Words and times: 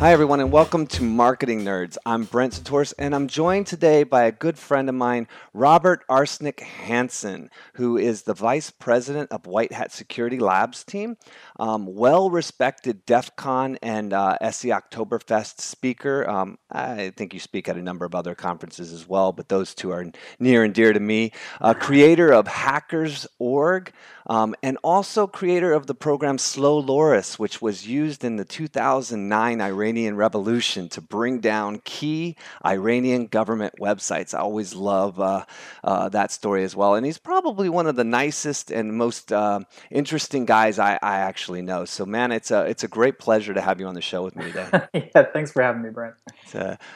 Hi, 0.00 0.12
everyone, 0.12 0.40
and 0.40 0.50
welcome 0.50 0.86
to 0.86 1.02
Marketing 1.02 1.62
Nerds. 1.62 1.98
I'm 2.06 2.24
Brent 2.24 2.54
Csutoras, 2.54 2.94
and 2.98 3.14
I'm 3.14 3.28
joined 3.28 3.66
today 3.66 4.02
by 4.02 4.22
a 4.22 4.32
good 4.32 4.58
friend 4.58 4.88
of 4.88 4.94
mine, 4.94 5.28
Robert 5.52 6.06
RSnake 6.08 6.60
Hansen, 6.60 7.50
who 7.74 7.98
is 7.98 8.22
the 8.22 8.32
Vice 8.32 8.70
President 8.70 9.30
of 9.30 9.46
White 9.46 9.72
Hat 9.72 9.92
Security 9.92 10.38
Labs 10.38 10.84
team, 10.84 11.18
um, 11.58 11.84
well 11.84 12.30
respected 12.30 13.04
DEF 13.04 13.36
CON 13.36 13.76
and 13.82 14.14
uh, 14.14 14.38
SE 14.40 14.70
Oktoberfest 14.70 15.60
speaker. 15.60 16.26
Um, 16.26 16.56
I 16.72 17.10
think 17.14 17.34
you 17.34 17.40
speak 17.40 17.68
at 17.68 17.76
a 17.76 17.82
number 17.82 18.06
of 18.06 18.14
other 18.14 18.34
conferences 18.34 18.94
as 18.94 19.06
well, 19.06 19.32
but 19.32 19.50
those 19.50 19.74
two 19.74 19.90
are 19.90 20.06
near 20.38 20.64
and 20.64 20.72
dear 20.72 20.94
to 20.94 21.00
me. 21.00 21.32
Uh, 21.60 21.74
creator 21.74 22.32
of 22.32 22.46
Hackers.org, 22.46 23.92
um, 24.26 24.54
and 24.62 24.78
also 24.82 25.26
creator 25.26 25.72
of 25.72 25.86
the 25.86 25.94
program 25.94 26.36
Slowloris, 26.36 27.38
which 27.38 27.62
was 27.62 27.86
used 27.86 28.24
in 28.24 28.36
the 28.36 28.44
2009 28.44 29.60
Iranian 29.60 30.16
Revolution 30.16 30.88
to 30.90 31.00
bring 31.00 31.40
down 31.40 31.80
key 31.84 32.36
Iranian 32.64 33.26
government 33.26 33.74
websites. 33.80 34.34
I 34.34 34.38
always 34.38 34.74
love 34.74 35.20
uh, 35.20 35.44
uh, 35.84 36.08
that 36.10 36.32
story 36.32 36.64
as 36.64 36.76
well. 36.76 36.94
And 36.94 37.06
he's 37.06 37.18
probably 37.18 37.68
one 37.68 37.86
of 37.86 37.96
the 37.96 38.04
nicest 38.04 38.70
and 38.70 38.96
most 38.96 39.32
uh, 39.32 39.60
interesting 39.90 40.44
guys 40.44 40.78
I, 40.78 40.98
I, 41.02 41.18
actually 41.20 41.62
know. 41.62 41.84
So, 41.84 42.06
man, 42.06 42.32
it's 42.32 42.50
a 42.50 42.64
it's 42.64 42.84
a 42.84 42.88
great 42.88 43.18
pleasure 43.18 43.54
to 43.54 43.60
have 43.60 43.80
you 43.80 43.86
on 43.86 43.94
the 43.94 44.00
show 44.00 44.22
with 44.22 44.36
me 44.36 44.46
today. 44.46 44.70
yeah, 45.14 45.24
thanks 45.32 45.52
for 45.52 45.62
having 45.62 45.82
me, 45.82 45.90
Brent. 45.90 46.14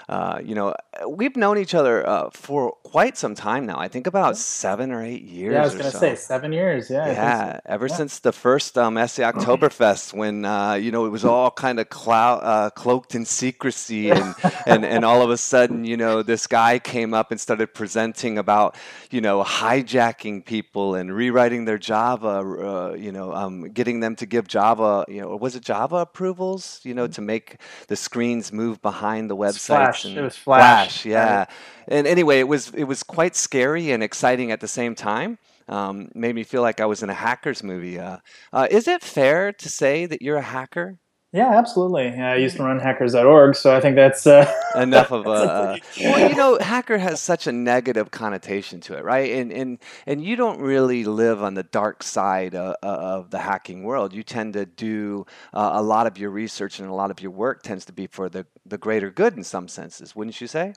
Uh, 0.09 0.41
you 0.45 0.55
know, 0.55 0.75
we've 1.09 1.37
known 1.37 1.59
each 1.59 1.75
other 1.75 2.07
uh, 2.09 2.31
for 2.33 2.73
quite 2.85 3.17
some 3.17 3.35
time 3.35 3.67
now. 3.67 3.79
I 3.79 3.89
think 3.89 4.07
about 4.07 4.37
seven 4.37 4.91
or 4.91 5.03
eight 5.03 5.23
years. 5.23 5.55
Yeah, 5.55 5.61
I 5.61 5.65
was 5.65 5.73
going 5.73 5.85
to 5.85 5.91
so. 5.91 5.98
say 5.98 6.17
seven 6.17 6.53
years. 6.53 6.91
Yeah. 6.91 7.07
Yeah, 7.07 7.23
so. 7.25 7.61
ever 7.67 7.86
yeah. 7.86 7.97
since 7.97 8.19
the 8.20 8.33
first 8.33 8.77
um, 8.78 8.97
SE 8.98 9.22
Oktoberfest, 9.22 10.12
when 10.12 10.44
uh, 10.44 10.75
you 10.75 10.91
know 10.91 11.06
it 11.06 11.11
was 11.11 11.25
all 11.25 11.50
kind 11.50 11.80
of 11.80 11.89
clou- 11.89 12.12
uh, 12.12 12.70
cloaked 12.70 13.14
in 13.14 13.25
secrecy, 13.25 14.11
and, 14.11 14.34
and 14.67 14.84
and 14.84 15.05
all 15.05 15.22
of 15.22 15.30
a 15.30 15.36
sudden, 15.36 15.84
you 15.84 15.97
know, 15.97 16.22
this 16.22 16.47
guy 16.47 16.78
came 16.78 17.14
up 17.14 17.30
and 17.30 17.41
started 17.41 17.75
presenting 17.75 18.39
about 18.39 18.77
you 19.11 19.20
know 19.20 19.42
hijacking 19.42 20.45
people 20.45 20.95
and 20.95 21.14
rewriting 21.14 21.64
their 21.64 21.78
Java, 21.78 22.27
uh, 22.28 22.95
you 22.95 23.12
know, 23.12 23.33
um, 23.33 23.69
getting 23.70 24.00
them 24.00 24.17
to 24.17 24.27
give 24.27 24.48
Java, 24.48 25.05
you 25.08 25.20
know, 25.20 25.28
or 25.28 25.39
was 25.39 25.56
it 25.56 25.62
Java 25.62 25.97
approvals, 25.97 26.80
you 26.83 26.95
know, 26.95 27.06
to 27.06 27.20
make 27.20 27.56
the 27.89 27.97
screens 27.97 28.52
move 28.52 28.80
behind 28.83 29.30
the 29.30 29.36
website. 29.36 29.67
Flash. 29.67 30.05
it 30.06 30.20
was 30.20 30.36
Flash. 30.36 31.02
Flash 31.02 31.06
yeah. 31.06 31.39
Right. 31.39 31.48
And 31.89 32.06
anyway, 32.06 32.41
it 32.41 32.48
was 32.48 32.70
it 32.70 32.84
was 32.84 33.02
quite 33.02 33.36
scary 33.36 33.91
and 33.91 34.02
exciting 34.02 34.50
at 34.50 34.61
the 34.61 34.69
same 34.69 34.95
time. 34.95 35.39
Um, 35.69 36.11
made 36.15 36.34
me 36.34 36.45
feel 36.45 36.62
like 36.62 36.81
I 36.81 36.87
was 36.87 37.03
in 37.03 37.11
a 37.11 37.15
hackers 37.15 37.62
movie. 37.62 37.98
Uh, 37.98 38.19
uh, 38.53 38.69
is 38.70 38.89
it 38.89 39.03
fair 39.03 39.53
to 39.53 39.69
say 39.69 40.07
that 40.07 40.23
you're 40.23 40.37
a 40.37 40.43
hacker? 40.43 40.98
Yeah, 41.34 41.51
absolutely. 41.59 42.11
I 42.11 42.37
used 42.37 42.59
to 42.59 42.62
run 42.62 42.79
hackers.org, 42.79 43.57
so 43.57 43.75
I 43.75 43.81
think 43.81 43.97
that's 43.97 44.25
uh, 44.25 44.48
enough 44.77 45.11
of 45.11 45.27
a. 45.27 45.31
Uh, 45.31 45.77
well, 46.01 46.31
you 46.31 46.37
know, 46.37 46.59
hacker 46.61 46.97
has 46.97 47.20
such 47.20 47.48
a 47.48 47.53
negative 47.53 48.12
connotation 48.12 48.79
to 48.83 48.97
it, 48.97 49.03
right? 49.03 49.33
And 49.33 49.51
and 49.51 49.79
and 50.07 50.25
you 50.25 50.37
don't 50.37 50.61
really 50.61 51.03
live 51.03 51.42
on 51.42 51.55
the 51.55 51.65
dark 51.65 52.05
side 52.05 52.55
of, 52.55 52.77
of 52.85 53.31
the 53.31 53.41
hacking 53.41 53.83
world. 53.83 54.14
You 54.14 54.23
tend 54.23 54.52
to 54.52 54.64
do 54.64 55.27
uh, 55.52 55.73
a 55.75 55.83
lot 55.83 56.07
of 56.07 56.19
your 56.19 56.31
research 56.31 56.79
and 56.79 56.89
a 56.89 56.95
lot 56.95 57.11
of 57.11 57.20
your 57.20 57.33
work 57.33 57.64
tends 57.64 57.85
to 57.86 57.92
be 57.92 58.07
for 58.07 58.29
the 58.29 58.46
the 58.64 58.79
greater 58.79 59.11
good 59.11 59.36
in 59.36 59.42
some 59.42 59.67
senses, 59.67 60.14
wouldn't 60.14 60.41
you 60.41 60.46
say? 60.46 60.75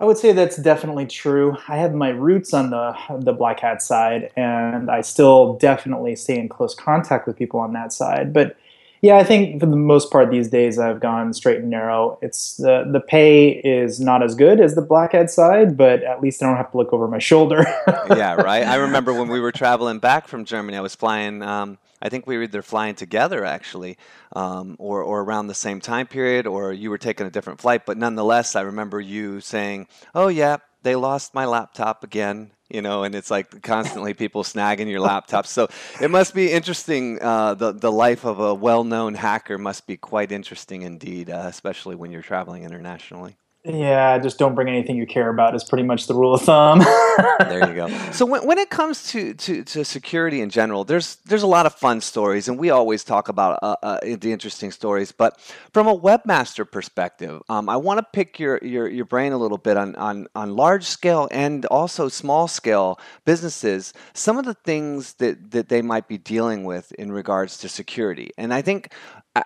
I 0.00 0.04
would 0.04 0.16
say 0.16 0.32
that's 0.32 0.56
definitely 0.56 1.06
true. 1.06 1.56
I 1.66 1.76
have 1.76 1.92
my 1.92 2.10
roots 2.10 2.54
on 2.54 2.70
the 2.70 2.96
the 3.20 3.32
black 3.32 3.60
hat 3.60 3.82
side, 3.82 4.30
and 4.36 4.90
I 4.90 5.00
still 5.00 5.54
definitely 5.54 6.14
stay 6.16 6.38
in 6.38 6.48
close 6.48 6.74
contact 6.74 7.26
with 7.26 7.36
people 7.36 7.60
on 7.60 7.72
that 7.72 7.92
side, 7.92 8.32
but 8.32 8.56
yeah, 9.00 9.16
I 9.16 9.24
think 9.24 9.60
for 9.60 9.66
the 9.66 9.76
most 9.76 10.10
part 10.10 10.30
these 10.30 10.48
days 10.48 10.78
I've 10.78 11.00
gone 11.00 11.32
straight 11.32 11.60
and 11.60 11.70
narrow. 11.70 12.18
It's 12.20 12.56
the 12.56 12.84
the 12.90 13.00
pay 13.00 13.50
is 13.50 14.00
not 14.00 14.22
as 14.22 14.34
good 14.34 14.60
as 14.60 14.74
the 14.74 14.82
black 14.82 15.12
hat 15.12 15.30
side, 15.30 15.76
but 15.76 16.02
at 16.02 16.20
least 16.20 16.42
I 16.42 16.46
don't 16.46 16.56
have 16.56 16.72
to 16.72 16.76
look 16.76 16.92
over 16.92 17.06
my 17.06 17.18
shoulder. 17.18 17.64
yeah, 17.86 18.34
right. 18.34 18.66
I 18.66 18.74
remember 18.86 19.12
when 19.12 19.28
we 19.28 19.40
were 19.40 19.52
traveling 19.52 20.00
back 20.00 20.26
from 20.26 20.44
Germany, 20.44 20.76
I 20.76 20.80
was 20.80 20.94
flying. 20.94 21.42
Um, 21.42 21.78
I 22.00 22.08
think 22.08 22.26
we 22.26 22.36
were 22.36 22.44
either 22.44 22.62
flying 22.62 22.94
together 22.94 23.44
actually, 23.44 23.98
um, 24.34 24.76
or 24.78 25.02
or 25.02 25.20
around 25.22 25.46
the 25.46 25.54
same 25.54 25.80
time 25.80 26.06
period, 26.06 26.46
or 26.46 26.72
you 26.72 26.90
were 26.90 26.98
taking 26.98 27.26
a 27.26 27.30
different 27.30 27.60
flight. 27.60 27.86
But 27.86 27.98
nonetheless, 27.98 28.56
I 28.56 28.62
remember 28.62 29.00
you 29.00 29.40
saying, 29.40 29.88
"Oh 30.14 30.28
yeah, 30.28 30.58
they 30.82 30.96
lost 30.96 31.34
my 31.34 31.44
laptop 31.44 32.04
again 32.04 32.52
you 32.70 32.82
know, 32.82 33.02
and 33.02 33.14
it's 33.14 33.30
like 33.30 33.62
constantly 33.62 34.14
people 34.14 34.42
snagging 34.42 34.90
your 34.90 35.00
laptops. 35.00 35.46
So 35.46 35.68
it 36.00 36.10
must 36.10 36.34
be 36.34 36.52
interesting. 36.52 37.18
Uh, 37.20 37.54
the 37.54 37.72
the 37.72 37.90
life 37.90 38.24
of 38.24 38.40
a 38.40 38.54
well-known 38.54 39.14
hacker 39.14 39.58
must 39.58 39.86
be 39.86 39.96
quite 39.96 40.32
interesting 40.32 40.82
indeed, 40.82 41.30
uh, 41.30 41.44
especially 41.46 41.94
when 41.94 42.10
you're 42.10 42.22
traveling 42.22 42.64
internationally. 42.64 43.36
Yeah, 43.68 44.16
just 44.18 44.38
don't 44.38 44.54
bring 44.54 44.68
anything 44.68 44.96
you 44.96 45.06
care 45.06 45.28
about 45.28 45.54
is 45.54 45.62
pretty 45.62 45.82
much 45.82 46.06
the 46.06 46.14
rule 46.14 46.32
of 46.32 46.40
thumb. 46.40 46.78
there 47.40 47.68
you 47.68 47.74
go. 47.74 47.88
So 48.12 48.24
when, 48.24 48.46
when 48.46 48.56
it 48.56 48.70
comes 48.70 49.10
to, 49.10 49.34
to, 49.34 49.62
to, 49.62 49.84
security 49.84 50.40
in 50.40 50.48
general, 50.48 50.84
there's 50.84 51.16
there's 51.26 51.42
a 51.42 51.46
lot 51.46 51.66
of 51.66 51.74
fun 51.74 52.00
stories, 52.00 52.48
and 52.48 52.58
we 52.58 52.70
always 52.70 53.04
talk 53.04 53.28
about 53.28 53.58
uh, 53.62 53.76
uh, 53.82 53.98
the 54.00 54.32
interesting 54.32 54.70
stories. 54.70 55.12
But 55.12 55.38
from 55.74 55.86
a 55.86 55.98
webmaster 55.98 56.70
perspective, 56.70 57.42
um, 57.50 57.68
I 57.68 57.76
want 57.76 57.98
to 57.98 58.06
pick 58.10 58.38
your, 58.38 58.58
your 58.62 58.88
your 58.88 59.04
brain 59.04 59.32
a 59.32 59.38
little 59.38 59.58
bit 59.58 59.76
on, 59.76 59.94
on 59.96 60.28
on 60.34 60.56
large 60.56 60.84
scale 60.84 61.28
and 61.30 61.66
also 61.66 62.08
small 62.08 62.48
scale 62.48 62.98
businesses. 63.26 63.92
Some 64.14 64.38
of 64.38 64.46
the 64.46 64.54
things 64.54 65.14
that 65.14 65.50
that 65.50 65.68
they 65.68 65.82
might 65.82 66.08
be 66.08 66.16
dealing 66.16 66.64
with 66.64 66.90
in 66.92 67.12
regards 67.12 67.58
to 67.58 67.68
security, 67.68 68.30
and 68.38 68.54
I 68.54 68.62
think 68.62 68.94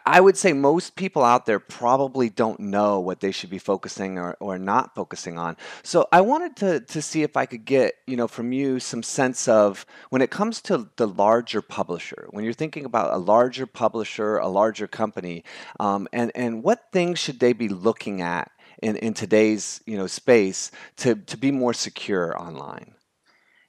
I 0.06 0.20
would 0.20 0.36
say 0.36 0.52
most 0.52 0.96
people 0.96 1.24
out 1.24 1.46
there 1.46 1.58
probably 1.58 2.30
don't 2.30 2.60
know 2.60 3.00
what 3.00 3.20
they 3.20 3.32
should 3.32 3.50
be 3.50 3.58
focusing 3.58 4.18
or, 4.18 4.36
or 4.40 4.58
not 4.58 4.94
focusing 4.94 5.38
on. 5.38 5.56
So 5.82 6.06
I 6.12 6.20
wanted 6.20 6.56
to, 6.56 6.80
to 6.80 7.02
see 7.02 7.22
if 7.22 7.36
I 7.36 7.46
could 7.46 7.64
get, 7.64 7.94
you 8.06 8.16
know, 8.16 8.28
from 8.28 8.52
you 8.52 8.80
some 8.80 9.02
sense 9.02 9.48
of 9.48 9.86
when 10.10 10.22
it 10.22 10.30
comes 10.30 10.60
to 10.62 10.88
the 10.96 11.08
larger 11.08 11.62
publisher, 11.62 12.28
when 12.30 12.44
you're 12.44 12.52
thinking 12.52 12.84
about 12.84 13.12
a 13.12 13.18
larger 13.18 13.66
publisher, 13.66 14.38
a 14.38 14.48
larger 14.48 14.86
company, 14.86 15.44
um, 15.80 16.06
and, 16.12 16.30
and 16.34 16.62
what 16.62 16.92
things 16.92 17.18
should 17.18 17.40
they 17.40 17.52
be 17.52 17.68
looking 17.68 18.20
at 18.20 18.50
in, 18.82 18.96
in 18.96 19.14
today's, 19.14 19.80
you 19.86 19.96
know, 19.96 20.06
space 20.06 20.70
to, 20.98 21.14
to 21.14 21.36
be 21.36 21.50
more 21.50 21.74
secure 21.74 22.40
online? 22.40 22.94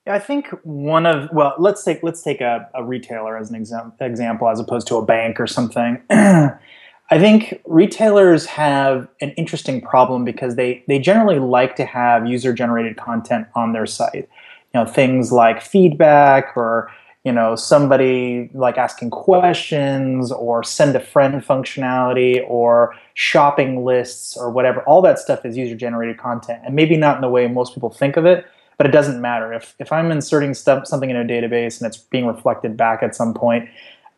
I 0.06 0.19
think 0.19 0.50
one 0.64 1.06
of 1.06 1.30
well, 1.31 1.56
let's 1.58 1.84
take 1.84 2.03
let's 2.03 2.22
take 2.22 2.41
a, 2.41 2.69
a 2.74 2.84
retailer 2.84 3.38
as 3.38 3.50
an 3.50 3.56
exam, 3.56 3.94
example, 4.02 4.50
as 4.50 4.59
opposed 4.59 4.88
to 4.88 4.97
a 4.97 5.06
bank 5.06 5.40
or 5.40 5.47
something. 5.47 6.02
I 6.09 7.19
think 7.19 7.62
retailers 7.66 8.46
have 8.47 9.08
an 9.22 9.31
interesting 9.31 9.80
problem 9.80 10.25
because 10.25 10.56
they 10.56 10.84
they 10.88 11.00
generally 11.00 11.40
like 11.40 11.78
to 11.78 11.86
have 11.86 12.28
user 12.28 12.53
generated 12.53 12.97
content 12.97 13.47
on 13.56 13.72
their 13.72 13.86
site. 13.86 14.28
You 14.74 14.81
know, 14.81 14.86
things 14.86 15.31
like 15.31 15.62
feedback 15.62 16.58
or 16.58 16.91
you 17.24 17.31
know 17.31 17.56
somebody 17.56 18.50
like 18.53 18.78
asking 18.78 19.12
questions 19.12 20.34
or 20.34 20.64
send 20.64 20.97
a 20.97 21.00
friend 21.00 21.35
functionality 21.41 22.44
or 22.46 22.94
shopping 23.14 23.85
lists 23.85 24.35
or 24.35 24.50
whatever. 24.50 24.81
All 24.81 25.02
that 25.03 25.18
stuff 25.18 25.46
is 25.46 25.56
user 25.56 25.75
generated 25.75 26.18
content, 26.18 26.62
and 26.66 26.75
maybe 26.75 26.97
not 26.97 27.16
in 27.16 27.22
the 27.22 27.29
way 27.29 27.47
most 27.47 27.73
people 27.73 27.90
think 27.90 28.17
of 28.17 28.26
it 28.26 28.46
but 28.78 28.87
it 28.87 28.91
doesn't 28.91 29.22
matter 29.22 29.53
if 29.53 29.75
if 29.79 29.91
I'm 29.91 30.11
inserting 30.11 30.53
stuff 30.53 30.87
something 30.87 31.09
in 31.09 31.16
a 31.16 31.23
database 31.23 31.79
and 31.79 31.87
it's 31.87 31.97
being 31.97 32.25
reflected 32.25 32.78
back 32.78 33.03
at 33.03 33.16
some 33.16 33.34
point. 33.34 33.70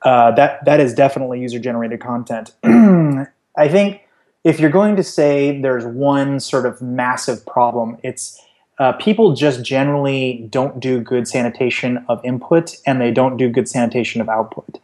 Uh, 0.01 0.31
that 0.31 0.63
that 0.65 0.79
is 0.79 0.93
definitely 0.93 1.41
user 1.41 1.59
generated 1.59 1.99
content. 1.99 2.53
I 2.63 3.67
think 3.67 4.01
if 4.43 4.59
you're 4.59 4.69
going 4.69 4.95
to 4.95 5.03
say 5.03 5.59
there's 5.59 5.85
one 5.85 6.39
sort 6.39 6.65
of 6.65 6.81
massive 6.81 7.45
problem, 7.45 7.97
it's 8.03 8.39
uh, 8.77 8.91
people 8.93 9.33
just 9.33 9.63
generally 9.63 10.47
don't 10.49 10.79
do 10.79 10.99
good 10.99 11.27
sanitation 11.27 12.05
of 12.09 12.23
input 12.23 12.75
and 12.85 12.99
they 13.01 13.11
don't 13.11 13.37
do 13.37 13.49
good 13.49 13.67
sanitation 13.67 14.21
of 14.21 14.29
output. 14.29 14.79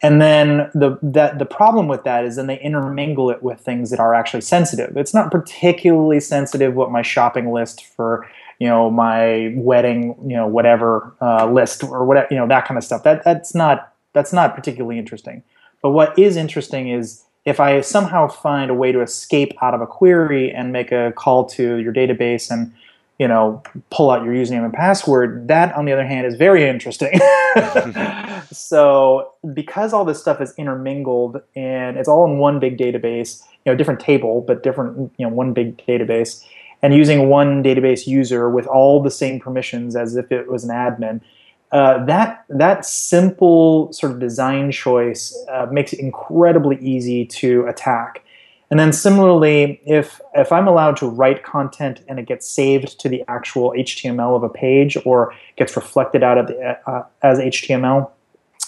And 0.00 0.20
then 0.20 0.70
the 0.74 0.98
that 1.02 1.38
the 1.38 1.44
problem 1.44 1.86
with 1.86 2.02
that 2.04 2.24
is 2.24 2.36
then 2.36 2.48
they 2.48 2.58
intermingle 2.60 3.30
it 3.30 3.42
with 3.42 3.60
things 3.60 3.90
that 3.90 4.00
are 4.00 4.14
actually 4.14 4.40
sensitive. 4.40 4.96
It's 4.96 5.14
not 5.14 5.30
particularly 5.30 6.18
sensitive 6.18 6.74
what 6.74 6.90
my 6.90 7.02
shopping 7.02 7.52
list 7.52 7.84
for 7.84 8.28
you 8.62 8.68
know 8.68 8.90
my 8.90 9.52
wedding 9.56 10.14
you 10.30 10.36
know 10.36 10.46
whatever 10.46 11.12
uh, 11.20 11.46
list 11.50 11.82
or 11.82 12.04
whatever 12.04 12.28
you 12.30 12.36
know 12.36 12.46
that 12.46 12.64
kind 12.66 12.78
of 12.78 12.84
stuff 12.84 13.02
that 13.02 13.24
that's 13.24 13.54
not 13.54 13.92
that's 14.12 14.32
not 14.32 14.54
particularly 14.54 14.98
interesting 14.98 15.42
but 15.82 15.90
what 15.90 16.16
is 16.16 16.36
interesting 16.36 16.88
is 16.88 17.24
if 17.44 17.58
i 17.58 17.80
somehow 17.80 18.28
find 18.28 18.70
a 18.70 18.74
way 18.74 18.92
to 18.92 19.00
escape 19.00 19.52
out 19.60 19.74
of 19.74 19.80
a 19.80 19.86
query 19.86 20.52
and 20.52 20.72
make 20.72 20.92
a 20.92 21.12
call 21.16 21.44
to 21.44 21.78
your 21.78 21.92
database 21.92 22.52
and 22.52 22.72
you 23.18 23.28
know, 23.28 23.62
pull 23.90 24.10
out 24.10 24.24
your 24.24 24.34
username 24.34 24.64
and 24.64 24.72
password. 24.72 25.46
That, 25.46 25.72
on 25.76 25.84
the 25.84 25.92
other 25.92 26.04
hand, 26.04 26.26
is 26.26 26.34
very 26.34 26.68
interesting. 26.68 27.20
so, 28.50 29.32
because 29.54 29.92
all 29.92 30.04
this 30.04 30.20
stuff 30.20 30.40
is 30.40 30.52
intermingled 30.56 31.40
and 31.54 31.96
it's 31.96 32.08
all 32.08 32.24
in 32.24 32.38
one 32.38 32.58
big 32.58 32.76
database, 32.76 33.42
you 33.64 33.70
know, 33.70 33.76
different 33.76 34.00
table, 34.00 34.40
but 34.40 34.64
different, 34.64 35.12
you 35.18 35.24
know, 35.24 35.32
one 35.32 35.52
big 35.52 35.76
database, 35.86 36.44
and 36.82 36.94
using 36.94 37.28
one 37.28 37.62
database 37.62 38.06
user 38.06 38.50
with 38.50 38.66
all 38.66 39.02
the 39.02 39.10
same 39.10 39.38
permissions 39.38 39.94
as 39.94 40.16
if 40.16 40.32
it 40.32 40.50
was 40.50 40.64
an 40.64 40.70
admin. 40.70 41.20
Uh, 41.70 42.04
that 42.04 42.44
that 42.50 42.84
simple 42.84 43.90
sort 43.92 44.12
of 44.12 44.18
design 44.18 44.70
choice 44.70 45.34
uh, 45.50 45.66
makes 45.70 45.92
it 45.92 46.00
incredibly 46.00 46.76
easy 46.80 47.24
to 47.24 47.64
attack. 47.66 48.22
And 48.70 48.78
then 48.78 48.92
similarly, 48.92 49.80
if 49.86 50.20
if 50.34 50.52
I'm 50.52 50.68
allowed 50.68 50.96
to 50.98 51.06
write 51.06 51.44
content 51.44 52.00
and 52.08 52.18
it 52.18 52.26
gets 52.26 52.48
saved 52.48 53.00
to 53.00 53.08
the 53.08 53.24
actual 53.28 53.72
HTML 53.72 54.36
of 54.36 54.42
a 54.42 54.48
page 54.50 54.98
or 55.06 55.34
gets 55.56 55.74
reflected 55.76 56.22
out 56.22 56.36
of 56.36 56.48
the, 56.48 56.78
uh, 56.86 57.04
as 57.22 57.38
HTML, 57.38 58.10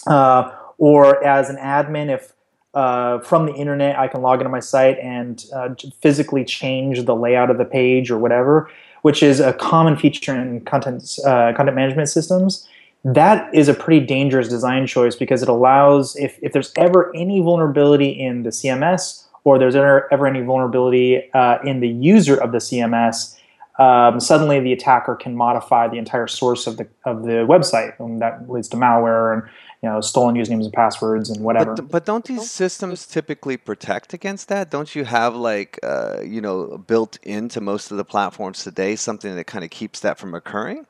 uh, 0.07 0.51
or 0.79 1.23
as 1.25 1.51
an 1.51 1.57
admin, 1.57 2.13
if 2.15 2.33
uh, 2.75 3.21
from 3.21 3.47
the 3.47 3.55
internet 3.55 3.99
I 3.99 4.09
can 4.09 4.23
log 4.23 4.41
into 4.41 4.51
my 4.51 4.61
site 4.61 4.99
and 4.99 5.45
uh, 5.55 5.71
physically 6.01 6.45
change 6.45 7.05
the 7.05 7.15
layout 7.15 7.51
of 7.51 7.59
the 7.59 7.65
page 7.65 8.11
or 8.11 8.19
whatever, 8.19 8.71
which 9.03 9.23
is 9.23 9.41
a 9.41 9.53
common 9.53 9.97
feature 9.97 10.35
in 10.35 10.61
content 10.63 11.19
uh, 11.25 11.53
content 11.57 11.77
management 11.77 12.09
systems. 12.09 12.69
That 13.05 13.55
is 13.55 13.69
a 13.69 13.75
pretty 13.75 14.05
dangerous 14.07 14.49
design 14.49 14.87
choice 14.87 15.15
because 15.15 15.43
it 15.43 15.49
allows 15.49 16.17
if, 16.17 16.39
if 16.41 16.53
there's 16.53 16.73
ever 16.77 17.15
any 17.15 17.41
vulnerability 17.41 18.09
in 18.09 18.45
the 18.45 18.51
cms 18.51 19.25
or 19.45 19.59
there's 19.59 19.77
ever, 19.77 20.13
ever 20.13 20.27
any 20.27 20.41
vulnerability 20.41 21.31
uh, 21.33 21.59
in 21.65 21.81
the 21.81 21.89
user 21.89 22.35
of 22.35 22.53
the 22.53 22.59
CMS, 22.59 23.39
um, 23.79 24.21
suddenly 24.21 24.61
the 24.61 24.73
attacker 24.73 25.15
can 25.15 25.37
modify 25.37 25.89
the 25.89 25.99
entire 25.99 26.27
source 26.27 26.67
of 26.67 26.77
the 26.77 26.87
of 27.05 27.25
the 27.25 27.45
website, 27.47 27.99
and 27.99 28.23
that 28.23 28.49
leads 28.49 28.69
to 28.69 28.77
malware 28.77 29.35
and 29.35 29.43
you 29.85 29.91
know 29.91 30.01
stolen 30.01 30.35
usernames 30.35 30.65
and 30.65 30.73
passwords 30.73 31.29
and 31.29 31.45
whatever. 31.45 31.75
But, 31.75 31.91
but 31.91 32.05
don't 32.07 32.25
these 32.25 32.51
systems 32.51 33.07
typically 33.07 33.59
protect 33.59 34.15
against 34.15 34.49
that? 34.49 34.71
Don't 34.71 34.95
you 34.95 35.05
have 35.05 35.37
like 35.37 35.79
uh, 35.83 36.23
you 36.23 36.41
know 36.41 36.79
built 36.79 37.19
into 37.23 37.61
most 37.61 37.91
of 37.91 37.99
the 37.99 38.05
platforms 38.05 38.65
today 38.65 38.97
something 38.97 39.37
that 39.37 39.45
kind 39.45 39.63
of 39.63 39.71
keeps 39.71 40.01
that 40.01 40.19
from 40.19 40.35
occurring? 40.35 40.87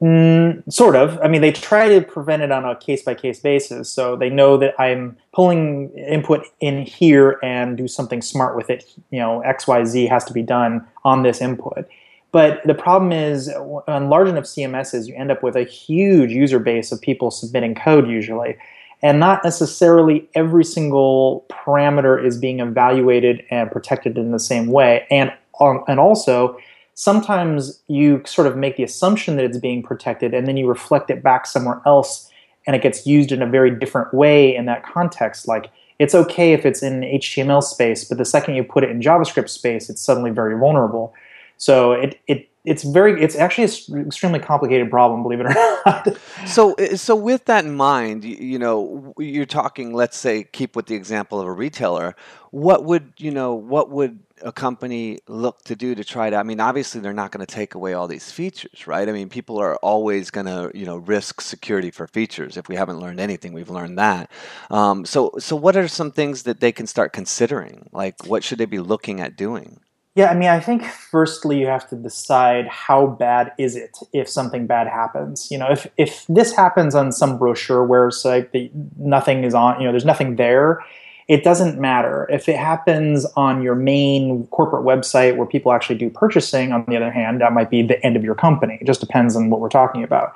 Mm, 0.00 0.72
sort 0.72 0.96
of. 0.96 1.20
I 1.22 1.28
mean, 1.28 1.42
they 1.42 1.52
try 1.52 1.90
to 1.90 2.00
prevent 2.00 2.40
it 2.40 2.50
on 2.50 2.64
a 2.64 2.74
case 2.74 3.02
by 3.02 3.14
case 3.14 3.38
basis. 3.38 3.90
So 3.90 4.16
they 4.16 4.30
know 4.30 4.56
that 4.56 4.72
I'm 4.80 5.18
pulling 5.34 5.90
input 5.90 6.46
in 6.60 6.86
here 6.86 7.38
and 7.42 7.76
do 7.76 7.86
something 7.86 8.22
smart 8.22 8.56
with 8.56 8.70
it. 8.70 8.90
You 9.10 9.18
know, 9.18 9.42
X, 9.42 9.66
Y, 9.66 9.84
Z 9.84 10.06
has 10.06 10.24
to 10.24 10.32
be 10.32 10.42
done 10.42 10.86
on 11.04 11.22
this 11.22 11.42
input. 11.42 11.86
But 12.32 12.62
the 12.64 12.74
problem 12.74 13.12
is, 13.12 13.48
on 13.48 14.08
large 14.08 14.28
enough 14.28 14.44
CMSs, 14.44 15.08
you 15.08 15.14
end 15.14 15.30
up 15.32 15.42
with 15.42 15.56
a 15.56 15.64
huge 15.64 16.30
user 16.30 16.58
base 16.58 16.92
of 16.92 17.00
people 17.00 17.30
submitting 17.30 17.74
code 17.74 18.08
usually. 18.08 18.56
And 19.02 19.18
not 19.18 19.42
necessarily 19.42 20.28
every 20.34 20.64
single 20.64 21.46
parameter 21.50 22.22
is 22.24 22.38
being 22.38 22.60
evaluated 22.60 23.42
and 23.50 23.70
protected 23.70 24.18
in 24.18 24.30
the 24.30 24.38
same 24.38 24.66
way. 24.68 25.06
And, 25.10 25.32
um, 25.58 25.82
and 25.88 25.98
also, 25.98 26.58
sometimes 27.00 27.82
you 27.88 28.22
sort 28.26 28.46
of 28.46 28.58
make 28.58 28.76
the 28.76 28.82
assumption 28.82 29.36
that 29.36 29.44
it's 29.46 29.56
being 29.56 29.82
protected 29.82 30.34
and 30.34 30.46
then 30.46 30.58
you 30.58 30.68
reflect 30.68 31.10
it 31.10 31.22
back 31.22 31.46
somewhere 31.46 31.80
else 31.86 32.30
and 32.66 32.76
it 32.76 32.82
gets 32.82 33.06
used 33.06 33.32
in 33.32 33.40
a 33.40 33.46
very 33.46 33.70
different 33.70 34.12
way 34.12 34.54
in 34.54 34.66
that 34.66 34.84
context 34.84 35.48
like 35.48 35.70
it's 35.98 36.14
okay 36.14 36.52
if 36.52 36.66
it's 36.66 36.82
in 36.82 37.00
html 37.00 37.62
space 37.62 38.04
but 38.04 38.18
the 38.18 38.24
second 38.24 38.54
you 38.54 38.62
put 38.62 38.84
it 38.84 38.90
in 38.90 39.00
javascript 39.00 39.48
space 39.48 39.88
it's 39.88 40.02
suddenly 40.02 40.30
very 40.30 40.58
vulnerable 40.58 41.14
so 41.60 41.92
it, 41.92 42.18
it 42.26 42.48
it's 42.64 42.82
very 42.84 43.22
it's 43.22 43.36
actually 43.36 43.64
an 43.64 44.06
extremely 44.06 44.38
complicated 44.38 44.90
problem 44.90 45.22
believe 45.22 45.40
it 45.40 45.46
or 45.46 45.54
not. 45.54 46.08
So 46.46 46.74
uh, 46.74 46.96
so 46.96 47.14
with 47.14 47.44
that 47.46 47.64
in 47.66 47.74
mind 47.74 48.24
you 48.24 48.58
know 48.58 49.14
you're 49.18 49.46
talking 49.46 49.92
let's 49.92 50.16
say 50.16 50.44
keep 50.44 50.74
with 50.74 50.86
the 50.86 50.94
example 50.94 51.38
of 51.38 51.46
a 51.46 51.52
retailer. 51.52 52.16
What 52.50 52.84
would 52.84 53.12
you 53.18 53.30
know 53.30 53.54
what 53.54 53.90
would 53.90 54.20
a 54.42 54.52
company 54.52 55.18
look 55.28 55.62
to 55.64 55.76
do 55.76 55.94
to 55.94 56.02
try 56.02 56.30
to 56.30 56.36
i 56.36 56.42
mean 56.42 56.60
obviously 56.60 56.98
they're 56.98 57.12
not 57.12 57.30
going 57.30 57.44
to 57.44 57.54
take 57.54 57.74
away 57.74 57.92
all 57.92 58.08
these 58.08 58.32
features 58.32 58.86
right? 58.86 59.06
I 59.06 59.12
mean 59.12 59.28
people 59.28 59.58
are 59.58 59.76
always 59.76 60.30
going 60.30 60.46
to 60.46 60.70
you 60.74 60.86
know 60.86 60.96
risk 60.96 61.42
security 61.42 61.90
for 61.90 62.06
features. 62.06 62.56
If 62.56 62.68
we 62.68 62.76
haven't 62.76 63.00
learned 63.00 63.20
anything 63.20 63.52
we've 63.52 63.70
learned 63.70 63.98
that. 63.98 64.30
Um, 64.70 65.04
so 65.04 65.32
so 65.38 65.56
what 65.56 65.76
are 65.76 65.88
some 65.88 66.10
things 66.10 66.44
that 66.44 66.60
they 66.60 66.72
can 66.72 66.86
start 66.86 67.12
considering? 67.12 67.90
Like 67.92 68.24
what 68.24 68.44
should 68.44 68.56
they 68.56 68.64
be 68.66 68.80
looking 68.80 69.20
at 69.20 69.36
doing 69.36 69.80
yeah, 70.16 70.30
I 70.30 70.34
mean, 70.34 70.48
I 70.48 70.58
think 70.58 70.84
firstly 70.84 71.60
you 71.60 71.66
have 71.66 71.88
to 71.90 71.96
decide 71.96 72.66
how 72.66 73.06
bad 73.06 73.52
is 73.58 73.76
it 73.76 73.96
if 74.12 74.28
something 74.28 74.66
bad 74.66 74.88
happens. 74.88 75.48
You 75.50 75.58
know, 75.58 75.70
if 75.70 75.86
if 75.96 76.26
this 76.28 76.52
happens 76.52 76.94
on 76.94 77.12
some 77.12 77.38
brochure 77.38 77.84
where 77.84 78.08
it's 78.08 78.24
like 78.24 78.50
the, 78.50 78.70
nothing 78.98 79.44
is 79.44 79.54
on, 79.54 79.80
you 79.80 79.86
know, 79.86 79.92
there's 79.92 80.04
nothing 80.04 80.34
there, 80.34 80.84
it 81.28 81.44
doesn't 81.44 81.78
matter. 81.78 82.28
If 82.28 82.48
it 82.48 82.56
happens 82.56 83.24
on 83.36 83.62
your 83.62 83.76
main 83.76 84.48
corporate 84.48 84.84
website 84.84 85.36
where 85.36 85.46
people 85.46 85.72
actually 85.72 85.96
do 85.96 86.10
purchasing, 86.10 86.72
on 86.72 86.84
the 86.88 86.96
other 86.96 87.12
hand, 87.12 87.40
that 87.40 87.52
might 87.52 87.70
be 87.70 87.82
the 87.82 88.04
end 88.04 88.16
of 88.16 88.24
your 88.24 88.34
company. 88.34 88.78
It 88.80 88.86
just 88.88 88.98
depends 88.98 89.36
on 89.36 89.48
what 89.48 89.60
we're 89.60 89.68
talking 89.68 90.02
about. 90.02 90.32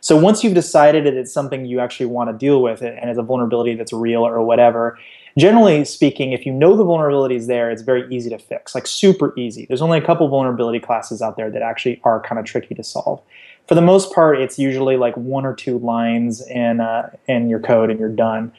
So 0.00 0.18
once 0.18 0.44
you've 0.44 0.52
decided 0.52 1.06
that 1.06 1.14
it's 1.14 1.32
something 1.32 1.64
you 1.64 1.80
actually 1.80 2.06
want 2.06 2.28
to 2.28 2.36
deal 2.36 2.60
with 2.60 2.82
it 2.82 2.98
and 3.00 3.08
it's 3.08 3.18
a 3.18 3.22
vulnerability 3.22 3.74
that's 3.74 3.90
real 3.90 4.20
or 4.26 4.42
whatever, 4.42 4.98
generally 5.36 5.84
speaking, 5.84 6.32
if 6.32 6.46
you 6.46 6.52
know 6.52 6.76
the 6.76 6.84
vulnerability 6.84 7.36
is 7.36 7.46
there, 7.46 7.70
it's 7.70 7.82
very 7.82 8.06
easy 8.14 8.30
to 8.30 8.38
fix, 8.38 8.74
like 8.74 8.86
super 8.86 9.38
easy. 9.38 9.66
There's 9.66 9.82
only 9.82 9.98
a 9.98 10.04
couple 10.04 10.28
vulnerability 10.28 10.80
classes 10.80 11.20
out 11.20 11.36
there 11.36 11.50
that 11.50 11.62
actually 11.62 12.00
are 12.04 12.20
kind 12.20 12.38
of 12.38 12.44
tricky 12.44 12.74
to 12.74 12.84
solve. 12.84 13.20
For 13.66 13.74
the 13.74 13.82
most 13.82 14.12
part, 14.12 14.38
it's 14.40 14.58
usually 14.58 14.96
like 14.96 15.16
one 15.16 15.46
or 15.46 15.54
two 15.54 15.78
lines 15.78 16.46
in 16.46 16.80
uh, 16.80 17.10
in 17.26 17.48
your 17.48 17.60
code 17.60 17.90
and 17.90 17.98
you're 17.98 18.08
done. 18.08 18.52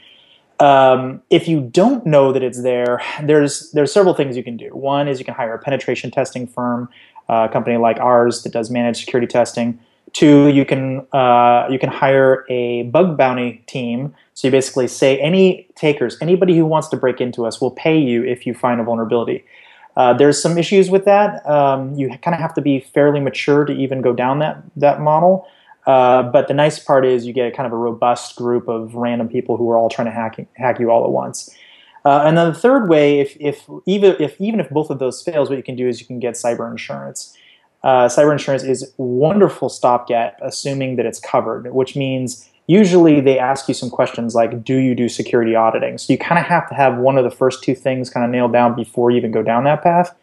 Um, 0.60 1.22
if 1.30 1.48
you 1.48 1.62
don't 1.62 2.06
know 2.06 2.31
that 2.31 2.42
it's 2.42 2.63
there, 2.63 3.01
there's 3.24 3.72
there's 3.72 3.92
several 3.92 4.13
things 4.13 4.36
you 4.36 4.44
can 4.44 4.57
do. 4.57 4.69
One 4.69 5.07
is 5.07 5.19
you 5.19 5.25
can 5.25 5.33
hire 5.33 5.54
a 5.54 5.60
penetration 5.60 6.12
testing 6.12 6.48
firm, 6.48 6.89
uh, 7.30 7.48
a 7.50 7.54
company 7.54 7.77
like 7.77 8.00
ours 8.00 8.44
that 8.44 8.54
does 8.54 8.72
managed 8.72 9.00
security 9.00 9.27
testing. 9.27 9.80
Two, 10.13 10.48
you 10.48 10.66
can 10.66 11.06
uh, 11.12 11.68
you 11.69 11.78
can 11.78 11.90
hire 11.90 12.46
a 12.50 12.84
bug 12.84 13.18
bounty 13.18 13.63
team. 13.68 14.16
So 14.34 14.48
you 14.48 14.52
basically 14.52 14.88
say 14.88 15.19
any 15.19 15.68
takers, 15.75 16.18
anybody 16.22 16.56
who 16.57 16.66
wants 16.66 16.88
to 16.90 16.98
break 16.98 17.19
into 17.19 17.46
us, 17.46 17.60
will 17.60 17.72
pay 17.72 17.98
you 17.98 18.24
if 18.24 18.46
you 18.46 18.54
find 18.54 18.80
a 18.80 18.84
vulnerability. 18.84 19.44
Uh, 19.98 20.13
there's 20.13 20.42
some 20.42 20.57
issues 20.57 20.90
with 20.90 21.06
that. 21.06 21.46
Um, 21.50 21.96
you 21.96 22.10
kind 22.10 22.34
of 22.34 22.40
have 22.40 22.54
to 22.56 22.62
be 22.62 22.80
fairly 22.80 23.19
mature 23.19 23.66
to 23.66 23.74
even 23.74 24.01
go 24.01 24.13
down 24.13 24.39
that 24.39 24.62
that 24.75 25.01
model. 25.01 25.48
Uh, 25.86 26.24
but 26.24 26.48
the 26.48 26.53
nice 26.53 26.79
part 26.79 27.06
is 27.06 27.25
you 27.25 27.34
get 27.34 27.56
kind 27.56 27.68
of 27.68 27.74
a 27.74 27.77
robust 27.77 28.36
group 28.36 28.68
of 28.68 28.96
random 28.96 29.29
people 29.29 29.56
who 29.56 29.70
are 29.70 29.77
all 29.77 29.89
trying 29.89 30.08
to 30.08 30.12
hack, 30.12 30.39
hack 30.56 30.79
you 30.79 30.89
all 30.89 31.03
at 31.03 31.12
once. 31.12 31.56
Uh, 32.03 32.24
and 32.25 32.38
then 32.38 32.48
the 32.51 32.60
third 32.60 32.89
way, 32.89 33.20
if, 33.20 33.38
if, 33.39 33.68
even, 33.86 34.15
if 34.20 34.39
even 34.39 34.60
if 34.60 34.70
both 34.70 34.89
of 34.89 35.00
those 35.00 35.22
fails, 35.22 35.50
what 35.50 35.58
you 35.58 35.63
can 35.63 35.75
do 35.75 35.88
is 35.88 36.00
you 36.00 36.08
can 36.08 36.20
get 36.20 36.36
cyber 36.36 36.70
insurance. 36.70 37.36
Uh, 37.86 38.10
cyber 38.10 38.32
insurance 38.32 38.63
is 38.63 38.92
wonderful 38.98 39.70
stopgap, 39.70 40.39
assuming 40.42 40.96
that 40.96 41.06
it's 41.06 41.20
covered, 41.20 41.72
which 41.72 41.96
means 41.96 42.50
usually 42.65 43.22
they 43.22 43.38
ask 43.38 43.68
you 43.68 43.75
some 43.75 43.92
questions 43.92 44.34
like, 44.34 44.63
do 44.63 44.77
you 44.77 44.96
do 44.96 45.08
security 45.08 45.54
auditing? 45.54 46.00
So 46.00 46.12
you 46.12 46.18
kind 46.18 46.39
of 46.39 46.46
have 46.46 46.68
to 46.70 46.74
have 46.74 46.98
one 46.98 47.15
of 47.15 47.24
the 47.24 47.30
first 47.30 47.63
two 47.63 47.75
things 47.75 48.10
kind 48.10 48.25
of 48.25 48.32
nailed 48.32 48.51
down 48.51 48.75
before 48.75 49.12
you 49.12 49.18
even 49.18 49.32
go 49.32 49.44
down 49.44 49.65
that 49.65 49.84
path. 49.84 50.15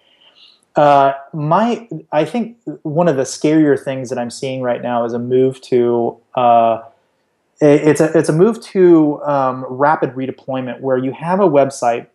Uh, 0.74 1.12
my, 1.32 1.88
I 2.10 2.24
think 2.24 2.56
one 2.82 3.06
of 3.06 3.16
the 3.16 3.22
scarier 3.22 3.80
things 3.80 4.08
that 4.08 4.18
I'm 4.18 4.30
seeing 4.30 4.60
right 4.62 4.82
now 4.82 5.04
is 5.04 5.12
a 5.12 5.20
move 5.20 5.60
to. 5.62 6.18
Uh, 6.34 6.82
it's 7.60 8.00
a 8.00 8.18
it's 8.18 8.28
a 8.28 8.32
move 8.32 8.60
to 8.60 9.22
um, 9.22 9.64
rapid 9.68 10.14
redeployment 10.14 10.80
where 10.80 10.96
you 10.96 11.12
have 11.12 11.38
a 11.38 11.48
website 11.48 12.08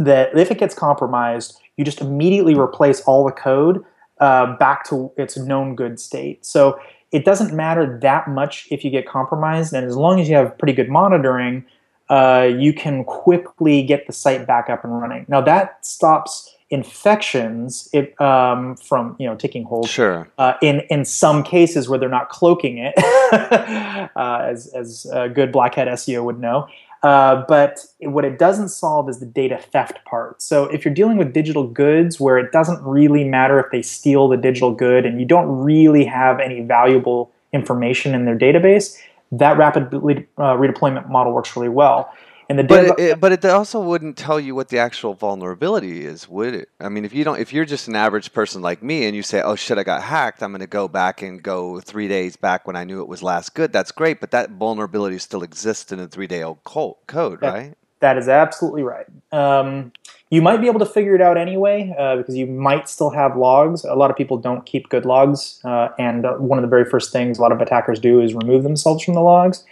that 0.00 0.36
if 0.36 0.50
it 0.50 0.58
gets 0.58 0.74
compromised, 0.74 1.60
you 1.76 1.84
just 1.84 2.00
immediately 2.00 2.56
replace 2.56 3.00
all 3.02 3.24
the 3.24 3.30
code 3.30 3.84
uh, 4.20 4.56
back 4.56 4.88
to 4.88 5.10
its 5.16 5.36
known 5.36 5.74
good 5.74 5.98
state. 5.98 6.44
So 6.44 6.78
it 7.12 7.24
doesn't 7.24 7.52
matter 7.52 7.98
that 8.02 8.28
much 8.28 8.68
if 8.70 8.84
you 8.84 8.90
get 8.90 9.08
compromised, 9.08 9.72
and 9.72 9.84
as 9.86 9.96
long 9.96 10.20
as 10.20 10.28
you 10.28 10.36
have 10.36 10.56
pretty 10.58 10.72
good 10.72 10.88
monitoring, 10.88 11.64
uh, 12.08 12.48
you 12.56 12.72
can 12.72 13.04
quickly 13.04 13.82
get 13.82 14.06
the 14.06 14.12
site 14.12 14.46
back 14.46 14.70
up 14.70 14.84
and 14.84 15.00
running. 15.00 15.24
Now 15.28 15.40
that 15.40 15.84
stops 15.84 16.54
infections 16.70 17.88
it, 17.92 18.18
um, 18.20 18.76
from 18.76 19.16
you 19.18 19.26
know 19.26 19.34
taking 19.34 19.64
hold. 19.64 19.88
Sure. 19.88 20.28
Uh, 20.38 20.54
in 20.62 20.80
in 20.90 21.04
some 21.04 21.42
cases 21.42 21.88
where 21.88 21.98
they're 21.98 22.08
not 22.08 22.28
cloaking 22.28 22.78
it, 22.78 22.94
uh, 24.16 24.38
as 24.44 24.68
as 24.68 25.06
a 25.12 25.28
good 25.28 25.50
black 25.52 25.74
hat 25.74 25.88
SEO 25.88 26.24
would 26.24 26.38
know. 26.38 26.68
Uh, 27.02 27.44
but 27.48 27.80
what 28.00 28.24
it 28.24 28.38
doesn't 28.38 28.68
solve 28.68 29.08
is 29.08 29.20
the 29.20 29.26
data 29.26 29.58
theft 29.72 30.04
part. 30.04 30.42
So 30.42 30.64
if 30.66 30.84
you're 30.84 30.92
dealing 30.92 31.16
with 31.16 31.32
digital 31.32 31.66
goods 31.66 32.20
where 32.20 32.36
it 32.38 32.52
doesn't 32.52 32.82
really 32.82 33.24
matter 33.24 33.58
if 33.58 33.66
they 33.72 33.80
steal 33.80 34.28
the 34.28 34.36
digital 34.36 34.72
good 34.72 35.06
and 35.06 35.18
you 35.18 35.26
don't 35.26 35.48
really 35.48 36.04
have 36.04 36.40
any 36.40 36.60
valuable 36.60 37.32
information 37.52 38.14
in 38.14 38.26
their 38.26 38.38
database, 38.38 38.98
that 39.32 39.56
rapid 39.56 39.86
uh, 39.94 40.56
redeployment 40.56 41.08
model 41.08 41.32
works 41.32 41.56
really 41.56 41.68
well. 41.68 42.12
And 42.50 42.58
the 42.58 42.64
But 42.64 42.84
it, 42.84 42.98
it- 42.98 43.20
but 43.20 43.30
it 43.30 43.44
also 43.44 43.80
wouldn't 43.80 44.16
tell 44.16 44.40
you 44.40 44.56
what 44.56 44.70
the 44.70 44.78
actual 44.78 45.14
vulnerability 45.14 46.04
is, 46.04 46.28
would 46.28 46.52
it? 46.52 46.68
I 46.80 46.88
mean, 46.88 47.04
if 47.04 47.14
you 47.14 47.22
don't, 47.22 47.38
if 47.38 47.52
you're 47.52 47.64
just 47.64 47.86
an 47.86 47.94
average 47.94 48.32
person 48.32 48.60
like 48.60 48.82
me, 48.82 49.06
and 49.06 49.14
you 49.14 49.22
say, 49.22 49.40
"Oh 49.40 49.54
shit, 49.54 49.78
I 49.78 49.84
got 49.84 50.02
hacked," 50.02 50.42
I'm 50.42 50.50
going 50.50 50.60
to 50.60 50.66
go 50.66 50.88
back 50.88 51.22
and 51.22 51.40
go 51.40 51.78
three 51.78 52.08
days 52.08 52.34
back 52.36 52.66
when 52.66 52.74
I 52.74 52.82
knew 52.82 53.00
it 53.02 53.06
was 53.08 53.22
last 53.22 53.54
good. 53.54 53.72
That's 53.72 53.92
great, 53.92 54.20
but 54.20 54.32
that 54.32 54.50
vulnerability 54.50 55.18
still 55.18 55.44
exists 55.44 55.92
in 55.92 56.00
a 56.00 56.08
three 56.08 56.26
day 56.26 56.42
old 56.42 56.64
co- 56.64 56.98
code, 57.06 57.38
Yeah. 57.40 57.50
right? 57.50 57.74
That 58.00 58.18
is 58.18 58.28
absolutely 58.28 58.82
right. 58.82 59.06
Um, 59.30 59.92
you 60.30 60.42
might 60.42 60.60
be 60.60 60.66
able 60.66 60.80
to 60.80 60.86
figure 60.86 61.14
it 61.14 61.20
out 61.20 61.36
anyway 61.36 61.94
uh, 61.96 62.16
because 62.16 62.36
you 62.36 62.46
might 62.48 62.88
still 62.88 63.10
have 63.10 63.36
logs. 63.36 63.84
A 63.84 63.94
lot 63.94 64.10
of 64.10 64.16
people 64.16 64.38
don't 64.38 64.66
keep 64.66 64.88
good 64.88 65.04
logs, 65.04 65.60
uh, 65.64 65.90
and 66.00 66.26
uh, 66.26 66.32
one 66.34 66.58
of 66.58 66.62
the 66.62 66.68
very 66.68 66.84
first 66.84 67.12
things 67.12 67.38
a 67.38 67.42
lot 67.42 67.52
of 67.52 67.60
attackers 67.60 68.00
do 68.00 68.20
is 68.20 68.34
remove 68.34 68.64
themselves 68.64 69.04
from 69.04 69.14
the 69.14 69.20
logs. 69.20 69.64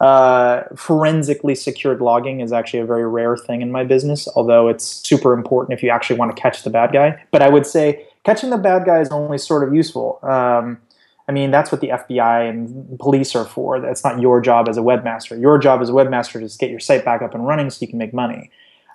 Uh, 0.00 0.64
forensically 0.76 1.54
secured 1.54 2.02
logging 2.02 2.40
is 2.40 2.52
actually 2.52 2.80
a 2.80 2.84
very 2.84 3.08
rare 3.08 3.36
thing 3.36 3.62
in 3.62 3.72
my 3.72 3.82
business, 3.82 4.28
although 4.36 4.68
it's 4.68 4.84
super 4.84 5.32
important 5.32 5.76
if 5.76 5.82
you 5.82 5.88
actually 5.88 6.18
want 6.18 6.34
to 6.34 6.40
catch 6.40 6.62
the 6.64 6.70
bad 6.70 6.92
guy. 6.92 7.22
But 7.30 7.42
I 7.42 7.48
would 7.48 7.66
say 7.66 8.06
catching 8.24 8.50
the 8.50 8.58
bad 8.58 8.84
guy 8.84 9.00
is 9.00 9.08
only 9.08 9.38
sort 9.38 9.66
of 9.66 9.74
useful. 9.74 10.18
Um, 10.22 10.78
I 11.28 11.32
mean, 11.32 11.50
that's 11.50 11.72
what 11.72 11.80
the 11.80 11.88
FBI 11.88 12.48
and 12.48 12.98
police 13.00 13.34
are 13.34 13.44
for. 13.44 13.80
That's 13.80 14.04
not 14.04 14.20
your 14.20 14.40
job 14.40 14.68
as 14.68 14.76
a 14.76 14.82
webmaster. 14.82 15.40
Your 15.40 15.58
job 15.58 15.80
as 15.80 15.88
a 15.88 15.92
webmaster 15.92 16.42
is 16.42 16.52
to 16.52 16.58
get 16.58 16.70
your 16.70 16.78
site 16.78 17.04
back 17.04 17.22
up 17.22 17.34
and 17.34 17.46
running 17.46 17.70
so 17.70 17.78
you 17.80 17.88
can 17.88 17.98
make 17.98 18.14
money. 18.14 18.50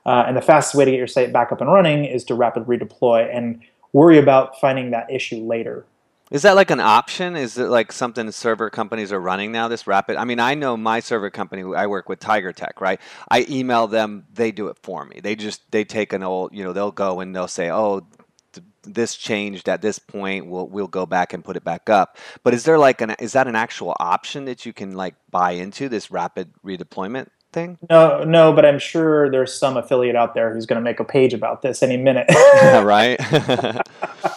Uh, 0.05 0.24
and 0.27 0.38
the 0.38 0.41
fastest 0.41 0.75
way 0.75 0.86
to 0.86 0.91
get 0.91 0.98
your 0.98 1.08
site 1.08 1.34
back 1.34 1.51
up 1.51 1.62
and 1.62 1.72
running 1.72 2.05
is 2.05 2.24
to 2.25 2.34
rapidly 2.34 2.77
redeploy 2.77 3.29
and 3.36 3.62
worry 3.91 4.17
about 4.17 4.60
finding 4.60 4.91
that 4.91 5.12
issue 5.12 5.38
later. 5.38 5.86
Is 6.31 6.43
that 6.43 6.55
like 6.55 6.71
an 6.71 6.79
option? 6.79 7.35
Is 7.35 7.57
it 7.57 7.67
like 7.67 7.91
something 7.91 8.31
server 8.31 8.69
companies 8.69 9.11
are 9.11 9.19
running 9.19 9.51
now? 9.51 9.67
This 9.67 9.85
rapid. 9.85 10.15
I 10.15 10.23
mean, 10.23 10.39
I 10.39 10.55
know 10.55 10.77
my 10.77 11.01
server 11.01 11.29
company. 11.29 11.63
I 11.75 11.88
work 11.88 12.07
with 12.07 12.19
Tiger 12.21 12.53
Tech, 12.53 12.79
right? 12.79 13.01
I 13.29 13.45
email 13.50 13.88
them, 13.88 14.25
they 14.33 14.53
do 14.53 14.69
it 14.69 14.77
for 14.81 15.03
me. 15.05 15.19
They 15.21 15.35
just 15.35 15.69
they 15.71 15.83
take 15.83 16.13
an 16.13 16.23
old, 16.23 16.55
you 16.55 16.63
know, 16.63 16.71
they'll 16.71 16.91
go 16.91 17.19
and 17.19 17.35
they'll 17.35 17.50
say, 17.50 17.69
oh, 17.69 18.07
th- 18.53 18.65
this 18.83 19.15
changed 19.15 19.67
at 19.67 19.81
this 19.81 20.00
point. 20.00 20.47
We'll 20.47 20.67
we'll 20.67 20.88
go 20.88 21.05
back 21.05 21.33
and 21.33 21.43
put 21.43 21.57
it 21.57 21.65
back 21.65 21.89
up. 21.89 22.17
But 22.43 22.53
is 22.53 22.63
there 22.63 22.77
like 22.77 23.01
an 23.01 23.11
is 23.19 23.33
that 23.33 23.47
an 23.47 23.57
actual 23.57 23.97
option 24.00 24.45
that 24.45 24.65
you 24.65 24.71
can 24.71 24.93
like 24.95 25.15
buy 25.29 25.51
into 25.51 25.89
this 25.89 26.11
rapid 26.11 26.53
redeployment 26.65 27.27
thing? 27.51 27.77
No, 27.89 28.24
no, 28.24 28.53
but 28.53 28.65
I'm 28.65 28.79
sure 28.79 29.29
there's 29.29 29.53
some 29.53 29.77
affiliate 29.77 30.15
out 30.15 30.34
there 30.34 30.53
who's 30.53 30.65
going 30.65 30.79
to 30.79 30.84
make 30.84 31.00
a 31.00 31.03
page 31.03 31.34
about 31.34 31.62
this 31.62 31.84
any 31.84 31.98
minute. 31.98 32.27
Yeah, 32.62 32.84
right. 32.84 33.20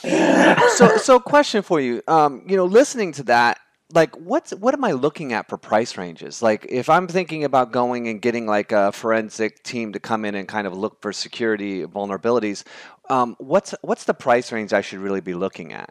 so 0.77 0.97
so 0.97 1.21
question 1.21 1.63
for 1.63 1.81
you. 1.81 2.03
Um, 2.09 2.43
you 2.49 2.57
know, 2.57 2.65
listening 2.65 3.13
to 3.13 3.23
that, 3.25 3.59
like 3.93 4.15
what's 4.17 4.53
what 4.55 4.75
am 4.75 4.85
I 4.85 4.93
looking 4.93 5.33
at 5.33 5.49
for 5.49 5.57
price 5.57 5.97
ranges? 5.97 6.43
Like 6.43 6.67
if 6.69 6.89
I'm 6.89 7.07
thinking 7.07 7.45
about 7.45 7.73
going 7.73 8.09
and 8.09 8.21
getting 8.21 8.47
like 8.47 8.73
a 8.73 8.93
forensic 8.93 9.63
team 9.63 9.93
to 9.93 10.01
come 10.01 10.25
in 10.25 10.35
and 10.35 10.49
kind 10.49 10.67
of 10.67 10.77
look 10.77 11.03
for 11.03 11.13
security 11.13 11.85
vulnerabilities, 11.85 12.65
um, 13.11 13.37
what's 13.39 13.75
what's 13.83 14.05
the 14.05 14.15
price 14.15 14.53
range 14.53 14.73
I 14.73 14.81
should 14.81 15.01
really 15.01 15.21
be 15.21 15.35
looking 15.35 15.73
at? 15.73 15.91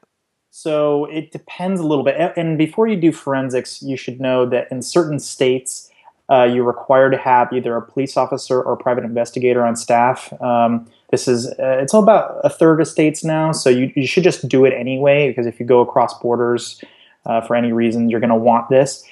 So 0.49 1.05
it 1.05 1.31
depends 1.31 1.81
a 1.81 1.83
little 1.83 2.03
bit. 2.03 2.15
And 2.37 2.57
before 2.57 2.87
you 2.87 2.95
do 2.95 3.11
forensics, 3.11 3.81
you 3.81 3.97
should 3.97 4.21
know 4.21 4.45
that 4.49 4.67
in 4.71 4.83
certain 4.83 5.19
states, 5.19 5.89
uh, 6.33 6.45
you're 6.45 6.63
required 6.63 7.11
to 7.11 7.17
have 7.17 7.51
either 7.53 7.75
a 7.75 7.81
police 7.81 8.17
officer 8.17 8.61
or 8.61 8.73
a 8.73 8.77
private 8.77 9.03
investigator 9.03 9.63
on 9.63 9.75
staff. 9.75 10.33
Um, 10.41 10.87
this 11.11 11.27
is 11.27 11.47
uh, 11.59 11.77
it's 11.81 11.93
all 11.93 12.01
about 12.01 12.39
a 12.43 12.49
third 12.49 12.81
of 12.81 12.87
states 12.87 13.23
now, 13.23 13.51
so 13.51 13.69
you, 13.69 13.91
you 13.95 14.07
should 14.07 14.23
just 14.23 14.47
do 14.47 14.65
it 14.65 14.73
anyway 14.73 15.27
because 15.27 15.45
if 15.45 15.59
you 15.59 15.65
go 15.65 15.81
across 15.81 16.17
borders 16.19 16.81
uh, 17.27 17.41
for 17.41 17.55
any 17.55 17.71
reason, 17.71 18.09
you're 18.09 18.19
going 18.19 18.29
to 18.29 18.35
want 18.35 18.69
this. 18.69 19.05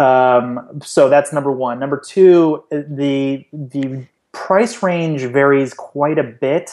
Um, 0.00 0.80
so 0.82 1.08
that's 1.08 1.32
number 1.32 1.52
one. 1.52 1.78
Number 1.78 2.02
two, 2.04 2.64
uh, 2.72 2.78
the 2.88 3.46
the 3.52 4.06
price 4.32 4.82
range 4.82 5.22
varies 5.22 5.72
quite 5.72 6.18
a 6.18 6.24
bit 6.24 6.70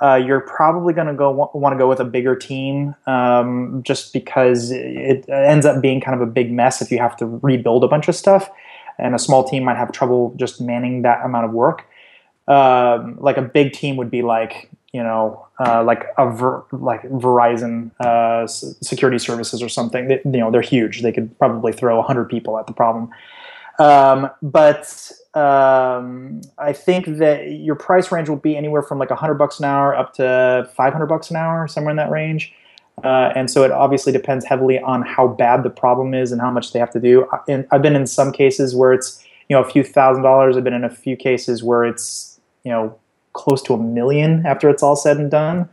uh, 0.00 0.14
you're 0.14 0.40
probably 0.40 0.94
going 0.94 1.08
to 1.08 1.14
go 1.14 1.30
want 1.30 1.72
to 1.72 1.78
go 1.78 1.88
with 1.88 1.98
a 1.98 2.04
bigger 2.04 2.36
team 2.36 2.94
um, 3.06 3.82
just 3.82 4.12
because 4.12 4.70
it 4.70 5.28
ends 5.28 5.66
up 5.66 5.82
being 5.82 6.00
kind 6.00 6.14
of 6.14 6.26
a 6.26 6.30
big 6.30 6.52
mess 6.52 6.80
if 6.80 6.90
you 6.92 6.98
have 6.98 7.16
to 7.16 7.26
rebuild 7.42 7.82
a 7.82 7.88
bunch 7.88 8.06
of 8.06 8.14
stuff 8.14 8.48
and 8.98 9.14
a 9.14 9.18
small 9.18 9.44
team 9.44 9.64
might 9.64 9.76
have 9.76 9.92
trouble 9.92 10.34
just 10.36 10.60
manning 10.60 11.02
that 11.02 11.24
amount 11.24 11.44
of 11.44 11.52
work. 11.52 11.86
Um, 12.46 13.18
like 13.20 13.36
a 13.36 13.42
big 13.42 13.72
team 13.72 13.96
would 13.96 14.10
be 14.10 14.22
like 14.22 14.70
you 14.92 15.02
know 15.02 15.46
uh, 15.60 15.84
like 15.84 16.06
a 16.16 16.30
ver- 16.30 16.64
like 16.72 17.02
Verizon 17.02 17.90
uh, 18.00 18.46
security 18.46 19.18
services 19.18 19.62
or 19.62 19.68
something. 19.68 20.08
They, 20.08 20.20
you 20.24 20.40
know 20.40 20.50
they're 20.50 20.62
huge. 20.62 21.02
They 21.02 21.12
could 21.12 21.36
probably 21.38 21.72
throw 21.72 21.96
100 21.96 22.28
people 22.28 22.58
at 22.58 22.66
the 22.66 22.72
problem. 22.72 23.10
Um, 23.78 24.30
but 24.42 25.12
um, 25.34 26.40
I 26.58 26.72
think 26.72 27.06
that 27.18 27.52
your 27.52 27.76
price 27.76 28.10
range 28.10 28.28
will 28.28 28.36
be 28.36 28.56
anywhere 28.56 28.82
from 28.82 28.98
like 28.98 29.10
100 29.10 29.34
bucks 29.34 29.58
an 29.60 29.66
hour 29.66 29.94
up 29.94 30.14
to 30.14 30.68
500 30.74 31.06
bucks 31.06 31.30
an 31.30 31.36
hour, 31.36 31.68
somewhere 31.68 31.90
in 31.90 31.96
that 31.96 32.10
range. 32.10 32.52
Uh, 33.04 33.32
and 33.34 33.50
so 33.50 33.64
it 33.64 33.70
obviously 33.70 34.12
depends 34.12 34.44
heavily 34.44 34.78
on 34.80 35.02
how 35.02 35.28
bad 35.28 35.62
the 35.62 35.70
problem 35.70 36.14
is 36.14 36.32
and 36.32 36.40
how 36.40 36.50
much 36.50 36.72
they 36.72 36.78
have 36.78 36.90
to 36.90 37.00
do. 37.00 37.26
And 37.48 37.66
I've 37.70 37.82
been 37.82 37.96
in 37.96 38.06
some 38.06 38.32
cases 38.32 38.74
where 38.74 38.92
it's 38.92 39.24
you 39.48 39.56
know 39.56 39.62
a 39.62 39.68
few 39.68 39.82
thousand 39.84 40.22
dollars. 40.22 40.56
I've 40.56 40.64
been 40.64 40.74
in 40.74 40.84
a 40.84 40.90
few 40.90 41.16
cases 41.16 41.62
where 41.62 41.84
it's 41.84 42.40
you 42.64 42.72
know 42.72 42.98
close 43.32 43.62
to 43.62 43.74
a 43.74 43.78
million 43.78 44.44
after 44.46 44.68
it's 44.68 44.82
all 44.82 44.96
said 44.96 45.16
and 45.18 45.30
done. 45.30 45.68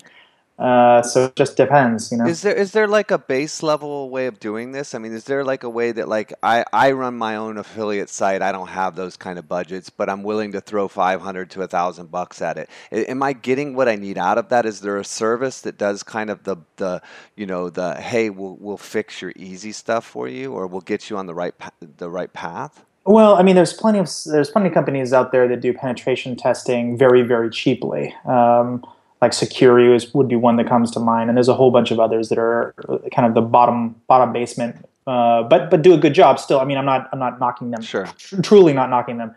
Uh, 0.58 1.02
so 1.02 1.26
it 1.26 1.36
just 1.36 1.58
depends, 1.58 2.12
you 2.12 2.18
know. 2.18 2.26
Is 2.26 2.42
there 2.42 2.54
is 2.54 2.72
there 2.72 2.88
like 2.88 3.12
a 3.12 3.18
base 3.18 3.62
level 3.62 4.10
way 4.10 4.28
of 4.28 4.40
doing 4.40 4.72
this? 4.72 4.96
I 4.96 5.00
mean, 5.00 5.12
is 5.12 5.26
there 5.26 5.44
like 5.44 5.64
a 5.64 5.70
way 5.70 5.92
that 5.92 6.08
like 6.08 6.34
I 6.44 6.64
I 6.72 6.92
run 6.94 7.18
my 7.18 7.36
own 7.36 7.58
affiliate 7.58 8.10
site. 8.10 8.42
I 8.42 8.54
don't 8.54 8.70
have 8.70 8.96
those 8.96 9.18
kind 9.18 9.38
of 9.38 9.50
budgets, 9.50 9.90
but 9.90 10.10
I'm 10.10 10.24
willing 10.24 10.54
to 10.54 10.62
throw 10.62 10.88
500 10.88 11.50
to 11.52 11.60
a 11.60 11.62
1000 11.64 12.10
bucks 12.10 12.42
at 12.42 12.58
it. 12.58 12.70
Am 12.92 13.22
I 13.22 13.34
getting 13.34 13.76
what 13.76 13.90
I 13.90 13.98
need 13.98 14.18
out 14.18 14.38
of 14.38 14.48
that? 14.50 14.66
Is 14.66 14.80
there 14.80 14.98
a 14.98 15.04
service 15.04 15.60
that 15.62 15.78
does 15.78 16.04
kind 16.04 16.30
of 16.30 16.44
the 16.44 16.56
the 16.78 17.02
you 17.36 17.46
know 17.46 17.70
the 17.70 17.96
hey, 17.96 18.30
we'll 18.30 18.56
we'll 18.58 18.78
fix 18.78 19.22
your 19.22 19.34
easy 19.36 19.74
stuff 19.74 20.06
for 20.06 20.30
you 20.30 20.54
or 20.54 20.68
we'll 20.68 20.80
get 20.80 21.10
you 21.10 21.18
on 21.18 21.26
the 21.26 21.36
right 21.36 21.58
pa- 21.58 21.72
the 21.98 22.10
right 22.10 22.32
path? 22.32 22.86
Well, 23.06 23.36
I 23.36 23.44
mean, 23.44 23.56
there's 23.56 23.74
plenty 23.74 24.00
of 24.00 24.10
there's 24.26 24.50
plenty 24.50 24.70
of 24.70 24.74
companies 24.74 25.12
out 25.12 25.34
there 25.34 25.50
that 25.50 25.60
do 25.60 25.74
penetration 25.74 26.38
testing 26.38 26.98
very 26.98 27.24
very 27.24 27.50
cheaply. 27.50 28.16
Um, 28.26 28.86
like 29.22 29.32
Sucuri 29.32 29.96
is, 29.96 30.14
would 30.14 30.28
be 30.28 30.36
one 30.36 30.58
that 30.58 30.68
comes 30.68 30.92
to 30.92 31.00
mind, 31.00 31.30
and 31.30 31.38
there's 31.38 31.48
a 31.48 31.54
whole 31.54 31.72
bunch 31.72 31.92
of 31.92 32.00
others 32.00 32.30
that 32.30 32.38
are 32.38 32.74
kind 33.14 33.28
of 33.28 33.34
the 33.34 33.42
bottom 33.42 33.96
bottom 34.08 34.34
basement, 34.34 34.86
uh, 35.08 35.44
but 35.44 35.70
but 35.70 35.82
do 35.82 35.94
a 35.94 35.98
good 35.98 36.14
job 36.14 36.40
still. 36.40 36.60
I 36.60 36.66
mean, 36.66 36.78
I'm 36.78 36.86
not 36.86 37.10
I'm 37.12 37.20
not 37.20 37.40
knocking 37.40 37.72
them. 37.72 37.82
Sure. 37.82 38.06
tr- 38.18 38.42
truly 38.42 38.74
not 38.74 38.90
knocking 38.90 39.18
them. 39.18 39.36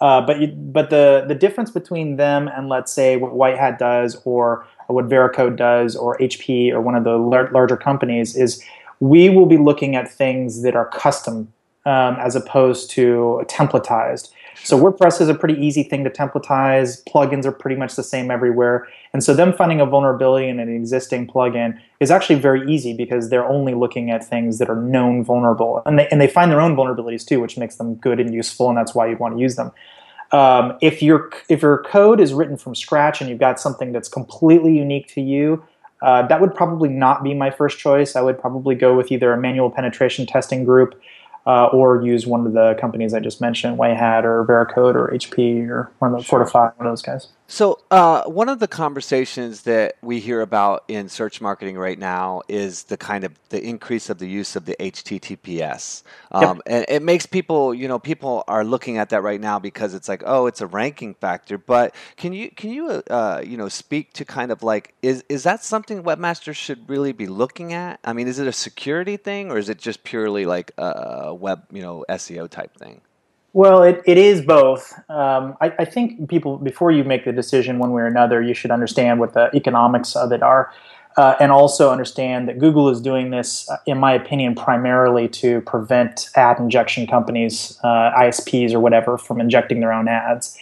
Uh, 0.00 0.20
but 0.20 0.40
you, 0.40 0.48
but 0.48 0.90
the 0.90 1.24
the 1.28 1.34
difference 1.34 1.70
between 1.70 2.16
them 2.16 2.48
and 2.48 2.68
let's 2.68 2.90
say 2.90 3.16
what 3.16 3.34
White 3.34 3.56
Hat 3.56 3.78
does 3.78 4.20
or 4.24 4.66
what 4.88 5.08
Veracode 5.08 5.56
does 5.56 5.94
or 5.94 6.18
HP 6.18 6.72
or 6.72 6.80
one 6.80 6.96
of 6.96 7.04
the 7.04 7.16
lar- 7.16 7.50
larger 7.52 7.76
companies 7.76 8.36
is 8.36 8.62
we 8.98 9.28
will 9.28 9.46
be 9.46 9.56
looking 9.58 9.94
at 9.94 10.10
things 10.10 10.62
that 10.62 10.74
are 10.74 10.86
custom 10.86 11.52
um, 11.86 12.16
as 12.18 12.34
opposed 12.36 12.90
to 12.90 13.42
templatized. 13.46 14.30
So 14.64 14.78
WordPress 14.78 15.20
is 15.20 15.28
a 15.28 15.34
pretty 15.34 15.54
easy 15.54 15.82
thing 15.82 16.04
to 16.04 16.10
templatize. 16.10 17.02
Plugins 17.04 17.44
are 17.44 17.52
pretty 17.52 17.76
much 17.76 17.96
the 17.96 18.02
same 18.02 18.30
everywhere. 18.30 18.86
And 19.12 19.22
so 19.22 19.34
them 19.34 19.52
finding 19.52 19.80
a 19.80 19.86
vulnerability 19.86 20.48
in 20.48 20.60
an 20.60 20.68
existing 20.68 21.26
plugin 21.26 21.78
is 22.00 22.10
actually 22.10 22.38
very 22.38 22.70
easy 22.72 22.94
because 22.94 23.28
they're 23.28 23.44
only 23.44 23.74
looking 23.74 24.10
at 24.10 24.24
things 24.24 24.58
that 24.58 24.70
are 24.70 24.80
known 24.80 25.24
vulnerable. 25.24 25.82
And 25.84 25.98
they, 25.98 26.08
and 26.08 26.20
they 26.20 26.28
find 26.28 26.50
their 26.50 26.60
own 26.60 26.76
vulnerabilities 26.76 27.26
too, 27.26 27.40
which 27.40 27.58
makes 27.58 27.76
them 27.76 27.96
good 27.96 28.20
and 28.20 28.32
useful, 28.32 28.68
and 28.68 28.78
that's 28.78 28.94
why 28.94 29.08
you'd 29.08 29.18
want 29.18 29.34
to 29.36 29.40
use 29.40 29.56
them. 29.56 29.72
Um, 30.32 30.78
if 30.80 31.02
your 31.02 31.30
if 31.50 31.60
your 31.60 31.82
code 31.82 32.18
is 32.18 32.32
written 32.32 32.56
from 32.56 32.74
scratch 32.74 33.20
and 33.20 33.28
you've 33.28 33.38
got 33.38 33.60
something 33.60 33.92
that's 33.92 34.08
completely 34.08 34.76
unique 34.76 35.06
to 35.08 35.20
you, 35.20 35.62
uh, 36.00 36.26
that 36.26 36.40
would 36.40 36.54
probably 36.54 36.88
not 36.88 37.22
be 37.22 37.34
my 37.34 37.50
first 37.50 37.78
choice. 37.78 38.16
I 38.16 38.22
would 38.22 38.40
probably 38.40 38.74
go 38.74 38.96
with 38.96 39.12
either 39.12 39.32
a 39.32 39.38
manual 39.38 39.70
penetration 39.70 40.26
testing 40.26 40.64
group 40.64 41.00
uh, 41.46 41.66
or 41.66 42.02
use 42.02 42.26
one 42.26 42.46
of 42.46 42.52
the 42.52 42.76
companies 42.80 43.14
I 43.14 43.20
just 43.20 43.40
mentioned, 43.40 43.78
White 43.78 43.96
Hat 43.96 44.24
or 44.24 44.44
Veracode 44.44 44.94
or 44.94 45.08
HP 45.12 45.68
or 45.68 45.90
one 45.98 46.14
of 46.14 46.20
the 46.20 46.24
Fortify, 46.24 46.70
one 46.76 46.86
of 46.86 46.92
those 46.92 47.02
guys. 47.02 47.28
So, 47.52 47.80
uh, 47.90 48.22
one 48.22 48.48
of 48.48 48.60
the 48.60 48.66
conversations 48.66 49.64
that 49.64 49.96
we 50.00 50.20
hear 50.20 50.40
about 50.40 50.84
in 50.88 51.10
search 51.10 51.42
marketing 51.42 51.76
right 51.76 51.98
now 51.98 52.40
is 52.48 52.84
the 52.84 52.96
kind 52.96 53.24
of 53.24 53.38
the 53.50 53.62
increase 53.62 54.08
of 54.08 54.16
the 54.16 54.26
use 54.26 54.56
of 54.56 54.64
the 54.64 54.74
HTTPS, 54.80 56.02
um, 56.30 56.62
and 56.64 56.86
it 56.88 57.02
makes 57.02 57.26
people, 57.26 57.74
you 57.74 57.88
know, 57.88 57.98
people 57.98 58.42
are 58.48 58.64
looking 58.64 58.96
at 58.96 59.10
that 59.10 59.22
right 59.22 59.38
now 59.38 59.58
because 59.58 59.92
it's 59.92 60.08
like, 60.08 60.22
oh, 60.24 60.46
it's 60.46 60.62
a 60.62 60.66
ranking 60.66 61.12
factor. 61.12 61.58
But 61.58 61.94
can 62.16 62.32
you 62.32 62.50
can 62.50 62.70
you 62.70 62.88
uh, 62.88 63.42
you 63.44 63.58
know 63.58 63.68
speak 63.68 64.14
to 64.14 64.24
kind 64.24 64.50
of 64.50 64.62
like 64.62 64.94
is 65.02 65.22
is 65.28 65.42
that 65.42 65.62
something 65.62 66.02
webmasters 66.02 66.56
should 66.56 66.88
really 66.88 67.12
be 67.12 67.26
looking 67.26 67.74
at? 67.74 68.00
I 68.02 68.14
mean, 68.14 68.28
is 68.28 68.38
it 68.38 68.46
a 68.46 68.52
security 68.54 69.18
thing 69.18 69.50
or 69.50 69.58
is 69.58 69.68
it 69.68 69.76
just 69.76 70.04
purely 70.04 70.46
like 70.46 70.72
a 70.78 71.34
web 71.34 71.64
you 71.70 71.82
know 71.82 72.06
SEO 72.08 72.48
type 72.48 72.78
thing? 72.78 73.02
Well, 73.54 73.82
it, 73.82 74.02
it 74.06 74.16
is 74.18 74.40
both. 74.40 74.92
Um, 75.10 75.56
I, 75.60 75.74
I 75.80 75.84
think 75.84 76.28
people, 76.28 76.56
before 76.58 76.90
you 76.90 77.04
make 77.04 77.24
the 77.24 77.32
decision 77.32 77.78
one 77.78 77.92
way 77.92 78.02
or 78.02 78.06
another, 78.06 78.40
you 78.42 78.54
should 78.54 78.70
understand 78.70 79.20
what 79.20 79.34
the 79.34 79.50
economics 79.54 80.16
of 80.16 80.32
it 80.32 80.42
are. 80.42 80.72
uh, 81.16 81.34
and 81.40 81.52
also 81.52 81.90
understand 81.90 82.48
that 82.48 82.58
Google 82.58 82.88
is 82.88 83.00
doing 83.00 83.30
this, 83.30 83.68
uh, 83.70 83.76
in 83.86 83.98
my 83.98 84.12
opinion, 84.14 84.54
primarily 84.54 85.28
to 85.28 85.60
prevent 85.62 86.30
ad 86.34 86.58
injection 86.58 87.06
companies, 87.06 87.78
uh, 87.84 88.12
ISPs 88.16 88.72
or 88.72 88.80
whatever, 88.80 89.18
from 89.18 89.40
injecting 89.40 89.80
their 89.80 89.92
own 89.92 90.08
ads. 90.08 90.56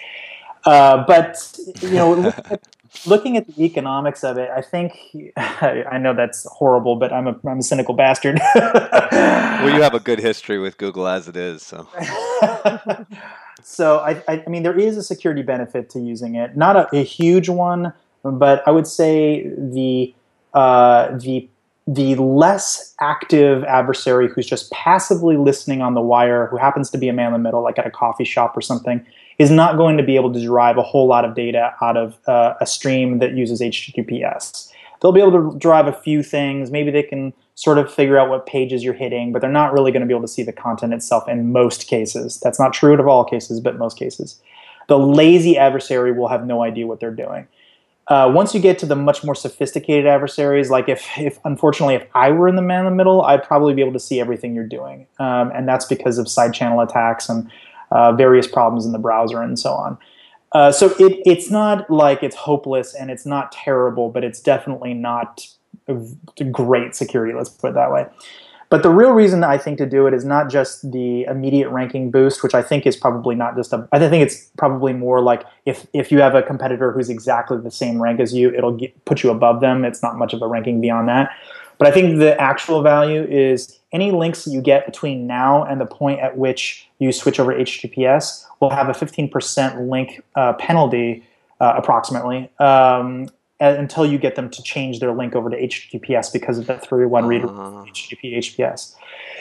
Uh, 0.64 1.04
but 1.06 1.36
you 1.80 1.90
know, 1.90 2.32
looking 3.06 3.36
at, 3.36 3.46
the 3.46 3.64
economics 3.64 4.22
of 4.24 4.38
it, 4.38 4.50
I 4.50 4.62
think 4.62 4.98
I 5.36 5.98
know 5.98 6.14
that's 6.14 6.46
horrible, 6.50 6.96
but 6.96 7.12
I'm 7.12 7.26
a 7.26 7.38
I'm 7.46 7.58
a 7.58 7.62
cynical 7.62 7.94
bastard. 7.94 8.40
well, 8.54 9.74
you 9.74 9.82
have 9.82 9.94
a 9.94 10.00
good 10.00 10.18
history 10.18 10.58
with 10.58 10.78
Google 10.78 11.06
as 11.06 11.28
it 11.28 11.36
is, 11.36 11.62
so. 11.62 11.88
so 13.62 13.98
I, 13.98 14.22
I, 14.28 14.44
mean, 14.48 14.62
there 14.62 14.78
is 14.78 14.96
a 14.96 15.02
security 15.02 15.42
benefit 15.42 15.90
to 15.90 16.00
using 16.00 16.34
it, 16.34 16.56
not 16.56 16.76
a, 16.76 16.88
a 16.96 17.02
huge 17.02 17.48
one, 17.48 17.92
but 18.22 18.66
I 18.66 18.70
would 18.70 18.86
say 18.86 19.48
the 19.48 20.14
uh, 20.54 21.16
the 21.16 21.48
the 21.86 22.14
less 22.16 22.94
active 23.00 23.64
adversary 23.64 24.28
who's 24.28 24.46
just 24.46 24.70
passively 24.70 25.36
listening 25.36 25.82
on 25.82 25.94
the 25.94 26.00
wire, 26.00 26.46
who 26.46 26.56
happens 26.56 26.88
to 26.90 26.98
be 26.98 27.08
a 27.08 27.12
man 27.12 27.28
in 27.28 27.32
the 27.32 27.38
middle, 27.38 27.62
like 27.62 27.78
at 27.78 27.86
a 27.86 27.90
coffee 27.90 28.24
shop 28.24 28.56
or 28.56 28.60
something, 28.60 29.04
is 29.40 29.50
not 29.50 29.78
going 29.78 29.96
to 29.96 30.02
be 30.02 30.16
able 30.16 30.30
to 30.30 30.38
derive 30.38 30.76
a 30.76 30.82
whole 30.82 31.06
lot 31.06 31.24
of 31.24 31.34
data 31.34 31.74
out 31.80 31.96
of 31.96 32.18
uh, 32.28 32.52
a 32.60 32.66
stream 32.66 33.20
that 33.20 33.34
uses 33.34 33.62
HTTPS. 33.62 34.70
They'll 35.00 35.12
be 35.12 35.20
able 35.22 35.52
to 35.52 35.58
derive 35.58 35.86
a 35.86 35.94
few 35.94 36.22
things. 36.22 36.70
Maybe 36.70 36.90
they 36.90 37.02
can 37.02 37.32
sort 37.54 37.78
of 37.78 37.90
figure 37.90 38.18
out 38.18 38.28
what 38.28 38.44
pages 38.44 38.84
you're 38.84 38.92
hitting, 38.92 39.32
but 39.32 39.40
they're 39.40 39.50
not 39.50 39.72
really 39.72 39.92
going 39.92 40.02
to 40.02 40.06
be 40.06 40.12
able 40.12 40.26
to 40.26 40.28
see 40.28 40.42
the 40.42 40.52
content 40.52 40.92
itself 40.92 41.26
in 41.26 41.52
most 41.52 41.86
cases. 41.86 42.38
That's 42.40 42.60
not 42.60 42.74
true 42.74 42.92
of 42.92 43.08
all 43.08 43.24
cases, 43.24 43.60
but 43.60 43.78
most 43.78 43.98
cases. 43.98 44.38
The 44.88 44.98
lazy 44.98 45.56
adversary 45.56 46.12
will 46.12 46.28
have 46.28 46.46
no 46.46 46.62
idea 46.62 46.86
what 46.86 47.00
they're 47.00 47.10
doing. 47.10 47.48
Uh, 48.08 48.30
once 48.34 48.54
you 48.54 48.60
get 48.60 48.78
to 48.80 48.86
the 48.86 48.96
much 48.96 49.24
more 49.24 49.34
sophisticated 49.34 50.06
adversaries, 50.06 50.68
like 50.68 50.86
if, 50.86 51.06
if 51.16 51.38
unfortunately 51.46 51.94
if 51.94 52.04
I 52.14 52.30
were 52.30 52.46
in 52.46 52.56
the 52.56 52.62
man 52.62 52.80
in 52.80 52.84
the 52.92 52.96
middle, 52.96 53.22
I'd 53.22 53.42
probably 53.42 53.72
be 53.72 53.80
able 53.80 53.94
to 53.94 54.00
see 54.00 54.20
everything 54.20 54.54
you're 54.54 54.66
doing, 54.66 55.06
um, 55.18 55.50
and 55.54 55.66
that's 55.66 55.86
because 55.86 56.18
of 56.18 56.28
side 56.28 56.52
channel 56.52 56.80
attacks 56.80 57.30
and 57.30 57.50
uh, 57.90 58.12
various 58.12 58.46
problems 58.46 58.86
in 58.86 58.92
the 58.92 58.98
browser 58.98 59.42
and 59.42 59.58
so 59.58 59.72
on. 59.72 59.98
Uh, 60.52 60.72
so 60.72 60.86
it, 60.98 61.20
it's 61.24 61.50
not 61.50 61.88
like 61.90 62.22
it's 62.22 62.36
hopeless 62.36 62.94
and 62.94 63.10
it's 63.10 63.24
not 63.24 63.52
terrible, 63.52 64.10
but 64.10 64.24
it's 64.24 64.40
definitely 64.40 64.94
not 64.94 65.46
great 66.50 66.94
security. 66.94 67.32
Let's 67.34 67.50
put 67.50 67.70
it 67.70 67.74
that 67.74 67.92
way. 67.92 68.06
But 68.68 68.84
the 68.84 68.90
real 68.90 69.10
reason 69.10 69.42
I 69.42 69.58
think 69.58 69.78
to 69.78 69.86
do 69.86 70.06
it 70.06 70.14
is 70.14 70.24
not 70.24 70.48
just 70.48 70.92
the 70.92 71.24
immediate 71.24 71.68
ranking 71.70 72.12
boost, 72.12 72.44
which 72.44 72.54
I 72.54 72.62
think 72.62 72.86
is 72.86 72.96
probably 72.96 73.34
not 73.34 73.56
just 73.56 73.72
a. 73.72 73.88
I 73.90 73.98
think 73.98 74.22
it's 74.22 74.48
probably 74.56 74.92
more 74.92 75.20
like 75.20 75.42
if 75.66 75.88
if 75.92 76.12
you 76.12 76.20
have 76.20 76.36
a 76.36 76.42
competitor 76.42 76.92
who's 76.92 77.10
exactly 77.10 77.58
the 77.58 77.70
same 77.70 78.00
rank 78.00 78.20
as 78.20 78.32
you, 78.32 78.54
it'll 78.54 78.76
get, 78.76 79.04
put 79.06 79.24
you 79.24 79.30
above 79.30 79.60
them. 79.60 79.84
It's 79.84 80.04
not 80.04 80.16
much 80.16 80.34
of 80.34 80.40
a 80.40 80.46
ranking 80.46 80.80
beyond 80.80 81.08
that. 81.08 81.30
But 81.78 81.88
I 81.88 81.90
think 81.90 82.20
the 82.20 82.40
actual 82.40 82.80
value 82.82 83.24
is 83.24 83.80
any 83.90 84.12
links 84.12 84.46
you 84.46 84.60
get 84.60 84.86
between 84.86 85.26
now 85.26 85.64
and 85.64 85.80
the 85.80 85.86
point 85.86 86.20
at 86.20 86.38
which 86.38 86.88
you 87.00 87.10
switch 87.10 87.40
over 87.40 87.52
HTTPS 87.52 88.44
will 88.60 88.70
have 88.70 88.88
a 88.88 88.92
15% 88.92 89.90
link 89.90 90.22
uh, 90.36 90.52
penalty, 90.52 91.24
uh, 91.60 91.74
approximately, 91.76 92.50
um, 92.60 93.28
until 93.58 94.06
you 94.06 94.18
get 94.18 94.36
them 94.36 94.48
to 94.50 94.62
change 94.62 95.00
their 95.00 95.12
link 95.12 95.34
over 95.34 95.50
to 95.50 95.56
HTTPS 95.56 96.32
because 96.32 96.58
of 96.58 96.66
the 96.66 96.78
301 96.78 97.26
reader 97.26 97.48
uh. 97.48 97.84
HTTP 97.84 98.36
HTTPS. 98.36 98.94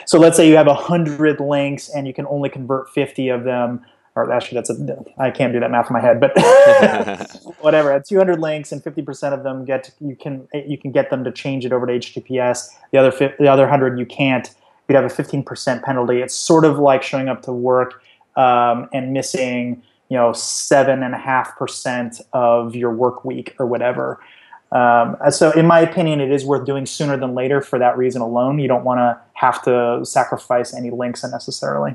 So 0.06 0.18
let's 0.18 0.36
say 0.36 0.48
you 0.48 0.56
have 0.56 0.66
100 0.66 1.38
links 1.40 1.88
and 1.88 2.06
you 2.06 2.14
can 2.14 2.26
only 2.26 2.48
convert 2.48 2.90
50 2.90 3.28
of 3.28 3.44
them, 3.44 3.84
or 4.16 4.32
actually 4.32 4.56
that's 4.56 4.70
a, 4.70 5.04
I 5.18 5.30
can't 5.30 5.52
do 5.52 5.60
that 5.60 5.70
math 5.70 5.90
in 5.90 5.94
my 5.94 6.00
head, 6.00 6.18
but 6.18 6.32
whatever. 7.60 7.92
At 7.92 8.06
200 8.06 8.40
links 8.40 8.72
and 8.72 8.82
50% 8.82 9.32
of 9.32 9.42
them 9.42 9.64
get 9.64 9.90
you 10.00 10.16
can 10.16 10.48
you 10.52 10.78
can 10.78 10.92
get 10.92 11.10
them 11.10 11.24
to 11.24 11.30
change 11.30 11.64
it 11.66 11.72
over 11.72 11.86
to 11.86 11.92
HTTPS. 11.92 12.68
The 12.90 12.98
other 12.98 13.34
the 13.38 13.48
other 13.48 13.64
100 13.64 13.98
you 13.98 14.06
can't. 14.06 14.50
You'd 14.90 14.96
have 14.96 15.04
a 15.04 15.08
15% 15.08 15.84
penalty. 15.84 16.20
It's 16.20 16.34
sort 16.34 16.64
of 16.64 16.80
like 16.80 17.04
showing 17.04 17.28
up 17.28 17.42
to 17.42 17.52
work 17.52 18.02
um, 18.34 18.88
and 18.92 19.12
missing 19.12 19.84
you 20.08 20.16
know 20.16 20.32
seven 20.32 21.04
and 21.04 21.14
a 21.14 21.18
half 21.18 21.56
percent 21.56 22.20
of 22.32 22.74
your 22.74 22.92
work 22.92 23.24
week 23.24 23.54
or 23.60 23.66
whatever. 23.66 24.20
Um, 24.72 25.16
so, 25.30 25.52
in 25.52 25.66
my 25.66 25.78
opinion, 25.80 26.20
it 26.20 26.32
is 26.32 26.44
worth 26.44 26.66
doing 26.66 26.86
sooner 26.86 27.16
than 27.16 27.34
later 27.34 27.60
for 27.60 27.78
that 27.78 27.96
reason 27.96 28.20
alone. 28.20 28.58
You 28.58 28.66
don't 28.66 28.84
want 28.84 28.98
to 28.98 29.20
have 29.34 29.62
to 29.62 30.04
sacrifice 30.04 30.74
any 30.74 30.90
links 30.90 31.22
unnecessarily. 31.22 31.94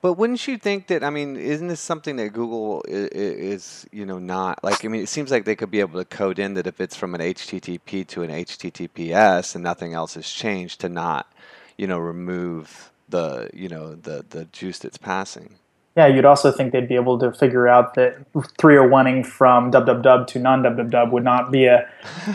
But 0.00 0.14
wouldn't 0.14 0.46
you 0.48 0.56
think 0.56 0.86
that? 0.86 1.04
I 1.04 1.10
mean, 1.10 1.36
isn't 1.36 1.68
this 1.68 1.80
something 1.80 2.16
that 2.16 2.30
Google 2.32 2.82
is, 2.88 3.08
is, 3.10 3.86
you 3.92 4.06
know, 4.06 4.18
not 4.18 4.64
like? 4.64 4.82
I 4.82 4.88
mean, 4.88 5.02
it 5.02 5.08
seems 5.08 5.30
like 5.30 5.44
they 5.44 5.56
could 5.56 5.70
be 5.70 5.80
able 5.80 5.98
to 5.98 6.06
code 6.06 6.38
in 6.38 6.54
that 6.54 6.66
if 6.66 6.80
it's 6.80 6.96
from 6.96 7.14
an 7.14 7.20
HTTP 7.20 8.06
to 8.08 8.22
an 8.22 8.30
HTTPS 8.30 9.54
and 9.54 9.64
nothing 9.64 9.92
else 9.92 10.14
has 10.14 10.28
changed, 10.28 10.80
to 10.80 10.88
not, 10.88 11.30
you 11.76 11.86
know, 11.86 11.98
remove 11.98 12.90
the, 13.08 13.50
you 13.52 13.68
know, 13.68 13.94
the 13.94 14.24
the 14.28 14.46
juice 14.46 14.78
that's 14.78 14.98
passing 14.98 15.56
yeah, 15.96 16.08
you'd 16.08 16.24
also 16.24 16.50
think 16.50 16.72
they'd 16.72 16.88
be 16.88 16.96
able 16.96 17.20
to 17.20 17.32
figure 17.32 17.68
out 17.68 17.94
that 17.94 18.16
three 18.58 18.76
or 18.76 18.88
oneing 18.88 19.24
from 19.24 19.70
www 19.70 20.26
to 20.26 20.38
non 20.40 20.62
www 20.62 21.10
would 21.12 21.22
not 21.22 21.52
be 21.52 21.66
a, 21.66 21.88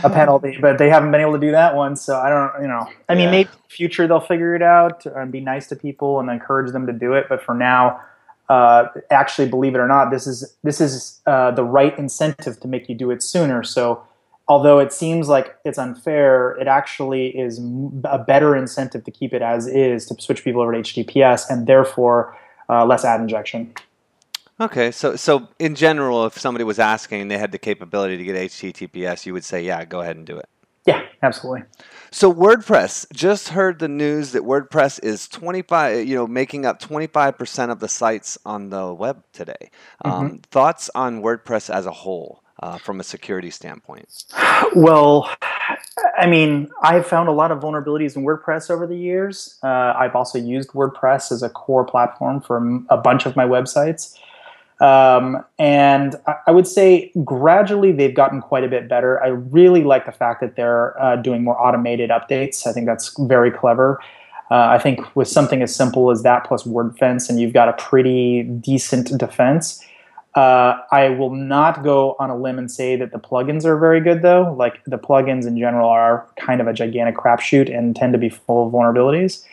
a 0.03 0.09
penalty, 0.09 0.57
but 0.61 0.77
they 0.77 0.89
haven't 0.89 1.11
been 1.11 1.19
able 1.19 1.33
to 1.33 1.39
do 1.39 1.51
that 1.51 1.75
one. 1.75 1.97
So 1.97 2.17
I 2.17 2.29
don't, 2.29 2.61
you 2.61 2.67
know, 2.69 2.87
I 3.09 3.15
mean, 3.15 3.31
maybe 3.31 3.49
in 3.49 3.57
the 3.67 3.75
future 3.75 4.07
they'll 4.07 4.21
figure 4.21 4.55
it 4.55 4.61
out 4.61 5.05
and 5.05 5.29
be 5.29 5.41
nice 5.41 5.67
to 5.67 5.75
people 5.75 6.21
and 6.21 6.29
encourage 6.29 6.71
them 6.71 6.87
to 6.87 6.93
do 6.93 7.13
it. 7.13 7.25
But 7.27 7.43
for 7.43 7.53
now, 7.53 7.99
uh, 8.47 8.87
actually, 9.11 9.49
believe 9.49 9.75
it 9.75 9.79
or 9.79 9.87
not, 9.87 10.09
this 10.09 10.25
is 10.25 10.55
this 10.63 10.79
is 10.79 11.19
uh, 11.25 11.51
the 11.51 11.65
right 11.65 11.97
incentive 11.99 12.61
to 12.61 12.67
make 12.69 12.87
you 12.87 12.95
do 12.95 13.11
it 13.11 13.21
sooner. 13.21 13.61
So 13.63 14.01
although 14.49 14.79
it 14.79 14.91
seems 14.91 15.29
like 15.29 15.55
it's 15.63 15.77
unfair, 15.77 16.57
it 16.59 16.67
actually 16.67 17.27
is 17.27 17.59
a 18.03 18.17
better 18.17 18.55
incentive 18.55 19.03
to 19.05 19.11
keep 19.11 19.33
it 19.33 19.41
as 19.41 19.67
is 19.67 20.07
to 20.07 20.19
switch 20.19 20.43
people 20.43 20.61
over 20.61 20.73
to 20.73 20.79
HTTPS, 20.79 21.49
and 21.49 21.67
therefore 21.67 22.35
uh, 22.67 22.85
less 22.85 23.05
ad 23.05 23.21
injection. 23.21 23.73
Okay, 24.59 24.91
so 24.91 25.15
so 25.15 25.47
in 25.59 25.75
general, 25.75 26.25
if 26.25 26.37
somebody 26.37 26.65
was 26.65 26.79
asking 26.79 27.21
and 27.21 27.31
they 27.31 27.37
had 27.37 27.53
the 27.53 27.59
capability 27.59 28.17
to 28.17 28.23
get 28.23 28.35
HTTPS, 28.35 29.25
you 29.25 29.31
would 29.31 29.45
say, 29.45 29.63
yeah, 29.63 29.85
go 29.85 30.01
ahead 30.01 30.17
and 30.17 30.25
do 30.25 30.37
it. 30.37 30.49
Yeah, 30.85 31.03
absolutely. 31.21 31.63
So 32.11 32.33
WordPress 32.33 33.05
just 33.13 33.49
heard 33.49 33.79
the 33.79 33.87
news 33.87 34.31
that 34.31 34.41
WordPress 34.41 35.03
is 35.03 35.27
25, 35.27 36.07
you 36.07 36.15
know, 36.15 36.25
making 36.25 36.65
up 36.65 36.81
25% 36.81 37.71
of 37.71 37.79
the 37.79 37.87
sites 37.87 38.37
on 38.45 38.69
the 38.69 38.91
web 38.93 39.23
today. 39.31 39.69
Um, 40.03 40.11
mm-hmm. 40.11 40.37
Thoughts 40.37 40.89
on 40.95 41.21
WordPress 41.21 41.69
as 41.69 41.85
a 41.85 41.91
whole 41.91 42.43
uh, 42.61 42.77
from 42.77 42.99
a 42.99 43.03
security 43.03 43.49
standpoint? 43.49 44.25
Well, 44.75 45.29
I 46.17 46.27
mean, 46.27 46.69
I've 46.81 47.07
found 47.07 47.29
a 47.29 47.31
lot 47.31 47.51
of 47.51 47.59
vulnerabilities 47.59 48.15
in 48.15 48.23
WordPress 48.23 48.69
over 48.69 48.85
the 48.85 48.95
years. 48.95 49.57
Uh, 49.63 49.93
I've 49.97 50.15
also 50.15 50.37
used 50.37 50.69
WordPress 50.69 51.31
as 51.31 51.41
a 51.41 51.49
core 51.49 51.85
platform 51.85 52.41
for 52.41 52.57
a 52.89 52.97
bunch 52.97 53.25
of 53.25 53.35
my 53.35 53.45
websites. 53.45 54.17
Um, 54.81 55.43
and 55.57 56.15
I, 56.47 56.51
would 56.51 56.67
say 56.67 57.11
gradually 57.25 57.91
they've 57.91 58.15
gotten 58.15 58.41
quite 58.41 58.63
a 58.63 58.69
bit 58.69 58.87
better. 58.87 59.21
I 59.21 59.27
really 59.27 59.83
like 59.83 60.05
the 60.05 60.13
fact 60.13 60.39
that 60.39 60.55
they're 60.55 61.01
uh, 61.01 61.17
doing 61.17 61.43
more 61.43 61.61
automated 61.61 62.11
updates. 62.11 62.65
I 62.65 62.71
think 62.71 62.85
that's 62.85 63.13
very 63.19 63.51
clever. 63.51 63.99
Uh, 64.49 64.67
I 64.69 64.79
think 64.79 65.01
with 65.15 65.27
something 65.27 65.61
as 65.61 65.75
simple 65.75 66.11
as 66.11 66.23
that 66.23 66.45
plus 66.45 66.63
WordFence, 66.63 67.29
and 67.29 67.41
you've 67.41 67.53
got 67.53 67.67
a 67.67 67.73
pretty 67.73 68.43
decent 68.43 69.17
defense. 69.17 69.83
Uh, 70.39 70.81
I 70.89 71.09
will 71.09 71.35
not 71.35 71.83
go 71.83 72.15
on 72.17 72.29
a 72.29 72.37
limb 72.37 72.57
and 72.57 72.71
say 72.71 72.95
that 72.95 73.11
the 73.11 73.19
plugins 73.19 73.65
are 73.65 73.77
very 73.77 73.99
good, 73.99 74.21
though. 74.21 74.55
Like 74.57 74.81
the 74.85 74.97
plugins 74.97 75.45
in 75.45 75.57
general 75.57 75.89
are 75.89 76.29
kind 76.37 76.61
of 76.61 76.67
a 76.67 76.71
gigantic 76.71 77.17
crapshoot 77.17 77.67
and 77.77 77.93
tend 77.93 78.13
to 78.13 78.19
be 78.19 78.29
full 78.29 78.65
of 78.65 78.71
vulnerabilities. 78.71 79.43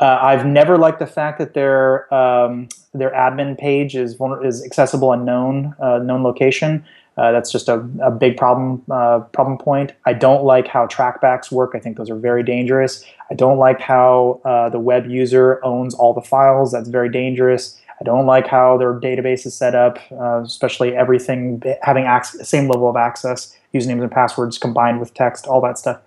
Uh, 0.00 0.18
I've 0.22 0.46
never 0.46 0.78
liked 0.78 1.00
the 1.00 1.06
fact 1.06 1.38
that 1.38 1.52
their 1.52 2.12
um, 2.14 2.70
their 2.94 3.10
admin 3.10 3.58
page 3.58 3.94
is 3.94 4.16
is 4.42 4.64
accessible 4.64 5.12
in 5.12 5.26
known 5.26 5.74
uh, 5.78 5.98
known 5.98 6.22
location. 6.22 6.82
Uh, 7.18 7.30
that's 7.30 7.52
just 7.52 7.68
a, 7.68 7.86
a 8.02 8.10
big 8.10 8.38
problem 8.38 8.82
uh, 8.90 9.20
problem 9.34 9.58
point. 9.58 9.92
I 10.06 10.14
don't 10.14 10.44
like 10.44 10.66
how 10.66 10.86
trackbacks 10.86 11.52
work. 11.52 11.72
I 11.74 11.78
think 11.78 11.98
those 11.98 12.08
are 12.08 12.16
very 12.16 12.42
dangerous. 12.42 13.04
I 13.30 13.34
don't 13.34 13.58
like 13.58 13.82
how 13.82 14.40
uh, 14.46 14.70
the 14.70 14.80
web 14.80 15.10
user 15.10 15.62
owns 15.62 15.94
all 15.94 16.14
the 16.14 16.22
files. 16.22 16.72
That's 16.72 16.88
very 16.88 17.10
dangerous. 17.10 17.78
I 18.02 18.04
don't 18.04 18.26
like 18.26 18.48
how 18.48 18.76
their 18.78 18.94
database 18.94 19.46
is 19.46 19.54
set 19.54 19.76
up, 19.76 19.96
uh, 20.10 20.42
especially 20.42 20.96
everything 20.96 21.62
having 21.82 22.04
access, 22.04 22.48
same 22.48 22.66
level 22.66 22.90
of 22.90 22.96
access, 22.96 23.56
usernames 23.72 24.02
and 24.02 24.10
passwords 24.10 24.58
combined 24.58 24.98
with 24.98 25.14
text, 25.14 25.46
all 25.46 25.60
that 25.60 25.78
stuff. 25.78 26.00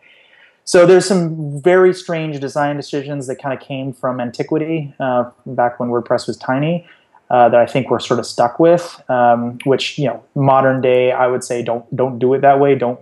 So 0.65 0.85
there's 0.85 1.05
some 1.05 1.61
very 1.61 1.93
strange 1.93 2.37
design 2.41 2.75
decisions 2.75 3.27
that 3.27 3.37
kind 3.37 3.57
of 3.57 3.65
came 3.65 3.93
from 3.93 4.19
antiquity, 4.19 4.93
uh, 4.99 5.31
back 5.45 5.79
when 5.79 5.87
WordPress 5.87 6.27
was 6.27 6.35
tiny, 6.35 6.85
uh, 7.29 7.47
that 7.47 7.61
I 7.61 7.65
think 7.65 7.89
we're 7.89 7.99
sort 7.99 8.19
of 8.19 8.25
stuck 8.25 8.59
with. 8.59 9.01
Um, 9.09 9.59
which 9.63 9.97
you 9.97 10.07
know, 10.07 10.21
modern 10.35 10.81
day, 10.81 11.13
I 11.13 11.27
would 11.27 11.45
say 11.45 11.63
don't 11.63 11.85
don't 11.95 12.19
do 12.19 12.33
it 12.33 12.41
that 12.41 12.59
way. 12.59 12.75
Don't 12.75 12.99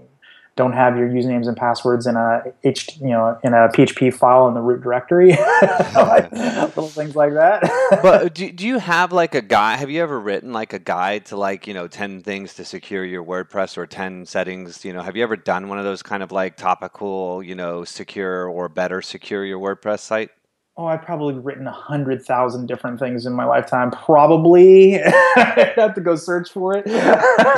don't 0.56 0.74
have 0.74 0.98
your 0.98 1.10
usernames 1.10 1.48
and 1.48 1.58
passwords 1.58 2.06
in 2.06 2.16
a 2.16 2.44
H, 2.64 2.98
you 3.02 3.10
know, 3.10 3.38
in 3.44 3.54
a 3.54 3.70
PHP 3.70 4.14
file 4.14 4.48
in 4.48 4.54
the 4.54 4.62
root 4.62 4.82
directory, 4.82 5.30
little 5.62 6.90
things 6.90 7.16
like 7.16 7.34
that. 7.34 7.64
but 8.04 8.36
do, 8.36 8.52
do 8.52 8.68
you 8.68 8.78
have 8.78 9.12
like 9.12 9.34
a 9.34 9.42
guide? 9.42 9.80
Have 9.80 9.90
you 9.90 10.02
ever 10.02 10.20
written 10.20 10.54
like 10.54 10.74
a 10.74 10.80
guide 10.80 11.26
to 11.28 11.38
like 11.38 11.66
you 11.66 11.74
know 11.74 11.88
ten 11.88 12.22
things 12.22 12.54
to 12.56 12.66
secure 12.66 13.04
your 13.04 13.24
WordPress 13.24 13.78
or 13.78 13.88
ten 13.88 14.26
settings? 14.26 14.86
You 14.86 14.94
know, 14.94 15.02
have 15.02 15.16
you 15.16 15.24
ever 15.24 15.36
done 15.36 15.70
one 15.70 15.80
of 15.80 15.86
those 15.86 16.04
kind 16.04 16.22
of 16.22 16.32
like 16.32 16.56
topical, 16.56 17.42
you 17.42 17.56
know, 17.56 17.84
secure 17.84 18.48
or 18.48 18.70
better 18.70 19.02
secure 19.02 19.44
your 19.44 19.60
WordPress 19.60 20.00
site? 20.00 20.30
oh, 20.76 20.86
I've 20.86 21.04
probably 21.04 21.36
written 21.36 21.68
a 21.68 21.72
hundred 21.72 22.26
thousand 22.26 22.68
different 22.68 23.00
things 23.00 23.26
in 23.26 23.34
my 23.34 23.46
lifetime. 23.46 23.92
Probably, 23.92 25.02
I'd 25.04 25.74
have 25.76 25.94
to 25.96 26.02
go 26.02 26.16
search 26.16 26.50
for 26.50 26.76
it. 26.76 26.88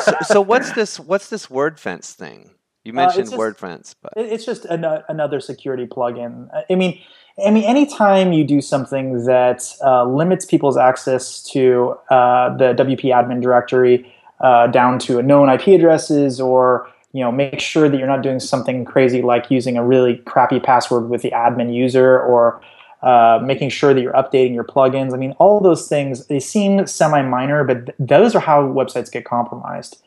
so, 0.01 0.13
so, 0.23 0.41
what's 0.41 0.71
this? 0.73 0.99
What's 0.99 1.29
this 1.29 1.47
WordFence 1.47 2.13
thing? 2.13 2.54
You 2.85 2.93
uh, 2.93 2.95
mentioned 2.95 3.27
uh, 3.27 3.31
just, 3.31 3.37
word 3.37 3.57
but 4.01 4.13
it's 4.15 4.45
just 4.45 4.65
an, 4.65 4.85
another 5.09 5.39
security 5.39 5.85
plugin. 5.85 6.47
I 6.69 6.75
mean, 6.75 7.01
I 7.45 7.51
mean, 7.51 7.65
anytime 7.65 8.31
you 8.31 8.45
do 8.45 8.61
something 8.61 9.25
that 9.25 9.67
uh, 9.83 10.05
limits 10.05 10.45
people's 10.45 10.77
access 10.77 11.43
to 11.51 11.97
uh, 12.09 12.55
the 12.55 12.73
WP 12.73 13.05
admin 13.05 13.41
directory 13.41 14.13
uh, 14.39 14.67
down 14.67 14.99
to 14.99 15.19
a 15.19 15.23
known 15.23 15.49
IP 15.49 15.67
addresses, 15.67 16.39
or 16.39 16.89
you 17.11 17.21
know, 17.21 17.31
make 17.31 17.59
sure 17.59 17.89
that 17.89 17.97
you're 17.97 18.07
not 18.07 18.21
doing 18.21 18.39
something 18.39 18.85
crazy 18.85 19.21
like 19.21 19.49
using 19.49 19.77
a 19.77 19.83
really 19.83 20.17
crappy 20.25 20.59
password 20.59 21.09
with 21.09 21.23
the 21.23 21.31
admin 21.31 21.73
user, 21.73 22.21
or 22.21 22.61
uh, 23.01 23.39
making 23.43 23.69
sure 23.69 23.93
that 23.93 24.01
you're 24.01 24.13
updating 24.13 24.53
your 24.53 24.63
plugins. 24.63 25.13
I 25.13 25.17
mean, 25.17 25.31
all 25.33 25.59
those 25.59 25.87
things 25.87 26.27
they 26.27 26.39
seem 26.39 26.85
semi-minor, 26.87 27.63
but 27.63 27.85
th- 27.85 27.97
those 27.99 28.35
are 28.35 28.39
how 28.39 28.63
websites 28.63 29.11
get 29.11 29.25
compromised. 29.25 30.01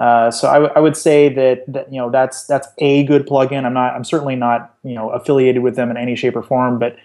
Uh, 0.00 0.30
so 0.30 0.48
I, 0.48 0.54
w- 0.54 0.72
I 0.74 0.80
would 0.80 0.96
say 0.96 1.28
that, 1.34 1.64
that 1.68 1.92
you 1.92 2.00
know 2.00 2.10
that's 2.10 2.46
that's 2.46 2.66
a 2.78 3.04
good 3.04 3.26
plugin. 3.26 3.66
I'm 3.66 3.74
not 3.74 3.94
I'm 3.94 4.04
certainly 4.04 4.34
not 4.34 4.74
you 4.82 4.94
know 4.94 5.10
affiliated 5.10 5.62
with 5.62 5.76
them 5.76 5.90
in 5.90 5.98
any 5.98 6.16
shape 6.16 6.36
or 6.36 6.42
form, 6.42 6.78
but 6.78 6.96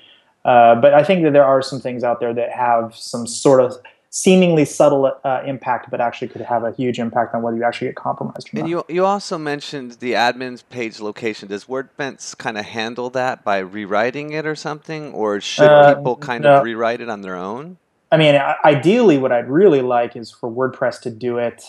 uh, 0.45 0.75
but 0.75 0.93
I 0.93 1.03
think 1.03 1.23
that 1.23 1.33
there 1.33 1.43
are 1.43 1.61
some 1.61 1.81
things 1.81 2.05
out 2.05 2.21
there 2.21 2.33
that 2.33 2.51
have 2.51 2.95
some 2.95 3.27
sort 3.27 3.59
of 3.59 3.77
seemingly 4.11 4.63
subtle 4.63 5.11
uh, 5.25 5.41
impact, 5.45 5.91
but 5.91 5.99
actually 5.99 6.29
could 6.29 6.39
have 6.39 6.63
a 6.63 6.71
huge 6.71 6.97
impact 6.97 7.35
on 7.35 7.41
whether 7.41 7.57
you 7.57 7.65
actually 7.65 7.87
get 7.87 7.97
compromised. 7.97 8.47
and 8.53 8.61
not. 8.61 8.69
you 8.69 8.85
you 8.87 9.05
also 9.05 9.37
mentioned 9.37 9.97
the 9.99 10.13
admin's 10.13 10.61
page 10.61 11.01
location. 11.01 11.49
Does 11.49 11.65
WordFence 11.65 12.37
kind 12.37 12.57
of 12.57 12.63
handle 12.63 13.09
that 13.09 13.43
by 13.43 13.57
rewriting 13.57 14.31
it 14.31 14.45
or 14.45 14.55
something, 14.55 15.11
or 15.11 15.41
should 15.41 15.69
uh, 15.69 15.95
people 15.95 16.15
kind 16.15 16.43
no. 16.43 16.59
of 16.59 16.63
rewrite 16.63 17.01
it 17.01 17.09
on 17.09 17.19
their 17.23 17.35
own? 17.35 17.75
I 18.09 18.15
mean, 18.15 18.39
ideally, 18.63 19.17
what 19.17 19.33
I'd 19.33 19.49
really 19.49 19.81
like 19.81 20.15
is 20.15 20.31
for 20.31 20.49
WordPress 20.49 21.01
to 21.01 21.09
do 21.09 21.37
it 21.37 21.61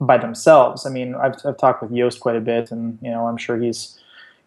by 0.00 0.18
themselves. 0.18 0.86
I 0.86 0.90
mean, 0.90 1.14
I've, 1.14 1.34
I've 1.44 1.56
talked 1.56 1.82
with 1.82 1.90
Yoast 1.90 2.20
quite 2.20 2.36
a 2.36 2.40
bit, 2.40 2.70
and 2.70 2.98
you 3.02 3.10
know, 3.10 3.26
I'm 3.26 3.36
sure 3.36 3.56
he's 3.56 3.98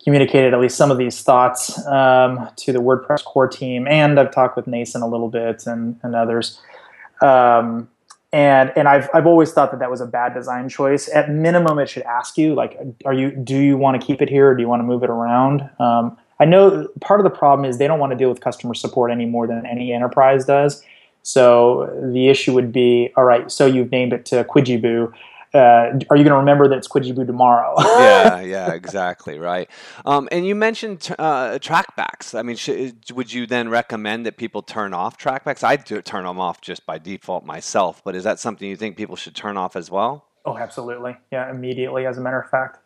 communicated 0.04 0.54
at 0.54 0.60
least 0.60 0.78
some 0.78 0.92
of 0.92 0.98
these 0.98 1.22
thoughts 1.22 1.86
um, 1.88 2.50
to 2.56 2.72
the 2.72 2.80
WordPress 2.80 3.24
core 3.24 3.48
team, 3.48 3.88
and 3.88 4.20
I've 4.20 4.32
talked 4.32 4.56
with 4.56 4.66
Nacin 4.66 5.02
a 5.02 5.08
little 5.08 5.30
bit 5.30 5.66
and, 5.68 6.00
and 6.04 6.16
others. 6.16 6.62
Um, 7.22 7.90
and 8.34 8.74
and 8.76 8.88
I've 8.88 9.10
I've 9.14 9.26
always 9.26 9.54
thought 9.54 9.72
that 9.72 9.80
that 9.80 9.90
was 9.90 10.02
a 10.02 10.06
bad 10.06 10.34
design 10.34 10.68
choice. 10.68 11.10
At 11.10 11.32
minimum, 11.32 11.80
it 11.80 11.90
should 11.90 12.04
ask 12.04 12.38
you 12.38 12.56
like, 12.56 12.78
are 13.06 13.14
you 13.14 13.32
do 13.32 13.58
you 13.58 13.78
want 13.78 14.00
to 14.00 14.06
keep 14.06 14.22
it 14.22 14.30
here 14.30 14.50
or 14.50 14.56
do 14.56 14.62
you 14.62 14.68
want 14.68 14.82
to 14.82 14.84
move 14.84 15.04
it 15.04 15.10
around? 15.10 15.70
Um, 15.80 16.18
I 16.40 16.46
know 16.46 16.88
part 17.00 17.20
of 17.20 17.24
the 17.24 17.30
problem 17.30 17.68
is 17.68 17.78
they 17.78 17.88
don't 17.88 18.00
want 18.00 18.12
to 18.12 18.18
deal 18.18 18.30
with 18.30 18.42
customer 18.42 18.74
support 18.74 19.12
any 19.12 19.26
more 19.26 19.48
than 19.48 19.66
any 19.66 19.94
enterprise 19.94 20.46
does. 20.46 20.84
So 21.24 21.90
the 22.14 22.30
issue 22.30 22.54
would 22.54 22.72
be, 22.72 23.12
all 23.18 23.26
right, 23.26 23.52
so 23.52 23.66
you've 23.66 23.92
named 23.92 24.14
it 24.14 24.26
to 24.28 24.44
Quidjiboo 24.46 25.12
uh, 25.58 26.00
are 26.10 26.18
you 26.18 26.24
going 26.24 26.26
to 26.28 26.36
remember 26.36 26.68
that 26.68 26.78
it's 26.78 26.88
Quidjiboo 26.88 27.26
tomorrow? 27.26 27.76
yeah, 27.80 28.42
yeah, 28.42 28.74
exactly, 28.74 29.40
right. 29.40 29.70
Um, 30.06 30.30
and 30.32 30.46
you 30.46 30.56
mentioned 30.56 31.14
uh, 31.18 31.58
trackbacks. 31.60 32.38
I 32.38 32.44
mean, 32.44 32.58
would 33.14 33.34
you 33.34 33.48
then 33.48 33.70
recommend 33.70 34.26
that 34.26 34.38
people 34.38 34.62
turn 34.62 34.94
off 34.94 35.18
trackbacks? 35.18 35.64
I 35.64 35.76
do 35.76 36.02
turn 36.02 36.26
them 36.26 36.40
off 36.40 36.62
just 36.62 36.86
by 36.86 36.98
default 36.98 37.46
myself, 37.46 38.02
but 38.04 38.16
is 38.16 38.24
that 38.24 38.40
something 38.40 38.68
you 38.70 38.76
think 38.76 38.98
people 38.98 39.16
should 39.16 39.36
turn 39.36 39.58
off 39.58 39.76
as 39.76 39.90
well? 39.90 40.26
Oh, 40.46 40.58
absolutely. 40.58 41.18
Yeah, 41.32 41.50
immediately, 41.50 42.06
as 42.06 42.18
a 42.18 42.22
matter 42.22 42.40
of 42.40 42.50
fact. 42.50 42.80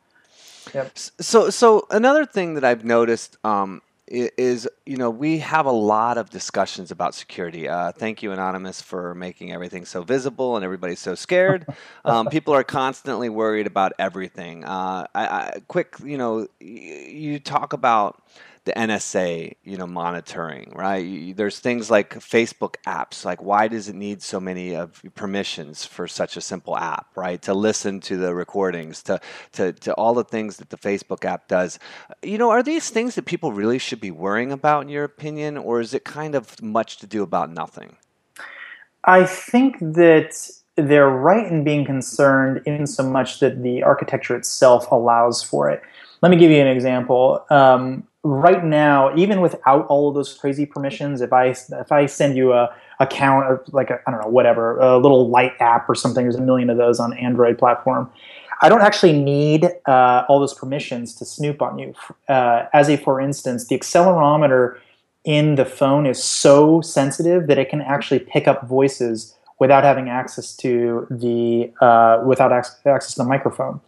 Yep. 0.74 0.98
So, 0.98 1.50
so 1.50 1.88
another 1.90 2.26
thing 2.26 2.54
that 2.54 2.64
I've 2.64 2.86
noticed 2.86 3.38
um, 3.44 3.82
is 4.12 4.68
you 4.86 4.98
know 4.98 5.10
we 5.10 5.40
have 5.40 5.66
a 5.66 5.72
lot 5.72 6.18
of 6.18 6.30
discussions 6.30 6.92
about 6.92 7.16
security. 7.16 7.68
Uh, 7.70 7.92
thank 7.92 8.22
you, 8.22 8.32
Anonymous, 8.32 8.82
for 8.82 9.16
making 9.16 9.52
everything 9.54 9.86
so 9.86 10.04
visible 10.04 10.56
and 10.56 10.66
everybody's 10.66 11.00
so 11.00 11.16
scared. 11.16 11.66
Um, 12.04 12.28
people 12.28 12.54
are 12.56 12.64
constantly 12.64 13.30
worried 13.30 13.68
about 13.68 13.94
everything. 14.00 14.66
Uh, 14.66 15.06
I, 15.14 15.26
I, 15.26 15.60
quick, 15.68 15.96
you 16.04 16.18
know, 16.18 16.48
you 16.60 17.40
talk 17.40 17.74
about 17.74 18.22
the 18.66 18.74
NSA, 18.74 19.56
you 19.64 19.78
know, 19.78 19.88
monitoring, 19.88 20.72
right? 20.76 21.36
There's 21.36 21.60
things 21.60 21.90
like 21.90 22.14
Facebook 22.14 22.76
apps. 22.86 23.26
Like, 23.26 23.42
why 23.42 23.68
does 23.68 23.90
it 23.90 23.96
need 23.96 24.22
so 24.22 24.40
many 24.40 24.76
of 24.76 25.02
permissions 25.16 25.84
for 25.84 26.08
such 26.08 26.38
a 26.38 26.42
simple 26.42 26.78
app, 26.78 27.08
right? 27.16 27.42
To 27.42 27.56
listen 27.56 28.00
to 28.02 28.18
the 28.18 28.36
recordings, 28.36 29.02
to 29.04 29.20
to 29.54 29.74
to 29.74 29.94
all 29.96 30.14
the 30.14 30.24
things 30.24 30.58
that 30.58 30.70
the 30.70 30.78
Facebook 30.78 31.26
app 31.26 31.48
does. 31.48 31.80
You 32.22 32.38
know, 32.38 32.52
are 32.52 32.62
these 32.62 32.92
things 32.92 33.16
that 33.16 33.26
people 33.26 33.52
really 33.52 33.80
should 33.80 34.00
be 34.00 34.12
worrying 34.12 34.52
about, 34.52 34.84
in 34.84 34.90
your 34.90 35.06
opinion, 35.06 35.58
or 35.58 35.82
is 35.82 35.96
it 35.96 36.04
kind 36.04 36.36
of 36.36 36.62
much 36.62 36.98
to 36.98 37.08
do 37.08 37.24
about 37.24 37.52
nothing? 37.52 37.98
I 39.04 39.26
think 39.26 39.80
that 39.80 40.52
they're 40.76 41.10
right 41.10 41.52
in 41.52 41.64
being 41.64 41.86
concerned 41.86 42.62
in 42.68 42.86
so 42.86 43.04
much 43.04 43.40
that 43.40 43.64
the 43.64 43.82
architecture 43.82 44.36
itself 44.36 44.90
allows 44.92 45.42
for 45.42 45.70
it. 45.70 45.82
Let 46.22 46.30
me 46.30 46.38
give 46.38 46.52
you 46.52 46.62
an 46.62 46.68
example. 46.68 47.44
Um, 47.50 48.08
right 48.24 48.64
now, 48.64 49.16
even 49.16 49.42
without 49.42 49.88
all 49.88 50.10
of 50.10 50.16
those 50.16 50.34
crazy 50.34 50.66
permissions, 50.66 51.22
if 51.22 51.34
I 51.34 51.48
if 51.48 51.92
I 51.92 52.06
send 52.06 52.38
you 52.38 52.54
a 52.54 52.74
account 53.00 53.46
or 53.46 53.64
like 53.72 53.90
I 53.90 54.12
don't 54.12 54.22
know 54.22 54.28
whatever 54.28 54.80
a 54.80 54.98
little 54.98 55.30
light 55.30 55.54
app 55.60 55.90
or 55.90 55.96
something, 55.96 56.24
there's 56.24 56.36
a 56.36 56.42
million 56.42 56.70
of 56.70 56.78
those 56.78 57.00
on 57.00 57.14
Android 57.14 57.58
platform. 57.58 58.10
I 58.64 58.70
don't 58.70 58.82
actually 58.82 59.14
need 59.14 59.68
uh, 59.88 60.24
all 60.30 60.40
those 60.40 60.54
permissions 60.54 61.16
to 61.16 61.26
snoop 61.26 61.64
on 61.64 61.80
you. 61.80 61.96
Uh, 62.30 62.68
as 62.74 62.90
a 62.90 62.98
for 62.98 63.20
instance, 63.20 63.68
the 63.68 63.78
accelerometer 63.78 64.78
in 65.24 65.56
the 65.56 65.66
phone 65.66 66.06
is 66.06 66.24
so 66.24 66.82
sensitive 66.82 67.48
that 67.48 67.58
it 67.58 67.70
can 67.70 67.82
actually 67.82 68.20
pick 68.20 68.48
up 68.48 68.68
voices 68.68 69.36
without 69.60 69.84
having 69.84 70.10
access 70.10 70.56
to 70.58 71.08
the 71.10 71.72
uh, 71.82 72.22
without 72.26 72.52
access 72.52 73.14
to 73.14 73.18
the 73.18 73.28
microphone. 73.28 73.82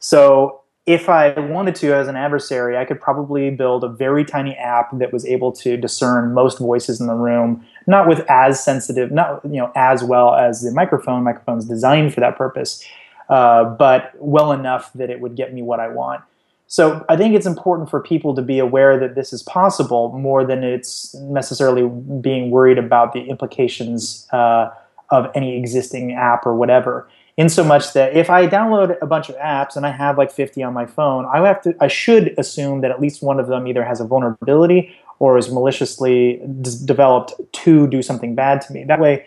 So 0.00 0.62
if 0.88 1.10
I 1.10 1.38
wanted 1.38 1.74
to, 1.76 1.94
as 1.94 2.08
an 2.08 2.16
adversary, 2.16 2.78
I 2.78 2.86
could 2.86 2.98
probably 2.98 3.50
build 3.50 3.84
a 3.84 3.88
very 3.88 4.24
tiny 4.24 4.56
app 4.56 4.88
that 4.98 5.12
was 5.12 5.26
able 5.26 5.52
to 5.52 5.76
discern 5.76 6.32
most 6.32 6.58
voices 6.58 6.98
in 6.98 7.06
the 7.06 7.14
room, 7.14 7.62
not 7.86 8.08
with 8.08 8.20
as 8.30 8.64
sensitive, 8.64 9.12
not 9.12 9.44
you 9.44 9.60
know 9.60 9.70
as 9.76 10.02
well 10.02 10.34
as 10.34 10.62
the 10.62 10.72
microphone. 10.72 11.24
Microphone's 11.24 11.66
designed 11.66 12.14
for 12.14 12.20
that 12.20 12.38
purpose, 12.38 12.82
uh, 13.28 13.64
but 13.64 14.12
well 14.18 14.50
enough 14.50 14.90
that 14.94 15.10
it 15.10 15.20
would 15.20 15.36
get 15.36 15.52
me 15.52 15.60
what 15.60 15.78
I 15.78 15.88
want. 15.88 16.22
So 16.68 17.04
I 17.10 17.18
think 17.18 17.34
it's 17.34 17.46
important 17.46 17.90
for 17.90 18.00
people 18.00 18.34
to 18.34 18.40
be 18.40 18.58
aware 18.58 18.98
that 18.98 19.14
this 19.14 19.34
is 19.34 19.42
possible 19.42 20.10
more 20.18 20.42
than 20.42 20.64
it's 20.64 21.14
necessarily 21.16 21.86
being 22.20 22.50
worried 22.50 22.78
about 22.78 23.12
the 23.12 23.24
implications 23.24 24.26
uh, 24.32 24.70
of 25.10 25.30
any 25.34 25.58
existing 25.58 26.12
app 26.14 26.46
or 26.46 26.54
whatever 26.54 27.06
in 27.38 27.48
so 27.48 27.62
much 27.62 27.92
that 27.92 28.16
if 28.16 28.28
I 28.28 28.48
download 28.48 28.98
a 29.00 29.06
bunch 29.06 29.28
of 29.28 29.36
apps 29.36 29.76
and 29.76 29.86
I 29.86 29.92
have 29.92 30.18
like 30.18 30.32
50 30.32 30.60
on 30.64 30.74
my 30.74 30.84
phone, 30.84 31.24
I 31.24 31.46
have 31.46 31.62
to 31.62 31.74
I 31.80 31.86
should 31.86 32.34
assume 32.36 32.80
that 32.80 32.90
at 32.90 33.00
least 33.00 33.22
one 33.22 33.38
of 33.38 33.46
them 33.46 33.68
either 33.68 33.84
has 33.84 34.00
a 34.00 34.04
vulnerability 34.04 34.92
or 35.20 35.38
is 35.38 35.50
maliciously 35.50 36.42
d- 36.60 36.70
developed 36.84 37.34
to 37.52 37.86
do 37.86 38.02
something 38.02 38.34
bad 38.34 38.60
to 38.62 38.72
me. 38.72 38.82
That 38.82 38.98
way 38.98 39.24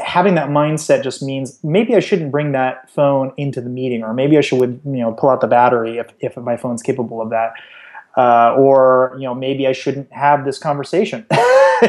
having 0.00 0.36
that 0.36 0.50
mindset 0.50 1.02
just 1.02 1.20
means 1.20 1.58
maybe 1.64 1.96
I 1.96 2.00
shouldn't 2.00 2.30
bring 2.30 2.52
that 2.52 2.88
phone 2.90 3.32
into 3.36 3.60
the 3.60 3.70
meeting 3.70 4.04
or 4.04 4.14
maybe 4.14 4.38
I 4.38 4.40
should 4.40 4.60
you 4.60 4.80
know 4.84 5.12
pull 5.12 5.30
out 5.30 5.40
the 5.40 5.48
battery 5.48 5.98
if 5.98 6.12
if 6.20 6.36
my 6.36 6.56
phone's 6.56 6.82
capable 6.82 7.20
of 7.20 7.30
that. 7.30 7.54
Uh, 8.16 8.54
or 8.56 9.16
you 9.16 9.24
know 9.24 9.34
maybe 9.34 9.66
I 9.66 9.72
shouldn't 9.72 10.12
have 10.12 10.44
this 10.44 10.60
conversation. 10.60 11.26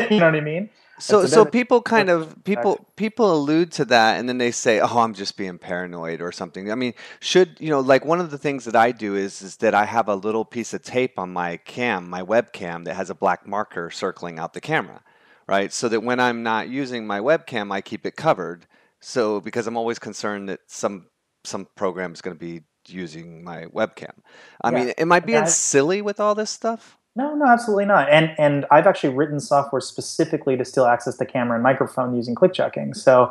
you 0.10 0.19
know 0.19 0.25
what 0.25 0.36
I 0.36 0.41
mean? 0.41 0.71
So 1.00 1.26
so 1.26 1.46
people 1.46 1.82
kind 1.82 2.10
of 2.10 2.44
people 2.44 2.86
people 2.96 3.34
allude 3.34 3.72
to 3.74 3.86
that 3.86 4.20
and 4.20 4.28
then 4.28 4.38
they 4.38 4.52
say, 4.52 4.80
"Oh, 4.80 5.00
I'm 5.00 5.14
just 5.14 5.38
being 5.38 5.58
paranoid 5.58 6.22
or 6.22 6.32
something." 6.32 6.72
I 6.72 6.76
mean, 6.76 6.94
should, 7.20 7.56
you 7.60 7.70
know, 7.70 7.80
like 7.80 8.06
one 8.06 8.20
of 8.20 8.32
the 8.32 8.38
things 8.38 8.66
that 8.66 8.76
I 8.76 8.92
do 8.92 9.16
is 9.16 9.42
is 9.42 9.58
that 9.58 9.74
I 9.74 9.86
have 9.86 10.08
a 10.08 10.16
little 10.16 10.46
piece 10.46 10.74
of 10.74 10.84
tape 10.84 11.18
on 11.18 11.32
my 11.32 11.58
cam, 11.58 12.10
my 12.10 12.22
webcam 12.22 12.86
that 12.86 12.96
has 12.96 13.10
a 13.10 13.16
black 13.16 13.48
marker 13.48 13.90
circling 13.90 14.40
out 14.40 14.54
the 14.54 14.62
camera, 14.62 15.02
right? 15.48 15.72
So 15.72 15.90
that 15.90 16.02
when 16.02 16.20
I'm 16.20 16.44
not 16.44 16.70
using 16.70 17.08
my 17.08 17.20
webcam, 17.20 17.72
I 17.72 17.82
keep 17.82 18.06
it 18.06 18.16
covered. 18.16 18.68
So 19.00 19.40
because 19.40 19.68
I'm 19.68 19.78
always 19.78 20.00
concerned 20.00 20.50
that 20.50 20.60
some 20.68 21.08
some 21.46 21.68
program 21.76 22.14
is 22.14 22.22
going 22.22 22.36
to 22.36 22.40
be 22.40 22.64
using 22.88 23.44
my 23.44 23.66
webcam. 23.66 24.14
I 24.62 24.72
yeah. 24.72 24.78
mean, 24.78 24.90
am 24.98 25.12
I 25.12 25.20
being 25.20 25.46
silly 25.48 26.02
with 26.02 26.20
all 26.20 26.36
this 26.36 26.50
stuff? 26.50 26.99
No, 27.19 27.36
no, 27.36 27.47
absolutely 27.47 27.84
not. 27.84 28.10
And 28.10 28.34
and 28.38 28.65
I've 28.71 28.88
actually 28.88 29.13
written 29.13 29.41
software 29.41 29.82
specifically 29.82 30.55
to 30.55 30.63
still 30.63 30.86
access 30.86 31.17
the 31.17 31.25
camera 31.25 31.55
and 31.55 31.63
microphone 31.63 32.15
using 32.15 32.34
clickjacking. 32.34 32.95
So 32.95 33.23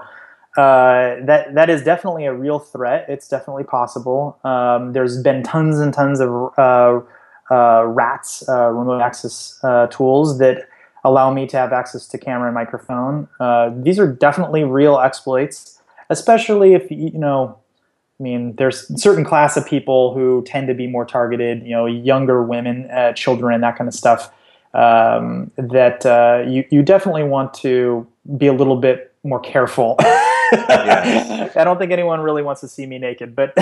uh, 0.58 1.16
that 1.24 1.54
that 1.54 1.70
is 1.70 1.82
definitely 1.84 2.26
a 2.26 2.34
real 2.34 2.58
threat. 2.58 3.06
It's 3.08 3.26
definitely 3.28 3.64
possible. 3.64 4.38
Um, 4.44 4.92
there's 4.92 5.22
been 5.22 5.42
tons 5.42 5.78
and 5.78 5.94
tons 5.94 6.20
of 6.20 6.28
uh, 6.58 7.00
uh, 7.50 7.84
RATs, 7.86 8.46
uh, 8.46 8.68
remote 8.68 9.00
access 9.00 9.58
uh, 9.62 9.86
tools 9.86 10.36
that 10.38 10.68
allow 11.02 11.32
me 11.32 11.46
to 11.46 11.56
have 11.56 11.72
access 11.72 12.06
to 12.08 12.18
camera 12.18 12.48
and 12.48 12.54
microphone. 12.54 13.26
Uh, 13.40 13.70
these 13.74 13.98
are 13.98 14.12
definitely 14.12 14.64
real 14.64 14.98
exploits, 14.98 15.80
especially 16.10 16.74
if 16.74 16.90
you 16.90 17.12
know. 17.12 17.58
I 18.18 18.22
mean, 18.22 18.56
there's 18.56 18.90
a 18.90 18.98
certain 18.98 19.24
class 19.24 19.56
of 19.56 19.66
people 19.66 20.12
who 20.14 20.42
tend 20.44 20.66
to 20.68 20.74
be 20.74 20.86
more 20.86 21.04
targeted. 21.04 21.62
You 21.64 21.70
know, 21.70 21.86
younger 21.86 22.42
women, 22.42 22.90
children, 23.14 23.60
that 23.60 23.76
kind 23.76 23.86
of 23.86 23.94
stuff. 23.94 24.32
Um, 24.74 25.50
that 25.56 26.04
you 26.48 26.64
you 26.70 26.82
definitely 26.82 27.24
want 27.24 27.54
to 27.54 28.06
be 28.36 28.46
a 28.46 28.52
little 28.52 28.76
bit 28.76 29.14
more 29.22 29.40
careful. 29.40 29.96
I 30.50 31.50
don't 31.64 31.78
think 31.78 31.92
anyone 31.92 32.20
really 32.20 32.42
wants 32.42 32.60
to 32.62 32.68
see 32.68 32.86
me 32.86 32.98
naked, 32.98 33.36
but 33.36 33.52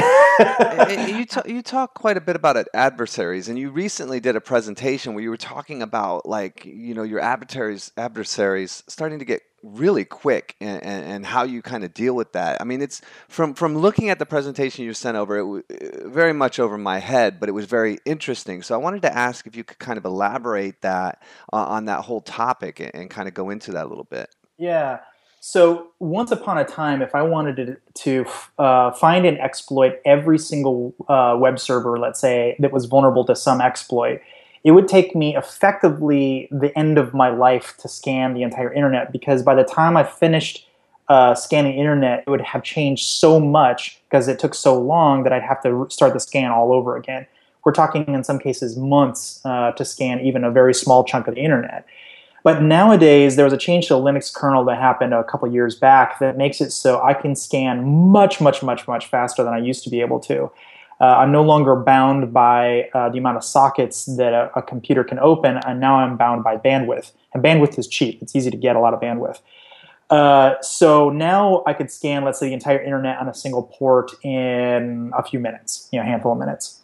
you 1.08 1.26
talk, 1.26 1.48
you 1.48 1.62
talk 1.62 1.94
quite 1.94 2.16
a 2.16 2.20
bit 2.20 2.36
about 2.36 2.56
it, 2.56 2.68
adversaries, 2.74 3.48
and 3.48 3.58
you 3.58 3.70
recently 3.70 4.20
did 4.20 4.36
a 4.36 4.40
presentation 4.40 5.14
where 5.14 5.22
you 5.22 5.30
were 5.30 5.36
talking 5.36 5.82
about 5.82 6.26
like 6.26 6.64
you 6.64 6.94
know 6.94 7.02
your 7.02 7.20
adversaries 7.20 7.92
adversaries 7.96 8.84
starting 8.86 9.18
to 9.18 9.24
get 9.24 9.42
really 9.74 10.04
quick 10.04 10.56
and, 10.60 10.82
and, 10.82 11.04
and 11.04 11.26
how 11.26 11.42
you 11.42 11.62
kind 11.62 11.84
of 11.84 11.92
deal 11.92 12.14
with 12.14 12.32
that. 12.32 12.60
I 12.60 12.64
mean, 12.64 12.80
it's 12.80 13.02
from 13.28 13.54
from 13.54 13.76
looking 13.76 14.10
at 14.10 14.18
the 14.18 14.26
presentation 14.26 14.84
you 14.84 14.94
sent 14.94 15.16
over, 15.16 15.36
it 15.36 15.44
was 15.44 15.62
very 16.04 16.32
much 16.32 16.58
over 16.58 16.78
my 16.78 16.98
head, 16.98 17.40
but 17.40 17.48
it 17.48 17.52
was 17.52 17.66
very 17.66 17.98
interesting. 18.04 18.62
So 18.62 18.74
I 18.74 18.78
wanted 18.78 19.02
to 19.02 19.16
ask 19.16 19.46
if 19.46 19.56
you 19.56 19.64
could 19.64 19.78
kind 19.78 19.98
of 19.98 20.04
elaborate 20.04 20.82
that 20.82 21.22
uh, 21.52 21.56
on 21.56 21.86
that 21.86 22.02
whole 22.02 22.20
topic 22.20 22.80
and, 22.80 22.94
and 22.94 23.10
kind 23.10 23.28
of 23.28 23.34
go 23.34 23.50
into 23.50 23.72
that 23.72 23.86
a 23.86 23.88
little 23.88 24.04
bit. 24.04 24.34
Yeah. 24.58 25.00
So 25.40 25.88
once 26.00 26.32
upon 26.32 26.58
a 26.58 26.64
time, 26.64 27.02
if 27.02 27.14
I 27.14 27.22
wanted 27.22 27.56
to, 27.56 27.76
to 28.02 28.30
uh, 28.58 28.90
find 28.90 29.24
and 29.24 29.38
exploit 29.38 30.00
every 30.04 30.38
single 30.38 30.92
uh, 31.08 31.36
web 31.38 31.60
server, 31.60 32.00
let's 32.00 32.18
say 32.20 32.56
that 32.58 32.72
was 32.72 32.86
vulnerable 32.86 33.24
to 33.26 33.36
some 33.36 33.60
exploit, 33.60 34.20
it 34.66 34.72
would 34.72 34.88
take 34.88 35.14
me 35.14 35.36
effectively 35.36 36.48
the 36.50 36.76
end 36.76 36.98
of 36.98 37.14
my 37.14 37.28
life 37.28 37.76
to 37.78 37.86
scan 37.86 38.34
the 38.34 38.42
entire 38.42 38.72
internet 38.72 39.12
because 39.12 39.44
by 39.44 39.54
the 39.54 39.62
time 39.62 39.96
I 39.96 40.02
finished 40.02 40.68
uh, 41.08 41.36
scanning 41.36 41.78
internet, 41.78 42.24
it 42.26 42.30
would 42.30 42.40
have 42.40 42.64
changed 42.64 43.04
so 43.04 43.38
much 43.38 44.02
because 44.10 44.26
it 44.26 44.40
took 44.40 44.56
so 44.56 44.76
long 44.76 45.22
that 45.22 45.32
I'd 45.32 45.44
have 45.44 45.62
to 45.62 45.86
start 45.88 46.14
the 46.14 46.18
scan 46.18 46.50
all 46.50 46.72
over 46.72 46.96
again. 46.96 47.28
We're 47.64 47.74
talking 47.74 48.06
in 48.08 48.24
some 48.24 48.40
cases 48.40 48.76
months 48.76 49.40
uh, 49.44 49.70
to 49.70 49.84
scan 49.84 50.18
even 50.22 50.42
a 50.42 50.50
very 50.50 50.74
small 50.74 51.04
chunk 51.04 51.28
of 51.28 51.36
the 51.36 51.42
internet. 51.42 51.86
But 52.42 52.60
nowadays, 52.60 53.36
there 53.36 53.44
was 53.44 53.54
a 53.54 53.58
change 53.58 53.86
to 53.86 53.94
the 53.94 54.00
Linux 54.00 54.34
kernel 54.34 54.64
that 54.64 54.78
happened 54.78 55.14
a 55.14 55.22
couple 55.22 55.46
years 55.46 55.76
back 55.76 56.18
that 56.18 56.36
makes 56.36 56.60
it 56.60 56.72
so 56.72 57.00
I 57.00 57.14
can 57.14 57.36
scan 57.36 57.86
much, 57.86 58.40
much, 58.40 58.64
much, 58.64 58.88
much 58.88 59.06
faster 59.06 59.44
than 59.44 59.54
I 59.54 59.58
used 59.58 59.84
to 59.84 59.90
be 59.90 60.00
able 60.00 60.18
to. 60.20 60.50
Uh, 61.00 61.04
I'm 61.04 61.30
no 61.30 61.42
longer 61.42 61.76
bound 61.76 62.32
by 62.32 62.88
uh, 62.94 63.10
the 63.10 63.18
amount 63.18 63.36
of 63.36 63.44
sockets 63.44 64.06
that 64.16 64.32
a, 64.32 64.50
a, 64.56 64.62
computer 64.62 65.04
can 65.04 65.18
open, 65.18 65.58
and 65.66 65.78
now 65.78 65.96
I'm 65.96 66.16
bound 66.16 66.42
by 66.42 66.56
bandwidth. 66.56 67.12
And 67.34 67.44
bandwidth 67.44 67.78
is 67.78 67.86
cheap; 67.86 68.22
it's 68.22 68.34
easy 68.34 68.50
to 68.50 68.56
get 68.56 68.76
a 68.76 68.80
lot 68.80 68.94
of 68.94 69.00
bandwidth. 69.00 69.40
Uh, 70.08 70.54
so 70.62 71.10
now 71.10 71.62
I 71.66 71.74
could 71.74 71.90
scan, 71.90 72.24
let's 72.24 72.38
say, 72.38 72.46
the 72.46 72.54
entire 72.54 72.80
internet 72.82 73.18
on 73.18 73.28
a 73.28 73.34
single 73.34 73.64
port 73.64 74.12
in 74.22 75.12
a 75.16 75.22
few 75.22 75.40
minutes, 75.40 75.88
you 75.92 75.98
know, 75.98 76.04
a 76.04 76.06
handful 76.06 76.32
of 76.32 76.38
minutes. 76.38 76.80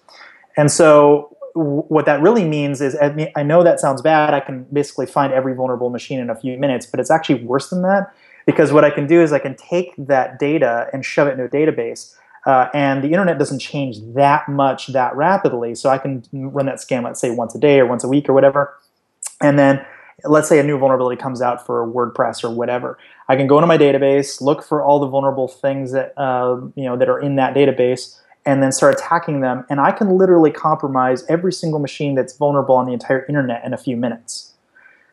And 0.56 0.70
so 0.70 1.36
what 1.54 2.06
that 2.06 2.20
really 2.20 2.44
means 2.44 2.80
is 2.80 2.96
I 3.36 3.42
know 3.42 3.62
that 3.62 3.78
sounds 3.78 4.02
bad. 4.02 4.34
I 4.34 4.40
can 4.40 4.64
basically 4.72 5.06
find 5.06 5.32
every 5.32 5.54
vulnerable 5.54 5.90
machine 5.90 6.18
in 6.18 6.30
a 6.30 6.34
few 6.34 6.58
minutes, 6.58 6.86
but 6.86 6.98
it's 6.98 7.10
actually 7.10 7.44
worse 7.44 7.68
than 7.68 7.82
that 7.82 8.12
because 8.46 8.72
what 8.72 8.84
I 8.84 8.90
can 8.90 9.06
do 9.06 9.20
is 9.20 9.32
I 9.32 9.38
can 9.38 9.54
take 9.54 9.94
that 9.98 10.38
data 10.38 10.88
and 10.92 11.04
shove 11.04 11.28
it 11.28 11.32
into 11.32 11.44
a 11.44 11.48
database. 11.48 12.14
Uh, 12.44 12.68
and 12.74 13.04
the 13.04 13.08
internet 13.08 13.38
doesn't 13.38 13.60
change 13.60 13.98
that 14.14 14.48
much 14.48 14.88
that 14.88 15.14
rapidly. 15.14 15.74
So 15.74 15.90
I 15.90 15.98
can 15.98 16.24
run 16.32 16.66
that 16.66 16.80
scan, 16.80 17.04
let's 17.04 17.20
say 17.20 17.30
once 17.30 17.54
a 17.54 17.58
day 17.58 17.78
or 17.78 17.86
once 17.86 18.02
a 18.02 18.08
week 18.08 18.28
or 18.28 18.32
whatever. 18.32 18.76
And 19.40 19.58
then 19.58 19.84
let's 20.24 20.48
say 20.48 20.58
a 20.58 20.62
new 20.62 20.78
vulnerability 20.78 21.20
comes 21.20 21.40
out 21.40 21.64
for 21.64 21.86
WordPress 21.86 22.44
or 22.44 22.50
whatever. 22.50 22.98
I 23.28 23.36
can 23.36 23.46
go 23.46 23.58
into 23.58 23.66
my 23.66 23.78
database, 23.78 24.40
look 24.40 24.62
for 24.62 24.82
all 24.82 25.00
the 25.00 25.06
vulnerable 25.06 25.48
things 25.48 25.92
that 25.92 26.16
uh, 26.18 26.60
you 26.74 26.84
know 26.84 26.96
that 26.96 27.08
are 27.08 27.18
in 27.18 27.36
that 27.36 27.54
database, 27.54 28.18
and 28.44 28.62
then 28.62 28.72
start 28.72 28.94
attacking 28.94 29.40
them. 29.40 29.64
And 29.70 29.80
I 29.80 29.92
can 29.92 30.16
literally 30.16 30.50
compromise 30.50 31.24
every 31.28 31.52
single 31.52 31.80
machine 31.80 32.14
that's 32.14 32.36
vulnerable 32.36 32.74
on 32.74 32.86
the 32.86 32.92
entire 32.92 33.24
internet 33.26 33.64
in 33.64 33.72
a 33.72 33.78
few 33.78 33.96
minutes. 33.96 34.54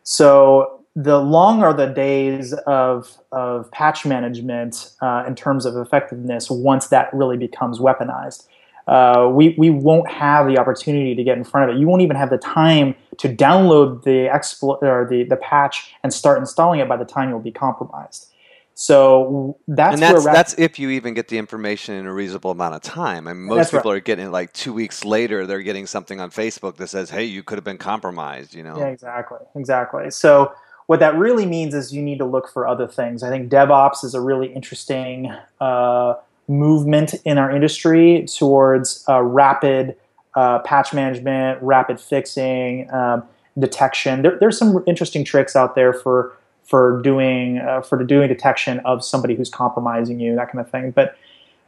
So 0.03 0.78
the 1.01 1.17
long 1.17 1.63
are 1.63 1.73
the 1.73 1.85
days 1.85 2.51
of, 2.67 3.17
of 3.31 3.71
patch 3.71 4.05
management 4.05 4.91
uh, 5.01 5.23
in 5.25 5.33
terms 5.33 5.65
of 5.65 5.77
effectiveness 5.77 6.49
once 6.49 6.87
that 6.87 7.09
really 7.13 7.37
becomes 7.37 7.79
weaponized. 7.79 8.47
Uh, 8.85 9.29
we, 9.31 9.55
we 9.57 9.69
won't 9.69 10.09
have 10.11 10.45
the 10.47 10.57
opportunity 10.57 11.15
to 11.15 11.23
get 11.23 11.37
in 11.37 11.45
front 11.45 11.69
of 11.69 11.75
it. 11.75 11.79
You 11.79 11.87
won't 11.87 12.01
even 12.01 12.17
have 12.17 12.29
the 12.29 12.37
time 12.37 12.95
to 13.17 13.29
download 13.29 14.03
the 14.03 14.27
exploit 14.27 14.79
or 14.81 15.07
the, 15.09 15.23
the 15.23 15.37
patch 15.37 15.93
and 16.03 16.13
start 16.13 16.37
installing 16.37 16.81
it 16.81 16.89
by 16.89 16.97
the 16.97 17.05
time 17.05 17.29
you'll 17.29 17.39
be 17.39 17.51
compromised. 17.51 18.33
So 18.73 19.57
that's 19.67 19.93
and 19.93 20.01
that's, 20.01 20.25
that's 20.25 20.53
if 20.57 20.79
you 20.79 20.89
even 20.89 21.13
get 21.13 21.27
the 21.27 21.37
information 21.37 21.95
in 21.95 22.07
a 22.07 22.13
reasonable 22.13 22.51
amount 22.51 22.75
of 22.75 22.81
time. 22.81 23.27
I 23.27 23.33
mean, 23.33 23.43
most 23.43 23.71
people 23.71 23.91
right. 23.91 23.97
are 23.97 24.01
getting 24.01 24.27
it 24.27 24.29
like 24.29 24.53
two 24.53 24.73
weeks 24.73 25.03
later. 25.03 25.45
They're 25.45 25.61
getting 25.61 25.85
something 25.85 26.21
on 26.21 26.31
Facebook 26.31 26.77
that 26.77 26.87
says, 26.87 27.09
"Hey, 27.09 27.25
you 27.25 27.43
could 27.43 27.57
have 27.57 27.65
been 27.65 27.77
compromised." 27.77 28.53
You 28.53 28.63
know? 28.63 28.79
Yeah, 28.79 28.87
exactly, 28.87 29.39
exactly. 29.53 30.09
So 30.11 30.53
what 30.89 30.99
that 31.01 31.15
really 31.15 31.45
means 31.45 31.75
is 31.75 31.93
you 31.93 32.01
need 32.01 32.17
to 32.17 32.25
look 32.25 32.49
for 32.49 32.67
other 32.67 32.87
things. 32.87 33.21
I 33.21 33.29
think 33.29 33.51
DevOps 33.51 34.03
is 34.03 34.15
a 34.15 34.21
really 34.21 34.51
interesting 34.51 35.31
uh, 35.61 36.15
movement 36.47 37.13
in 37.25 37.37
our 37.37 37.51
industry 37.51 38.25
towards 38.25 39.05
uh, 39.07 39.21
rapid 39.21 39.95
uh, 40.33 40.57
patch 40.59 40.91
management, 40.91 41.61
rapid 41.61 42.01
fixing, 42.01 42.91
um, 42.91 43.21
detection. 43.59 44.23
There, 44.23 44.39
there's 44.39 44.57
some 44.57 44.83
interesting 44.87 45.23
tricks 45.23 45.55
out 45.55 45.75
there 45.75 45.93
for 45.93 46.35
for 46.63 46.99
doing 47.03 47.59
uh, 47.59 47.81
for 47.81 48.03
doing 48.03 48.27
detection 48.27 48.79
of 48.79 49.05
somebody 49.05 49.35
who's 49.35 49.51
compromising 49.51 50.19
you, 50.19 50.35
that 50.37 50.51
kind 50.51 50.59
of 50.59 50.71
thing. 50.71 50.89
But 50.89 51.15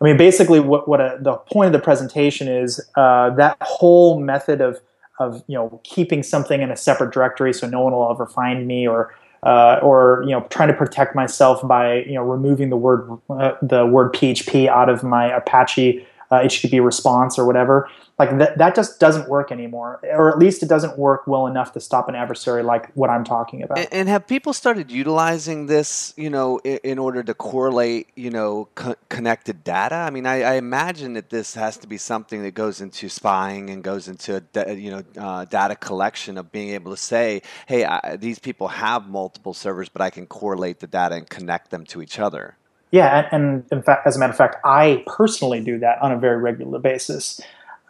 I 0.01 0.05
mean, 0.05 0.17
basically, 0.17 0.59
what 0.59 0.87
what 0.87 0.99
a, 0.99 1.19
the 1.21 1.35
point 1.35 1.67
of 1.67 1.73
the 1.73 1.83
presentation 1.83 2.47
is 2.47 2.81
uh, 2.95 3.29
that 3.35 3.55
whole 3.61 4.19
method 4.19 4.61
of 4.61 4.79
of 5.21 5.43
you 5.47 5.55
know 5.55 5.79
keeping 5.83 6.23
something 6.23 6.61
in 6.61 6.71
a 6.71 6.75
separate 6.75 7.13
directory 7.13 7.53
so 7.53 7.67
no 7.67 7.81
one 7.81 7.93
will 7.93 8.09
ever 8.09 8.25
find 8.25 8.67
me 8.67 8.87
or 8.87 9.13
uh, 9.43 9.79
or 9.81 10.23
you 10.25 10.31
know 10.31 10.41
trying 10.49 10.67
to 10.67 10.73
protect 10.73 11.15
myself 11.15 11.65
by 11.67 12.03
you 12.03 12.13
know 12.13 12.23
removing 12.23 12.69
the 12.69 12.77
word 12.77 13.09
uh, 13.29 13.53
the 13.61 13.85
word 13.85 14.13
PHP 14.13 14.67
out 14.67 14.89
of 14.89 15.03
my 15.03 15.35
Apache 15.35 16.05
HTTP 16.31 16.79
uh, 16.79 16.83
response 16.83 17.37
or 17.37 17.45
whatever 17.45 17.89
like 18.19 18.37
that, 18.37 18.57
that 18.57 18.75
just 18.75 18.99
doesn't 18.99 19.27
work 19.27 19.51
anymore 19.51 19.99
or 20.03 20.29
at 20.29 20.37
least 20.37 20.61
it 20.61 20.69
doesn't 20.69 20.97
work 20.97 21.25
well 21.25 21.47
enough 21.47 21.73
to 21.73 21.79
stop 21.79 22.07
an 22.07 22.15
adversary 22.15 22.61
like 22.63 22.91
what 22.93 23.09
i'm 23.09 23.23
talking 23.23 23.63
about. 23.63 23.79
And, 23.79 23.87
and 23.91 24.09
have 24.09 24.27
people 24.27 24.53
started 24.53 24.91
utilizing 24.91 25.65
this 25.65 26.13
you 26.17 26.29
know 26.29 26.59
in, 26.59 26.79
in 26.83 26.99
order 26.99 27.23
to 27.23 27.33
correlate 27.33 28.09
you 28.15 28.29
know 28.29 28.69
co- 28.75 28.95
connected 29.09 29.63
data? 29.63 29.95
I 29.95 30.09
mean 30.09 30.25
I, 30.25 30.43
I, 30.43 30.53
imagine 30.55 31.13
that 31.13 31.29
this 31.29 31.55
has 31.55 31.77
to 31.77 31.87
be 31.87 31.97
something 31.97 32.43
that 32.43 32.53
goes 32.53 32.81
into 32.81 33.09
spying 33.09 33.69
and 33.69 33.83
goes 33.83 34.07
into 34.07 34.43
you 34.77 34.91
know 34.91 35.03
uh, 35.17 35.45
data 35.45 35.75
collection 35.75 36.37
of 36.37 36.51
being 36.51 36.69
able 36.69 36.91
to 36.91 36.97
say 36.97 37.41
hey 37.67 37.85
I, 37.85 38.17
these 38.17 38.39
people 38.39 38.67
have 38.67 39.07
multiple 39.07 39.53
servers 39.53 39.89
but 39.89 40.01
i 40.01 40.09
can 40.09 40.27
correlate 40.27 40.79
the 40.79 40.87
data 40.87 41.15
and 41.15 41.27
connect 41.29 41.71
them 41.71 41.85
to 41.85 42.01
each 42.01 42.19
other 42.19 42.55
yeah 42.91 43.27
and, 43.31 43.43
and 43.43 43.63
in 43.71 43.81
fact 43.81 44.05
as 44.05 44.15
a 44.15 44.19
matter 44.19 44.31
of 44.31 44.37
fact 44.37 44.57
i 44.63 45.03
personally 45.07 45.61
do 45.63 45.79
that 45.79 46.01
on 46.01 46.11
a 46.11 46.17
very 46.17 46.37
regular 46.37 46.79
basis 46.79 47.41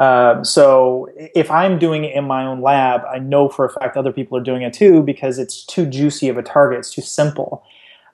um, 0.02 0.44
so 0.44 1.10
if 1.16 1.52
I'm 1.52 1.78
doing 1.78 2.06
it 2.06 2.16
in 2.16 2.24
my 2.24 2.44
own 2.44 2.62
lab, 2.62 3.02
I 3.06 3.20
know 3.20 3.50
for 3.50 3.66
a 3.66 3.70
fact 3.70 3.96
other 3.96 4.12
people 4.12 4.36
are 4.36 4.44
doing 4.44 4.64
it 4.64 4.74
too 4.74 5.04
because 5.04 5.38
it's 5.38 5.64
too 5.64 5.86
juicy 5.86 6.28
of 6.28 6.38
a 6.38 6.42
target. 6.42 6.80
It's 6.80 6.92
too 6.92 7.04
simple. 7.04 7.64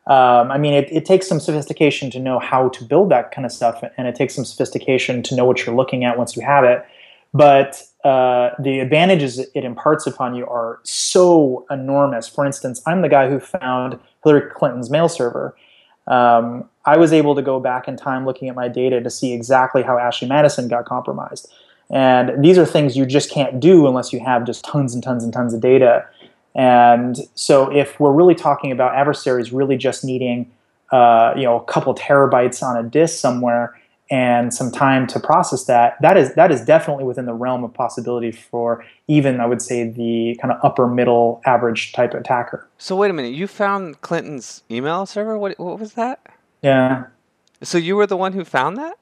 Um, 0.05 0.51
I 0.51 0.57
mean, 0.57 0.73
it, 0.73 0.89
it, 0.91 1.05
takes 1.05 1.27
some 1.27 1.39
sophistication 1.39 2.09
to 2.11 2.19
know 2.19 2.39
how 2.39 2.69
to 2.69 2.83
build 2.83 3.09
that 3.11 3.31
kind 3.31 3.45
of 3.45 3.51
stuff, 3.51 3.83
and 3.97 4.07
it 4.07 4.15
takes 4.15 4.35
some 4.35 4.45
sophistication 4.45 5.21
to 5.23 5.35
know 5.35 5.43
what 5.45 5.65
you're 5.65 5.75
looking 5.75 6.03
at 6.05 6.17
once 6.17 6.35
you 6.35 6.41
have 6.41 6.63
it. 6.65 6.85
But 7.33 7.81
uh, 8.05 8.51
the 8.59 8.79
advantages 8.79 9.39
it 9.39 9.63
imparts 9.63 10.07
upon 10.07 10.35
you 10.35 10.45
are 10.47 10.79
so 10.83 11.65
enormous. 11.69 12.27
For 12.27 12.45
instance, 12.45 12.81
I'm 12.85 13.01
the 13.01 13.09
guy 13.09 13.29
who 13.29 13.39
found 13.39 13.99
Hillary 14.23 14.49
Clinton's 14.53 14.89
mail 14.89 15.09
server. 15.09 15.55
Um, 16.07 16.69
I 16.87 16.95
was 16.95 17.11
able 17.11 17.35
to 17.35 17.41
go 17.41 17.59
back 17.59 17.89
in 17.89 17.97
time 17.97 18.25
looking 18.25 18.47
at 18.47 18.55
my 18.55 18.69
data 18.69 19.01
to 19.01 19.09
see 19.09 19.33
exactly 19.33 19.83
how 19.83 19.97
Ashley 19.97 20.29
Madison 20.29 20.69
got 20.69 20.85
compromised. 20.85 21.53
And 21.89 22.43
these 22.43 22.57
are 22.57 22.65
things 22.65 22.95
you 22.95 23.05
just 23.05 23.29
can't 23.29 23.59
do 23.59 23.87
unless 23.87 24.13
you 24.13 24.21
have 24.21 24.45
just 24.45 24.63
tons 24.63 24.93
and 24.93 25.03
tons 25.03 25.23
and 25.23 25.33
tons 25.33 25.53
of 25.53 25.59
data. 25.59 26.05
And 26.55 27.17
so, 27.35 27.69
if 27.75 27.99
we're 27.99 28.13
really 28.13 28.35
talking 28.35 28.71
about 28.71 28.95
adversaries 28.95 29.51
really 29.51 29.77
just 29.77 30.03
needing, 30.03 30.49
uh, 30.91 31.33
you 31.35 31.43
know, 31.43 31.57
a 31.57 31.63
couple 31.65 31.93
terabytes 31.93 32.63
on 32.63 32.77
a 32.77 32.83
disk 32.89 33.19
somewhere 33.19 33.77
and 34.09 34.53
some 34.53 34.71
time 34.71 35.05
to 35.07 35.19
process 35.19 35.65
that, 35.65 35.97
that 36.01 36.15
is 36.17 36.33
that 36.35 36.51
is 36.51 36.63
definitely 36.63 37.03
within 37.03 37.25
the 37.25 37.33
realm 37.33 37.63
of 37.65 37.73
possibility 37.73 38.31
for 38.31 38.83
even 39.07 39.41
I 39.41 39.45
would 39.45 39.61
say 39.61 39.89
the 39.89 40.37
kind 40.41 40.53
of 40.53 40.59
upper 40.63 40.87
middle 40.87 41.41
average 41.45 41.91
type 41.91 42.13
attacker. 42.13 42.67
So 42.77 42.95
wait 42.95 43.11
a 43.11 43.13
minute, 43.13 43.33
you 43.33 43.45
found 43.45 44.01
Clinton's 44.01 44.63
email 44.71 45.05
server? 45.05 45.37
What 45.37 45.59
what 45.59 45.79
was 45.79 45.93
that? 45.93 46.36
Yeah. 46.61 47.05
So 47.63 47.77
you 47.77 47.95
were 47.95 48.07
the 48.07 48.17
one 48.17 48.33
who 48.33 48.43
found 48.43 48.77
that? 48.77 48.97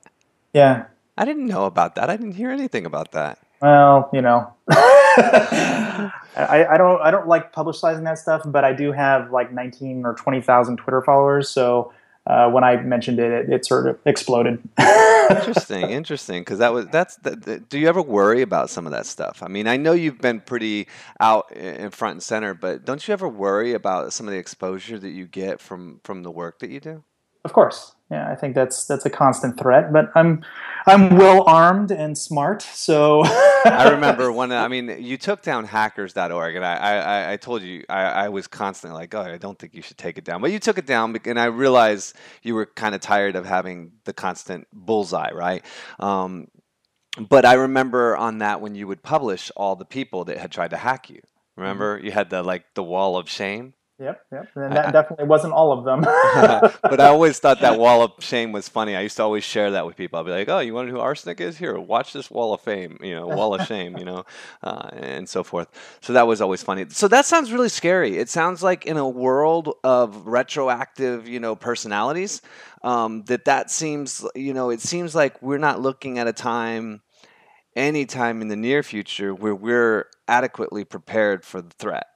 Yeah. 0.54 0.86
I 1.18 1.26
didn't 1.26 1.48
know 1.48 1.66
about 1.66 1.96
that. 1.96 2.10
I 2.10 2.18
didn't 2.18 2.34
hear 2.34 2.52
anything 2.52 2.86
about 2.86 3.12
that. 3.14 3.40
Well, 3.62 4.10
you 4.14 4.22
know, 4.22 4.54
I, 4.70 6.12
I 6.38 6.78
don't 6.78 7.02
I 7.02 7.10
don't 7.10 7.28
like 7.28 7.54
publicizing 7.54 8.04
that 8.04 8.20
stuff, 8.20 8.42
but 8.46 8.64
I 8.66 8.74
do 8.74 8.92
have 8.92 9.32
like 9.32 9.54
nineteen 9.54 10.06
or 10.06 10.14
twenty 10.14 10.42
thousand 10.42 10.78
Twitter 10.78 11.02
followers. 11.02 11.50
So 11.50 11.94
uh, 12.28 12.50
when 12.50 12.64
I 12.64 12.78
mentioned 12.78 13.20
it, 13.20 13.32
it, 13.32 13.50
it 13.50 13.66
sort 13.66 13.88
of 13.88 13.98
exploded. 14.06 14.62
interesting, 14.78 15.82
interesting. 15.90 16.42
Because 16.42 16.60
that 16.60 16.74
was 16.74 16.88
that's. 16.88 17.16
The, 17.18 17.36
the, 17.38 17.60
do 17.60 17.80
you 17.80 17.88
ever 17.88 18.02
worry 18.02 18.42
about 18.42 18.70
some 18.70 18.86
of 18.86 18.92
that 18.92 19.06
stuff? 19.06 19.42
I 19.42 19.48
mean, 19.48 19.68
I 19.68 19.78
know 19.78 19.94
you've 19.94 20.20
been 20.20 20.42
pretty 20.42 20.88
out 21.20 21.52
in 21.54 21.92
front 21.92 22.14
and 22.14 22.24
center, 22.24 22.54
but 22.54 22.84
don't 22.84 23.08
you 23.08 23.14
ever 23.14 23.30
worry 23.30 23.74
about 23.74 24.12
some 24.12 24.28
of 24.28 24.34
the 24.34 24.40
exposure 24.40 25.00
that 25.00 25.12
you 25.12 25.28
get 25.28 25.62
from 25.62 26.02
from 26.04 26.24
the 26.24 26.32
work 26.32 26.60
that 26.60 26.70
you 26.70 26.80
do? 26.80 27.04
Of 27.46 27.54
course, 27.54 27.94
yeah. 28.10 28.28
I 28.30 28.36
think 28.36 28.56
that's 28.56 28.86
that's 28.86 29.06
a 29.06 29.10
constant 29.10 29.60
threat, 29.60 29.94
but 29.94 30.12
I'm 30.16 30.44
I'm 30.88 31.16
well 31.16 31.44
armed 31.44 31.92
and 31.92 32.18
smart, 32.18 32.64
so. 32.64 33.22
I 33.24 33.90
remember 33.92 34.32
when 34.32 34.52
I 34.52 34.68
mean 34.68 34.98
you 35.00 35.16
took 35.18 35.44
down 35.44 35.66
hackers.org, 35.66 36.56
and 36.56 36.66
I 36.66 36.76
I, 36.76 37.34
I 37.34 37.38
told 37.38 37.62
you 37.62 37.84
I, 37.88 38.02
I 38.02 38.30
was 38.30 38.48
constantly 38.48 39.00
like, 39.00 39.14
oh, 39.14 39.22
I 39.22 39.38
don't 39.38 39.60
think 39.60 39.76
you 39.76 39.84
should 39.84 40.00
take 40.00 40.18
it 40.18 40.24
down, 40.24 40.42
but 40.42 40.52
you 40.52 40.58
took 40.58 40.80
it 40.80 40.88
down, 40.88 41.16
and 41.24 41.40
I 41.40 41.46
realized 41.46 42.16
you 42.42 42.56
were 42.56 42.66
kind 42.66 42.96
of 42.96 43.02
tired 43.02 43.36
of 43.36 43.46
having 43.46 43.92
the 44.06 44.14
constant 44.14 44.68
bullseye, 44.74 45.32
right? 45.32 45.64
Um, 46.00 46.48
but 47.30 47.46
I 47.46 47.54
remember 47.54 48.18
on 48.18 48.40
that 48.40 48.60
when 48.60 48.74
you 48.74 48.88
would 48.88 49.04
publish 49.04 49.52
all 49.56 49.76
the 49.76 49.86
people 49.86 50.26
that 50.26 50.40
had 50.40 50.52
tried 50.52 50.72
to 50.72 50.78
hack 50.78 51.12
you. 51.12 51.22
Remember, 51.56 52.00
you 52.04 52.12
had 52.12 52.32
the 52.32 52.42
like 52.42 52.66
the 52.74 52.84
wall 52.84 53.18
of 53.18 53.30
shame. 53.30 53.76
Yep, 53.98 54.26
yep. 54.30 54.48
And 54.56 54.76
that 54.76 54.88
I, 54.88 54.92
definitely 54.92 55.26
wasn't 55.26 55.54
all 55.54 55.72
of 55.72 55.86
them. 55.86 56.02
but 56.82 57.00
I 57.00 57.08
always 57.08 57.40
thought 57.40 57.62
that 57.62 57.80
wall 57.80 58.04
of 58.04 58.12
shame 58.20 58.52
was 58.52 58.68
funny. 58.68 58.94
I 58.94 59.02
used 59.02 59.16
to 59.18 59.24
always 59.24 59.46
share 59.46 59.72
that 59.72 59.86
with 59.86 59.96
people. 59.96 60.20
I'd 60.20 60.26
be 60.26 60.32
like, 60.32 60.50
"Oh, 60.50 60.60
you 60.60 60.74
want 60.74 60.90
to 60.90 60.94
know 60.94 61.00
who 61.00 61.06
RSnake 61.06 61.40
is? 61.40 61.58
Here, 61.58 61.80
watch 61.80 62.12
this 62.12 62.30
wall 62.30 62.54
of 62.54 62.60
fame, 62.60 62.98
you 63.02 63.16
know, 63.16 63.28
wall 63.28 63.56
of 63.56 63.66
shame, 63.66 63.98
you 63.98 64.04
know, 64.04 64.26
uh, 64.64 64.90
and 64.92 65.30
so 65.30 65.46
forth." 65.46 65.70
So 66.02 66.12
that 66.12 66.28
was 66.28 66.42
always 66.42 66.62
funny. 66.62 66.86
So 66.90 67.08
that 67.08 67.26
sounds 67.26 67.54
really 67.54 67.70
scary. 67.70 68.18
It 68.18 68.28
sounds 68.28 68.62
like 68.62 68.86
in 68.86 68.98
a 68.98 69.08
world 69.08 69.74
of 69.86 70.28
retroactive, 70.28 71.30
you 71.30 71.40
know, 71.40 71.56
personalities, 71.56 72.42
um, 72.84 73.24
that 73.24 73.46
that 73.46 73.72
seems, 73.72 74.26
you 74.36 74.54
know, 74.54 74.72
it 74.72 74.82
seems 74.82 75.16
like 75.16 75.42
we're 75.42 75.58
not 75.58 75.80
looking 75.80 76.20
at 76.20 76.28
a 76.28 76.34
time, 76.34 77.02
any 77.78 78.06
time 78.06 78.42
in 78.42 78.50
the 78.50 78.58
near 78.58 78.84
future, 78.84 79.34
where 79.34 79.56
we're 79.56 80.08
adequately 80.28 80.84
prepared 80.84 81.46
for 81.46 81.62
the 81.62 81.74
threat. 81.80 82.08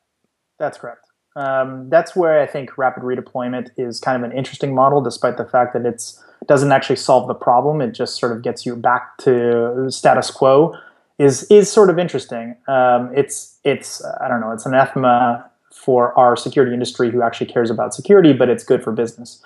That's 0.57 0.77
correct. 0.77 1.08
Um, 1.39 1.89
that's 1.89 2.17
where 2.17 2.41
I 2.41 2.45
think 2.45 2.77
rapid 2.77 3.03
redeployment 3.03 3.69
is 3.77 4.01
kind 4.01 4.21
of 4.21 4.29
an 4.29 4.37
interesting 4.37 4.75
model, 4.75 4.99
despite 4.99 5.37
the 5.37 5.45
fact 5.45 5.71
that 5.73 5.85
it 5.85 6.13
doesn't 6.47 6.73
actually 6.73 6.97
solve 6.97 7.29
the 7.29 7.33
problem. 7.33 7.79
It 7.79 7.93
just 7.93 8.19
sort 8.19 8.33
of 8.33 8.41
gets 8.41 8.65
you 8.65 8.75
back 8.75 9.17
to 9.19 9.89
status 9.89 10.31
quo. 10.31 10.75
Is 11.17 11.43
is 11.43 11.71
sort 11.71 11.89
of 11.89 11.97
interesting. 11.97 12.57
Um, 12.67 13.11
it's 13.15 13.57
it's 13.63 14.03
I 14.19 14.27
don't 14.27 14.41
know. 14.41 14.51
It's 14.51 14.65
anathema 14.65 15.49
for 15.71 16.17
our 16.19 16.35
security 16.35 16.73
industry 16.73 17.09
who 17.09 17.21
actually 17.21 17.47
cares 17.47 17.69
about 17.69 17.93
security, 17.93 18.33
but 18.33 18.49
it's 18.49 18.65
good 18.65 18.83
for 18.83 18.91
business. 18.91 19.41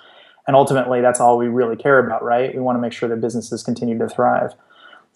And 0.48 0.56
ultimately, 0.56 1.00
that's 1.00 1.20
all 1.20 1.38
we 1.38 1.46
really 1.46 1.76
care 1.76 1.98
about, 2.04 2.24
right? 2.24 2.52
We 2.54 2.60
want 2.60 2.76
to 2.76 2.80
make 2.80 2.92
sure 2.92 3.08
that 3.08 3.20
businesses 3.20 3.62
continue 3.62 3.96
to 3.98 4.08
thrive. 4.08 4.52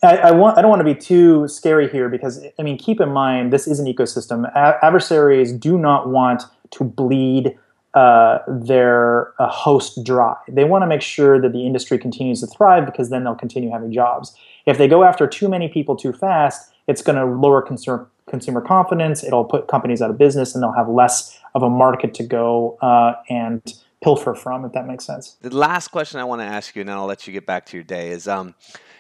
I, 0.02 0.16
I, 0.16 0.30
want, 0.30 0.56
I 0.56 0.62
don't 0.62 0.70
want 0.70 0.80
to 0.80 0.84
be 0.84 0.94
too 0.94 1.48
scary 1.48 1.88
here 1.88 2.08
because, 2.08 2.44
I 2.58 2.62
mean, 2.62 2.78
keep 2.78 3.00
in 3.00 3.10
mind, 3.10 3.52
this 3.52 3.66
is 3.66 3.80
an 3.80 3.86
ecosystem. 3.86 4.48
A- 4.54 4.78
adversaries 4.82 5.52
do 5.52 5.76
not 5.76 6.08
want 6.08 6.44
to 6.70 6.84
bleed 6.84 7.58
uh, 7.94 8.38
their 8.46 9.32
uh, 9.40 9.48
host 9.48 10.04
dry. 10.04 10.36
They 10.48 10.64
want 10.64 10.82
to 10.82 10.86
make 10.86 11.02
sure 11.02 11.40
that 11.40 11.52
the 11.52 11.66
industry 11.66 11.98
continues 11.98 12.40
to 12.40 12.46
thrive 12.46 12.86
because 12.86 13.10
then 13.10 13.24
they'll 13.24 13.34
continue 13.34 13.70
having 13.70 13.92
jobs. 13.92 14.34
If 14.66 14.78
they 14.78 14.88
go 14.88 15.04
after 15.04 15.26
too 15.26 15.48
many 15.48 15.68
people 15.68 15.96
too 15.96 16.12
fast, 16.12 16.70
it's 16.86 17.02
going 17.02 17.16
to 17.16 17.24
lower 17.24 17.62
consumer 17.62 18.08
consumer 18.28 18.60
confidence. 18.60 19.24
It'll 19.24 19.44
put 19.44 19.68
companies 19.68 20.02
out 20.02 20.10
of 20.10 20.18
business, 20.18 20.54
and 20.54 20.62
they'll 20.62 20.72
have 20.72 20.88
less 20.88 21.40
of 21.54 21.62
a 21.62 21.70
market 21.70 22.12
to 22.14 22.22
go 22.22 22.76
uh, 22.82 23.14
and 23.30 23.62
pilfer 24.02 24.34
from. 24.34 24.64
If 24.64 24.72
that 24.72 24.86
makes 24.86 25.04
sense. 25.04 25.36
The 25.40 25.56
last 25.56 25.88
question 25.88 26.20
I 26.20 26.24
want 26.24 26.42
to 26.42 26.46
ask 26.46 26.76
you, 26.76 26.80
and 26.80 26.88
then 26.88 26.96
I'll 26.96 27.06
let 27.06 27.26
you 27.26 27.32
get 27.32 27.46
back 27.46 27.66
to 27.66 27.76
your 27.76 27.84
day, 27.84 28.10
is. 28.10 28.28
Um, 28.28 28.54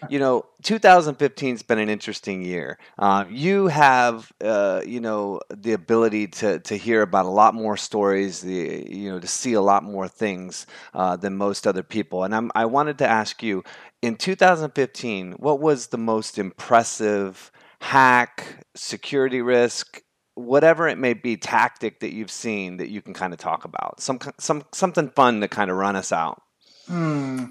you 0.08 0.18
know, 0.18 0.46
2015 0.62 1.54
has 1.54 1.62
been 1.62 1.78
an 1.78 1.88
interesting 1.88 2.42
year. 2.42 2.78
Uh, 2.98 3.24
you 3.28 3.68
have, 3.68 4.32
uh, 4.42 4.82
you 4.86 5.00
know, 5.00 5.40
the 5.50 5.72
ability 5.72 6.28
to 6.28 6.58
to 6.60 6.76
hear 6.76 7.02
about 7.02 7.26
a 7.26 7.30
lot 7.30 7.54
more 7.54 7.76
stories, 7.76 8.40
the 8.40 8.86
you 8.88 9.10
know, 9.10 9.18
to 9.18 9.26
see 9.26 9.54
a 9.54 9.60
lot 9.60 9.82
more 9.82 10.08
things 10.08 10.66
uh, 10.94 11.16
than 11.16 11.36
most 11.36 11.66
other 11.66 11.82
people. 11.82 12.24
And 12.24 12.34
I'm, 12.34 12.50
I 12.54 12.66
wanted 12.66 12.98
to 12.98 13.08
ask 13.08 13.42
you, 13.42 13.64
in 14.02 14.16
2015, 14.16 15.32
what 15.32 15.60
was 15.60 15.88
the 15.88 15.98
most 15.98 16.38
impressive 16.38 17.50
hack, 17.80 18.64
security 18.74 19.42
risk, 19.42 20.02
whatever 20.34 20.88
it 20.88 20.98
may 20.98 21.14
be, 21.14 21.36
tactic 21.36 22.00
that 22.00 22.12
you've 22.12 22.30
seen 22.30 22.76
that 22.78 22.88
you 22.88 23.02
can 23.02 23.14
kind 23.14 23.32
of 23.32 23.38
talk 23.38 23.64
about? 23.64 24.00
Some 24.00 24.18
some 24.38 24.64
something 24.72 25.10
fun 25.10 25.40
to 25.40 25.48
kind 25.48 25.70
of 25.70 25.76
run 25.76 25.96
us 25.96 26.12
out. 26.12 26.42
Hmm. 26.86 27.46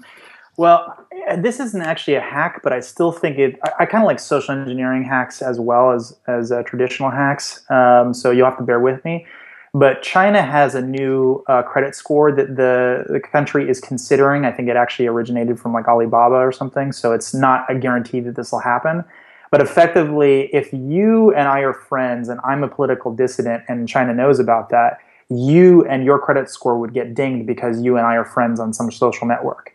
Well, 0.58 1.06
this 1.38 1.60
isn't 1.60 1.82
actually 1.82 2.16
a 2.16 2.20
hack, 2.20 2.62
but 2.64 2.72
I 2.72 2.80
still 2.80 3.12
think 3.12 3.38
it. 3.38 3.60
I, 3.62 3.70
I 3.80 3.86
kind 3.86 4.02
of 4.02 4.08
like 4.08 4.18
social 4.18 4.54
engineering 4.56 5.04
hacks 5.04 5.40
as 5.40 5.60
well 5.60 5.92
as 5.92 6.18
as 6.26 6.50
uh, 6.50 6.64
traditional 6.64 7.10
hacks. 7.10 7.64
Um, 7.70 8.12
so 8.12 8.32
you'll 8.32 8.46
have 8.46 8.58
to 8.58 8.64
bear 8.64 8.80
with 8.80 9.02
me. 9.04 9.24
But 9.72 10.02
China 10.02 10.42
has 10.42 10.74
a 10.74 10.82
new 10.82 11.44
uh, 11.46 11.62
credit 11.62 11.94
score 11.94 12.32
that 12.32 12.56
the 12.56 13.04
the 13.08 13.20
country 13.20 13.70
is 13.70 13.80
considering. 13.80 14.44
I 14.44 14.50
think 14.50 14.68
it 14.68 14.74
actually 14.74 15.06
originated 15.06 15.60
from 15.60 15.72
like 15.72 15.86
Alibaba 15.86 16.34
or 16.34 16.50
something. 16.50 16.90
So 16.90 17.12
it's 17.12 17.32
not 17.32 17.64
a 17.70 17.76
guarantee 17.76 18.18
that 18.20 18.34
this 18.34 18.50
will 18.50 18.58
happen. 18.58 19.04
But 19.52 19.60
effectively, 19.60 20.50
if 20.52 20.72
you 20.72 21.32
and 21.34 21.46
I 21.46 21.60
are 21.60 21.72
friends, 21.72 22.28
and 22.28 22.40
I'm 22.42 22.64
a 22.64 22.68
political 22.68 23.14
dissident, 23.14 23.62
and 23.68 23.88
China 23.88 24.12
knows 24.12 24.40
about 24.40 24.70
that, 24.70 24.98
you 25.30 25.86
and 25.86 26.04
your 26.04 26.18
credit 26.18 26.50
score 26.50 26.80
would 26.80 26.92
get 26.92 27.14
dinged 27.14 27.46
because 27.46 27.80
you 27.80 27.96
and 27.96 28.04
I 28.04 28.16
are 28.16 28.24
friends 28.24 28.58
on 28.58 28.72
some 28.72 28.90
social 28.90 29.26
network. 29.26 29.72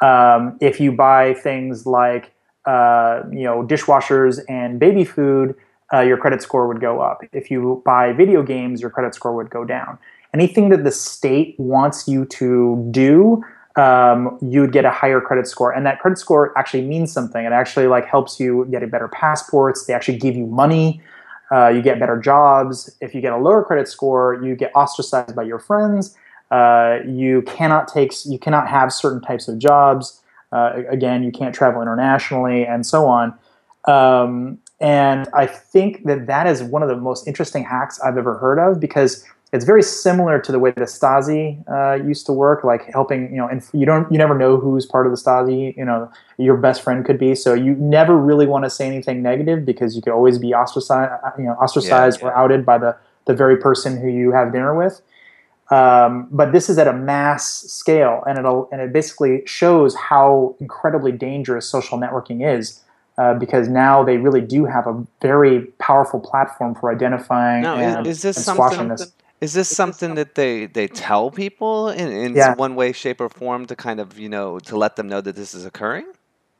Um, 0.00 0.58
if 0.60 0.80
you 0.80 0.92
buy 0.92 1.34
things 1.34 1.86
like 1.86 2.32
uh, 2.66 3.22
you 3.30 3.44
know 3.44 3.64
dishwashers 3.66 4.40
and 4.48 4.78
baby 4.78 5.04
food, 5.04 5.54
uh, 5.92 6.00
your 6.00 6.16
credit 6.16 6.42
score 6.42 6.66
would 6.66 6.80
go 6.80 7.00
up. 7.00 7.22
If 7.32 7.50
you 7.50 7.82
buy 7.84 8.12
video 8.12 8.42
games, 8.42 8.80
your 8.80 8.90
credit 8.90 9.14
score 9.14 9.34
would 9.34 9.50
go 9.50 9.64
down. 9.64 9.98
Anything 10.32 10.70
that 10.70 10.82
the 10.82 10.90
state 10.90 11.54
wants 11.58 12.08
you 12.08 12.24
to 12.26 12.88
do, 12.90 13.44
um, 13.76 14.36
you'd 14.42 14.72
get 14.72 14.84
a 14.84 14.90
higher 14.90 15.20
credit 15.20 15.46
score, 15.46 15.72
and 15.72 15.86
that 15.86 16.00
credit 16.00 16.18
score 16.18 16.56
actually 16.58 16.82
means 16.82 17.12
something. 17.12 17.44
It 17.44 17.52
actually 17.52 17.86
like 17.86 18.06
helps 18.06 18.40
you 18.40 18.66
get 18.70 18.82
a 18.82 18.86
better 18.86 19.08
passports. 19.08 19.86
They 19.86 19.94
actually 19.94 20.18
give 20.18 20.34
you 20.34 20.46
money. 20.46 21.00
Uh, 21.52 21.68
you 21.68 21.82
get 21.82 22.00
better 22.00 22.18
jobs. 22.18 22.96
If 23.00 23.14
you 23.14 23.20
get 23.20 23.32
a 23.32 23.36
lower 23.36 23.62
credit 23.62 23.86
score, 23.86 24.40
you 24.42 24.56
get 24.56 24.72
ostracized 24.74 25.36
by 25.36 25.42
your 25.42 25.58
friends 25.58 26.16
uh, 26.54 27.00
you 27.04 27.42
cannot 27.42 27.88
take, 27.88 28.12
you 28.24 28.38
cannot 28.38 28.68
have 28.68 28.92
certain 28.92 29.20
types 29.20 29.48
of 29.48 29.58
jobs. 29.58 30.20
Uh, 30.52 30.84
again, 30.88 31.24
you 31.24 31.32
can't 31.32 31.52
travel 31.52 31.82
internationally, 31.82 32.64
and 32.64 32.86
so 32.86 33.06
on. 33.06 33.34
Um, 33.86 34.58
and 34.80 35.28
I 35.34 35.46
think 35.46 36.04
that 36.04 36.28
that 36.28 36.46
is 36.46 36.62
one 36.62 36.84
of 36.84 36.88
the 36.88 36.96
most 36.96 37.26
interesting 37.26 37.64
hacks 37.64 37.98
I've 38.00 38.16
ever 38.16 38.38
heard 38.38 38.60
of 38.60 38.78
because 38.78 39.24
it's 39.52 39.64
very 39.64 39.82
similar 39.82 40.38
to 40.40 40.52
the 40.52 40.60
way 40.60 40.70
the 40.70 40.82
Stasi 40.82 41.44
uh, 41.68 42.04
used 42.04 42.24
to 42.26 42.32
work, 42.32 42.62
like 42.62 42.84
helping 42.92 43.30
you 43.30 43.36
know, 43.36 43.48
and 43.48 43.60
you 43.72 43.84
don't, 43.84 44.10
you 44.12 44.18
never 44.18 44.38
know 44.38 44.56
who's 44.56 44.86
part 44.86 45.06
of 45.06 45.12
the 45.12 45.18
Stasi. 45.18 45.76
You 45.76 45.84
know, 45.84 46.08
your 46.38 46.56
best 46.56 46.82
friend 46.82 47.04
could 47.04 47.18
be, 47.18 47.34
so 47.34 47.52
you 47.52 47.74
never 47.74 48.16
really 48.16 48.46
want 48.46 48.64
to 48.64 48.70
say 48.70 48.86
anything 48.86 49.22
negative 49.22 49.64
because 49.64 49.96
you 49.96 50.02
could 50.02 50.12
always 50.12 50.38
be 50.38 50.54
ostracized, 50.54 51.12
you 51.36 51.46
know, 51.46 51.54
ostracized 51.54 52.20
yeah, 52.20 52.28
yeah. 52.28 52.32
or 52.32 52.36
outed 52.36 52.64
by 52.64 52.78
the 52.78 52.96
the 53.26 53.34
very 53.34 53.56
person 53.56 54.00
who 54.00 54.08
you 54.08 54.30
have 54.30 54.52
dinner 54.52 54.74
with. 54.76 55.00
Um, 55.70 56.28
but 56.30 56.52
this 56.52 56.68
is 56.68 56.78
at 56.78 56.86
a 56.86 56.92
mass 56.92 57.62
scale, 57.62 58.22
and 58.26 58.38
it'll 58.38 58.68
and 58.70 58.80
it 58.80 58.92
basically 58.92 59.42
shows 59.46 59.94
how 59.94 60.56
incredibly 60.60 61.12
dangerous 61.12 61.68
social 61.68 61.98
networking 61.98 62.46
is. 62.46 62.80
Uh, 63.16 63.32
because 63.32 63.68
now 63.68 64.02
they 64.02 64.16
really 64.16 64.40
do 64.40 64.64
have 64.64 64.88
a 64.88 65.06
very 65.22 65.66
powerful 65.78 66.18
platform 66.18 66.74
for 66.74 66.92
identifying 66.92 67.62
now, 67.62 67.76
and, 67.76 68.08
is, 68.08 68.22
this 68.22 68.36
and 68.36 68.44
something 68.44 68.88
this. 68.88 69.12
Is 69.40 69.52
this 69.52 69.68
something 69.68 70.14
that 70.14 70.34
they, 70.36 70.66
they 70.66 70.88
tell 70.88 71.30
people 71.30 71.90
in, 71.90 72.10
in 72.10 72.34
yeah. 72.34 72.54
one 72.54 72.74
way, 72.74 72.92
shape, 72.92 73.20
or 73.20 73.28
form 73.28 73.66
to 73.66 73.76
kind 73.76 74.00
of 74.00 74.18
you 74.18 74.28
know 74.28 74.58
to 74.60 74.76
let 74.76 74.96
them 74.96 75.06
know 75.06 75.20
that 75.20 75.36
this 75.36 75.54
is 75.54 75.64
occurring? 75.64 76.06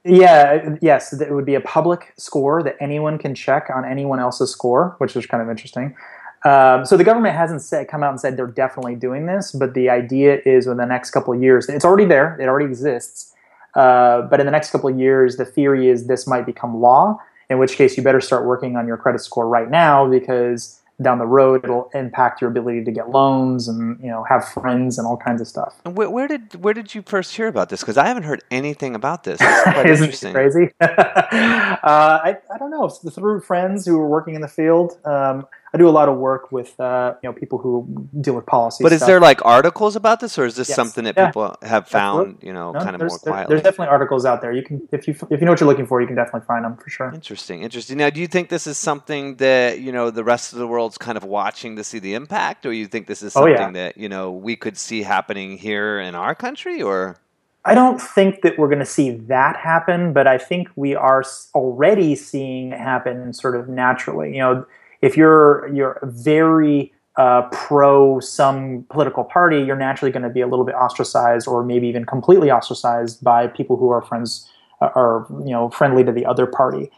Yeah, 0.04 0.76
yes, 0.82 1.18
it 1.18 1.32
would 1.32 1.46
be 1.46 1.54
a 1.54 1.62
public 1.62 2.12
score 2.18 2.62
that 2.62 2.76
anyone 2.78 3.16
can 3.16 3.34
check 3.34 3.70
on 3.74 3.86
anyone 3.86 4.20
else's 4.20 4.50
score, 4.50 4.96
which 4.98 5.16
is 5.16 5.24
kind 5.24 5.42
of 5.42 5.48
interesting. 5.48 5.96
Um, 6.44 6.85
so 6.85 6.96
the 6.96 7.04
government 7.04 7.35
hasn't 7.35 7.62
said, 7.62 7.88
come 7.88 8.02
out 8.02 8.11
and 8.11 8.20
said 8.20 8.37
they're 8.37 8.46
definitely 8.46 8.96
doing 8.96 9.26
this, 9.26 9.52
but 9.52 9.72
the 9.72 9.88
idea 9.88 10.40
is 10.44 10.66
in 10.66 10.76
the 10.76 10.85
next 10.85 11.11
couple 11.11 11.33
of 11.33 11.42
years, 11.42 11.68
it's 11.68 11.85
already 11.85 12.04
there, 12.04 12.38
it 12.38 12.48
already 12.48 12.66
exists. 12.66 13.33
Uh, 13.75 14.23
but 14.23 14.40
in 14.40 14.46
the 14.46 14.52
next 14.52 14.71
couple 14.71 14.88
of 14.88 14.98
years, 14.98 15.37
the 15.37 15.44
theory 15.44 15.88
is 15.88 16.06
this 16.06 16.27
might 16.27 16.46
become 16.46 16.81
law. 16.81 17.18
In 17.50 17.58
which 17.58 17.77
case, 17.77 17.96
you 17.96 18.02
better 18.02 18.21
start 18.21 18.46
working 18.46 18.77
on 18.77 18.87
your 18.87 18.96
credit 18.96 19.21
score 19.21 19.48
right 19.48 19.71
now 19.71 20.08
because 20.08 20.81
down 21.02 21.18
the 21.18 21.27
road 21.27 21.64
it'll 21.64 21.90
impact 21.92 22.40
your 22.40 22.48
ability 22.48 22.85
to 22.85 22.92
get 22.92 23.10
loans 23.10 23.66
and 23.66 23.98
you 24.00 24.08
know 24.08 24.25
have 24.29 24.48
friends 24.48 24.96
and 24.96 25.06
all 25.06 25.16
kinds 25.16 25.40
of 25.40 25.48
stuff. 25.48 25.75
And 25.85 25.96
where, 25.96 26.08
where 26.08 26.29
did 26.29 26.62
where 26.62 26.73
did 26.73 26.94
you 26.94 27.02
first 27.02 27.35
hear 27.35 27.48
about 27.48 27.68
this? 27.68 27.81
Because 27.81 27.96
I 27.96 28.06
haven't 28.06 28.23
heard 28.23 28.42
anything 28.50 28.94
about 28.94 29.25
this. 29.25 29.40
It's 29.40 29.62
quite 29.62 29.87
Isn't 29.87 30.04
interesting. 30.04 30.31
it 30.31 30.33
crazy? 30.33 30.71
uh, 30.81 31.77
I, 31.83 32.37
I 32.52 32.58
don't 32.58 32.71
know. 32.71 32.88
Through 32.88 33.40
friends 33.40 33.85
who 33.85 33.98
were 33.98 34.08
working 34.08 34.35
in 34.35 34.40
the 34.40 34.48
field. 34.48 34.98
Um, 35.04 35.46
I 35.75 35.77
do 35.77 35.88
a 35.88 35.90
lot 35.90 36.08
of 36.08 36.16
work 36.18 36.52
with 36.52 36.79
uh, 36.79 37.14
you 37.20 37.29
know 37.29 37.33
people 37.33 37.58
who 37.58 38.08
deal 38.20 38.35
with 38.35 38.46
policy. 38.46 38.85
But 38.85 38.92
is 38.92 38.98
stuff. 39.00 39.08
there 39.08 39.20
like 39.20 39.44
articles 39.44 39.96
about 39.96 40.20
this, 40.20 40.38
or 40.38 40.44
is 40.46 40.54
this 40.54 40.68
Yes. 40.68 40.77
something 40.77 41.02
that 41.04 41.16
Yeah. 41.16 41.27
people 41.27 41.56
have 41.62 41.88
found, 41.88 42.38
you 42.42 42.52
know, 42.52 42.70
No, 42.70 42.79
kind 42.81 42.94
of 42.94 43.00
more 43.00 43.18
quietly? 43.18 43.46
there's 43.52 43.62
definitely 43.64 43.88
articles 43.88 44.25
out 44.25 44.40
there. 44.40 44.52
You 44.52 44.62
can 44.62 44.88
if 44.92 45.08
you 45.08 45.14
if 45.31 45.40
you 45.40 45.44
know 45.44 45.50
what 45.52 45.58
you're 45.60 45.68
looking 45.68 45.87
for, 45.87 46.00
you 46.00 46.06
can 46.06 46.14
definitely 46.14 46.46
find 46.46 46.64
them 46.64 46.77
for 46.77 46.88
sure. 46.88 47.10
Interesting, 47.12 47.62
interesting. 47.62 47.98
Now, 47.98 48.08
do 48.10 48.20
you 48.20 48.29
think 48.29 48.50
this 48.50 48.68
is 48.68 48.79
something 48.79 49.35
that 49.37 49.81
you 49.81 49.90
know 49.90 50.10
the 50.10 50.22
rest 50.22 50.52
of 50.52 50.60
the 50.60 50.66
world's 50.68 50.96
kind 50.96 51.16
of 51.18 51.25
watching 51.25 51.75
to 51.77 51.83
see 51.83 51.98
the 51.98 52.14
impact, 52.14 52.64
or 52.66 52.72
you 52.72 52.87
think 52.87 53.08
this 53.08 53.20
is 53.22 53.35
Oh, 53.37 53.40
something 53.40 53.75
yeah. 53.75 53.83
that 53.83 53.96
you 53.96 54.08
know 54.08 54.31
we 54.31 54.54
could 54.54 54.79
see 54.79 55.02
happening 55.02 55.58
here 55.58 55.98
in 55.98 56.14
our 56.14 56.37
country, 56.37 56.81
or 56.81 57.16
I 57.64 57.75
don't 57.75 58.00
think 58.00 58.42
that 58.42 58.58
we're 58.58 58.68
going 58.68 58.79
to 58.79 58.85
see 58.98 59.10
that 59.27 59.56
happen, 59.56 60.12
but 60.12 60.27
I 60.29 60.38
think 60.38 60.68
we 60.77 60.94
are 60.94 61.25
already 61.52 62.14
seeing 62.14 62.70
it 62.72 62.79
happen 62.79 63.33
sort 63.33 63.56
of 63.56 63.68
naturally. 63.68 64.33
You 64.35 64.38
know, 64.38 64.66
if 65.05 65.19
you're 65.19 65.69
you're 65.69 65.98
very 66.02 66.92
uh, 67.17 67.42
pro 67.52 68.19
some 68.21 68.87
political 68.88 69.23
party, 69.23 69.61
you're 69.61 69.77
naturally 69.77 70.11
going 70.11 70.23
to 70.23 70.31
be 70.31 70.40
a 70.40 70.46
little 70.46 70.65
bit 70.65 70.75
ostracized, 70.75 71.46
or 71.46 71.63
maybe 71.63 71.87
even 71.87 72.07
completely 72.07 72.50
ostracized 72.50 73.23
by 73.23 73.46
people 73.46 73.77
who 73.77 73.90
are 73.90 74.00
friends 74.00 74.50
uh, 74.81 74.88
or 74.94 75.27
you 75.44 75.50
know 75.50 75.69
friendly 75.69 76.02
to 76.02 76.11
the 76.11 76.25
other 76.25 76.46
party. 76.46 76.90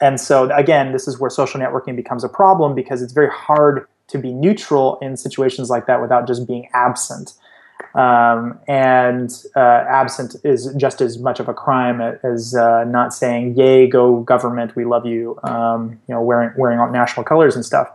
And 0.00 0.18
so 0.18 0.50
again, 0.52 0.92
this 0.92 1.06
is 1.06 1.20
where 1.20 1.28
social 1.28 1.60
networking 1.60 1.94
becomes 1.94 2.24
a 2.24 2.28
problem 2.28 2.74
because 2.74 3.02
it's 3.02 3.12
very 3.12 3.30
hard 3.30 3.86
to 4.08 4.18
be 4.18 4.32
neutral 4.32 4.98
in 5.02 5.16
situations 5.16 5.68
like 5.68 5.86
that 5.86 6.00
without 6.00 6.26
just 6.26 6.48
being 6.48 6.66
absent 6.72 7.34
um, 7.94 8.58
and 8.68 9.30
uh, 9.56 9.84
absent 9.88 10.36
is 10.44 10.72
just 10.76 11.00
as 11.00 11.18
much 11.18 11.40
of 11.40 11.48
a 11.48 11.54
crime 11.54 12.00
as 12.22 12.54
uh, 12.54 12.84
not 12.84 13.12
saying 13.12 13.56
"Yay, 13.56 13.86
go 13.88 14.20
government, 14.20 14.76
we 14.76 14.84
love 14.84 15.06
you." 15.06 15.38
Um, 15.44 16.00
you 16.08 16.14
know, 16.14 16.22
wearing 16.22 16.52
wearing 16.56 16.78
national 16.92 17.24
colors 17.24 17.56
and 17.56 17.64
stuff. 17.64 17.90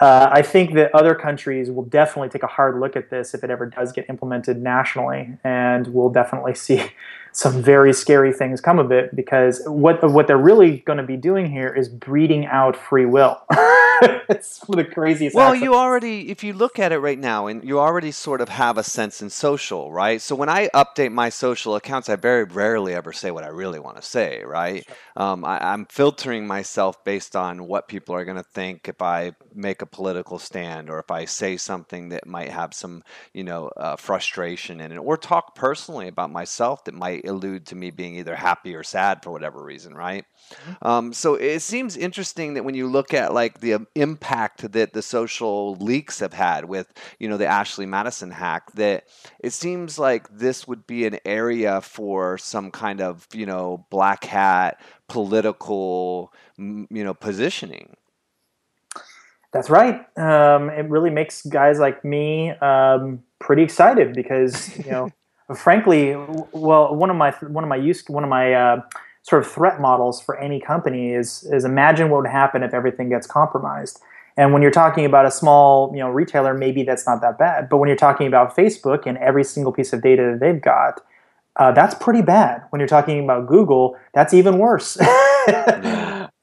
Uh, 0.00 0.28
I 0.30 0.42
think 0.42 0.74
that 0.74 0.94
other 0.94 1.14
countries 1.14 1.70
will 1.70 1.84
definitely 1.84 2.28
take 2.28 2.42
a 2.42 2.48
hard 2.48 2.78
look 2.78 2.96
at 2.96 3.08
this 3.08 3.32
if 3.32 3.42
it 3.42 3.50
ever 3.50 3.66
does 3.66 3.92
get 3.92 4.08
implemented 4.10 4.58
nationally, 4.58 5.38
and 5.42 5.86
we'll 5.88 6.10
definitely 6.10 6.54
see 6.66 6.82
some 7.36 7.62
very 7.62 7.92
scary 7.92 8.32
things 8.32 8.62
come 8.62 8.78
of 8.78 8.90
it. 8.90 9.14
Because 9.14 9.62
what 9.66 10.02
what 10.10 10.26
they're 10.26 10.38
really 10.38 10.78
going 10.78 10.96
to 10.96 11.04
be 11.04 11.18
doing 11.18 11.50
here 11.50 11.68
is 11.68 11.88
breeding 11.88 12.46
out 12.46 12.76
free 12.76 13.04
will. 13.04 13.40
it's 14.28 14.58
the 14.68 14.84
craziest. 14.84 15.34
well, 15.34 15.54
you 15.54 15.74
already, 15.74 16.30
if 16.30 16.42
you 16.42 16.52
look 16.52 16.78
at 16.78 16.92
it 16.92 16.98
right 16.98 17.18
now, 17.18 17.46
and 17.46 17.62
you 17.64 17.78
already 17.78 18.10
sort 18.10 18.40
of 18.40 18.48
have 18.48 18.78
a 18.78 18.82
sense 18.82 19.22
in 19.22 19.30
social, 19.30 19.92
right? 19.92 20.20
So 20.20 20.34
when 20.34 20.48
I 20.48 20.68
update 20.68 21.12
my 21.12 21.28
social 21.28 21.76
accounts, 21.76 22.08
I 22.08 22.16
very 22.16 22.44
rarely 22.44 22.94
ever 22.94 23.12
say 23.12 23.30
what 23.30 23.44
I 23.44 23.48
really 23.48 23.78
want 23.78 23.96
to 23.96 24.02
say, 24.02 24.42
right? 24.44 24.86
Um, 25.16 25.44
I, 25.44 25.72
I'm 25.72 25.86
filtering 25.86 26.46
myself 26.46 27.02
based 27.04 27.36
on 27.36 27.66
what 27.66 27.88
people 27.88 28.14
are 28.14 28.24
going 28.24 28.36
to 28.36 28.42
think 28.42 28.88
if 28.88 29.00
I 29.00 29.32
make 29.54 29.82
a 29.82 29.86
political 29.86 30.38
stand 30.38 30.90
or 30.90 30.98
if 30.98 31.10
I 31.10 31.24
say 31.24 31.56
something 31.56 32.10
that 32.10 32.26
might 32.26 32.50
have 32.50 32.74
some, 32.74 33.02
you 33.32 33.44
know, 33.44 33.68
uh, 33.76 33.96
frustration 33.96 34.80
in 34.80 34.92
it, 34.92 34.98
or 34.98 35.16
talk 35.16 35.54
personally 35.54 36.08
about 36.08 36.30
myself 36.30 36.84
that 36.84 36.94
might 36.94 37.24
allude 37.26 37.66
to 37.66 37.74
me 37.74 37.90
being 37.90 38.16
either 38.16 38.34
happy 38.34 38.74
or 38.74 38.82
sad 38.82 39.22
for 39.22 39.30
whatever 39.30 39.62
reason, 39.62 39.94
right? 39.94 40.24
Um, 40.82 41.12
so 41.12 41.34
it 41.34 41.60
seems 41.60 41.96
interesting 41.96 42.54
that 42.54 42.64
when 42.64 42.74
you 42.74 42.86
look 42.86 43.12
at 43.12 43.34
like 43.34 43.60
the 43.60 43.74
um, 43.74 43.86
impact 43.94 44.72
that 44.72 44.92
the 44.92 45.02
social 45.02 45.74
leaks 45.76 46.20
have 46.20 46.32
had 46.32 46.64
with, 46.64 46.92
you 47.18 47.28
know, 47.28 47.36
the 47.36 47.46
Ashley 47.46 47.86
Madison 47.86 48.30
hack, 48.30 48.72
that 48.72 49.04
it 49.40 49.52
seems 49.52 49.98
like 49.98 50.28
this 50.30 50.66
would 50.66 50.86
be 50.86 51.06
an 51.06 51.18
area 51.24 51.80
for 51.80 52.38
some 52.38 52.70
kind 52.70 53.00
of, 53.00 53.26
you 53.32 53.46
know, 53.46 53.86
black 53.90 54.24
hat 54.24 54.80
political, 55.08 56.32
you 56.58 56.86
know, 56.90 57.14
positioning. 57.14 57.96
That's 59.52 59.70
right. 59.70 60.06
Um, 60.18 60.68
it 60.70 60.88
really 60.90 61.10
makes 61.10 61.42
guys 61.46 61.78
like 61.78 62.04
me 62.04 62.50
um, 62.50 63.22
pretty 63.38 63.62
excited 63.62 64.12
because 64.12 64.76
you 64.78 64.90
know, 64.90 65.10
frankly, 65.54 66.16
well, 66.52 66.94
one 66.94 67.10
of 67.10 67.16
my 67.16 67.30
one 67.42 67.64
of 67.64 67.68
my 67.68 67.76
use 67.76 68.04
one 68.08 68.24
of 68.24 68.30
my 68.30 68.52
uh, 68.52 68.80
sort 69.22 69.44
of 69.44 69.50
threat 69.50 69.80
models 69.80 70.20
for 70.20 70.38
any 70.38 70.60
company 70.60 71.12
is 71.12 71.44
is 71.52 71.64
imagine 71.64 72.10
what 72.10 72.22
would 72.22 72.30
happen 72.30 72.62
if 72.62 72.74
everything 72.74 73.08
gets 73.08 73.26
compromised. 73.26 74.00
And 74.38 74.52
when 74.52 74.60
you're 74.60 74.70
talking 74.70 75.06
about 75.06 75.24
a 75.24 75.30
small, 75.30 75.90
you 75.94 76.00
know, 76.00 76.10
retailer, 76.10 76.52
maybe 76.52 76.82
that's 76.82 77.06
not 77.06 77.22
that 77.22 77.38
bad. 77.38 77.70
But 77.70 77.78
when 77.78 77.88
you're 77.88 77.96
talking 77.96 78.26
about 78.26 78.54
Facebook 78.54 79.06
and 79.06 79.16
every 79.18 79.44
single 79.44 79.72
piece 79.72 79.94
of 79.94 80.02
data 80.02 80.32
that 80.32 80.40
they've 80.40 80.60
got, 80.60 81.00
uh, 81.56 81.72
that's 81.72 81.94
pretty 81.94 82.20
bad. 82.20 82.62
When 82.68 82.78
you're 82.78 82.88
talking 82.88 83.24
about 83.24 83.46
Google, 83.46 83.96
that's 84.12 84.34
even 84.34 84.58
worse. 84.58 84.98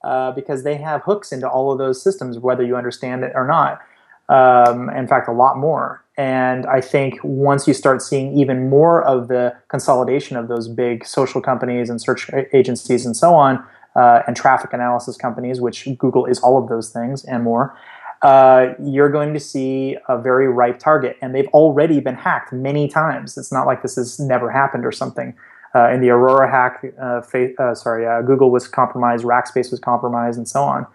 uh, 0.04 0.32
because 0.32 0.64
they 0.64 0.76
have 0.76 1.04
hooks 1.04 1.32
into 1.32 1.48
all 1.48 1.72
of 1.72 1.78
those 1.78 2.02
systems, 2.02 2.40
whether 2.40 2.64
you 2.64 2.76
understand 2.76 3.24
it 3.24 3.32
or 3.36 3.46
not. 3.46 3.80
Um, 4.28 4.90
in 4.90 5.08
fact, 5.08 5.28
a 5.28 5.32
lot 5.32 5.58
more. 5.58 6.03
And 6.18 6.66
I 6.68 6.80
think 6.80 7.20
once 7.24 7.68
you 7.68 7.74
start 7.74 8.02
seeing 8.02 8.38
even 8.38 8.70
more 8.70 9.04
of 9.04 9.28
the 9.30 9.56
consolidation 9.68 10.38
of 10.38 10.48
those 10.48 10.68
big 10.68 11.06
social 11.06 11.42
companies 11.42 11.90
and 11.90 12.00
search 12.00 12.30
agencies 12.54 13.06
and 13.06 13.18
so 13.18 13.34
on, 13.34 13.66
uh, 13.96 14.22
and 14.28 14.36
traffic 14.36 14.74
analysis 14.74 15.18
companies, 15.18 15.60
which 15.60 15.88
Google 15.98 16.26
is 16.26 16.40
all 16.40 16.62
of 16.62 16.70
those 16.70 16.90
things 16.90 17.24
and 17.26 17.44
more, 17.44 17.78
uh, 18.22 18.74
you're 18.82 19.10
going 19.10 19.34
to 19.34 19.40
see 19.40 19.98
a 20.08 20.18
very 20.18 20.48
ripe 20.48 20.80
target. 20.80 21.18
And 21.22 21.36
they've 21.36 21.48
already 21.48 22.00
been 22.00 22.16
hacked 22.16 22.54
many 22.54 22.88
times. 22.88 23.38
It's 23.38 23.52
not 23.52 23.68
like 23.68 23.82
this 23.82 23.96
has 23.96 24.20
never 24.20 24.50
happened 24.50 24.86
or 24.86 24.92
something. 24.92 25.34
Uh, 25.76 25.90
in 25.90 26.02
the 26.02 26.10
Aurora 26.10 26.50
hack, 26.50 26.86
uh, 27.02 27.22
fa- 27.22 27.60
uh, 27.62 27.74
sorry, 27.74 28.06
uh, 28.06 28.22
Google 28.22 28.52
was 28.52 28.68
compromised, 28.68 29.26
Rackspace 29.26 29.72
was 29.72 29.80
compromised, 29.80 30.38
and 30.38 30.48
so 30.48 30.62
on. 30.62 30.86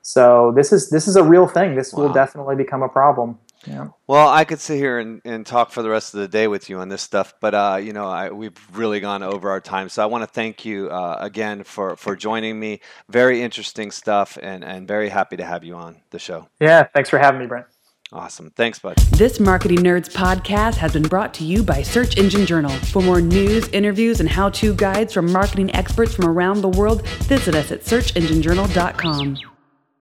So 0.00 0.52
this 0.54 0.72
is 0.72 0.90
this 0.90 1.08
is 1.08 1.16
a 1.16 1.24
real 1.24 1.48
thing. 1.48 1.74
This 1.74 1.92
will 1.92 2.12
definitely 2.12 2.54
become 2.54 2.82
a 2.82 2.88
problem. 2.88 3.38
Yeah. 3.66 3.88
Well, 4.06 4.28
I 4.28 4.44
could 4.44 4.60
sit 4.60 4.76
here 4.76 4.98
and, 4.98 5.20
and 5.24 5.44
talk 5.44 5.70
for 5.70 5.82
the 5.82 5.90
rest 5.90 6.14
of 6.14 6.20
the 6.20 6.28
day 6.28 6.48
with 6.48 6.70
you 6.70 6.78
on 6.78 6.88
this 6.88 7.02
stuff, 7.02 7.34
but 7.40 7.54
uh, 7.54 7.78
you 7.82 7.92
know, 7.92 8.08
I, 8.08 8.30
we've 8.30 8.56
really 8.72 9.00
gone 9.00 9.22
over 9.22 9.50
our 9.50 9.60
time. 9.60 9.88
So 9.88 10.02
I 10.02 10.06
want 10.06 10.22
to 10.22 10.28
thank 10.28 10.64
you 10.64 10.88
uh, 10.90 11.18
again 11.20 11.64
for, 11.64 11.96
for 11.96 12.16
joining 12.16 12.58
me. 12.58 12.80
Very 13.08 13.42
interesting 13.42 13.90
stuff, 13.90 14.38
and, 14.40 14.64
and 14.64 14.86
very 14.86 15.08
happy 15.08 15.36
to 15.36 15.44
have 15.44 15.64
you 15.64 15.74
on 15.74 15.96
the 16.10 16.18
show. 16.18 16.48
Yeah. 16.60 16.84
Thanks 16.84 17.10
for 17.10 17.18
having 17.18 17.40
me, 17.40 17.46
Brent. 17.46 17.66
Awesome. 18.10 18.50
Thanks, 18.50 18.78
bud. 18.78 18.96
This 19.12 19.38
Marketing 19.38 19.78
Nerds 19.78 20.10
podcast 20.10 20.76
has 20.76 20.94
been 20.94 21.02
brought 21.02 21.34
to 21.34 21.44
you 21.44 21.62
by 21.62 21.82
Search 21.82 22.16
Engine 22.16 22.46
Journal. 22.46 22.70
For 22.70 23.02
more 23.02 23.20
news, 23.20 23.68
interviews, 23.68 24.20
and 24.20 24.28
how 24.28 24.48
to 24.50 24.72
guides 24.74 25.12
from 25.12 25.30
marketing 25.30 25.74
experts 25.74 26.14
from 26.14 26.24
around 26.24 26.62
the 26.62 26.70
world, 26.70 27.06
visit 27.06 27.54
us 27.54 27.70
at 27.70 27.82
searchenginejournal.com. 27.82 29.57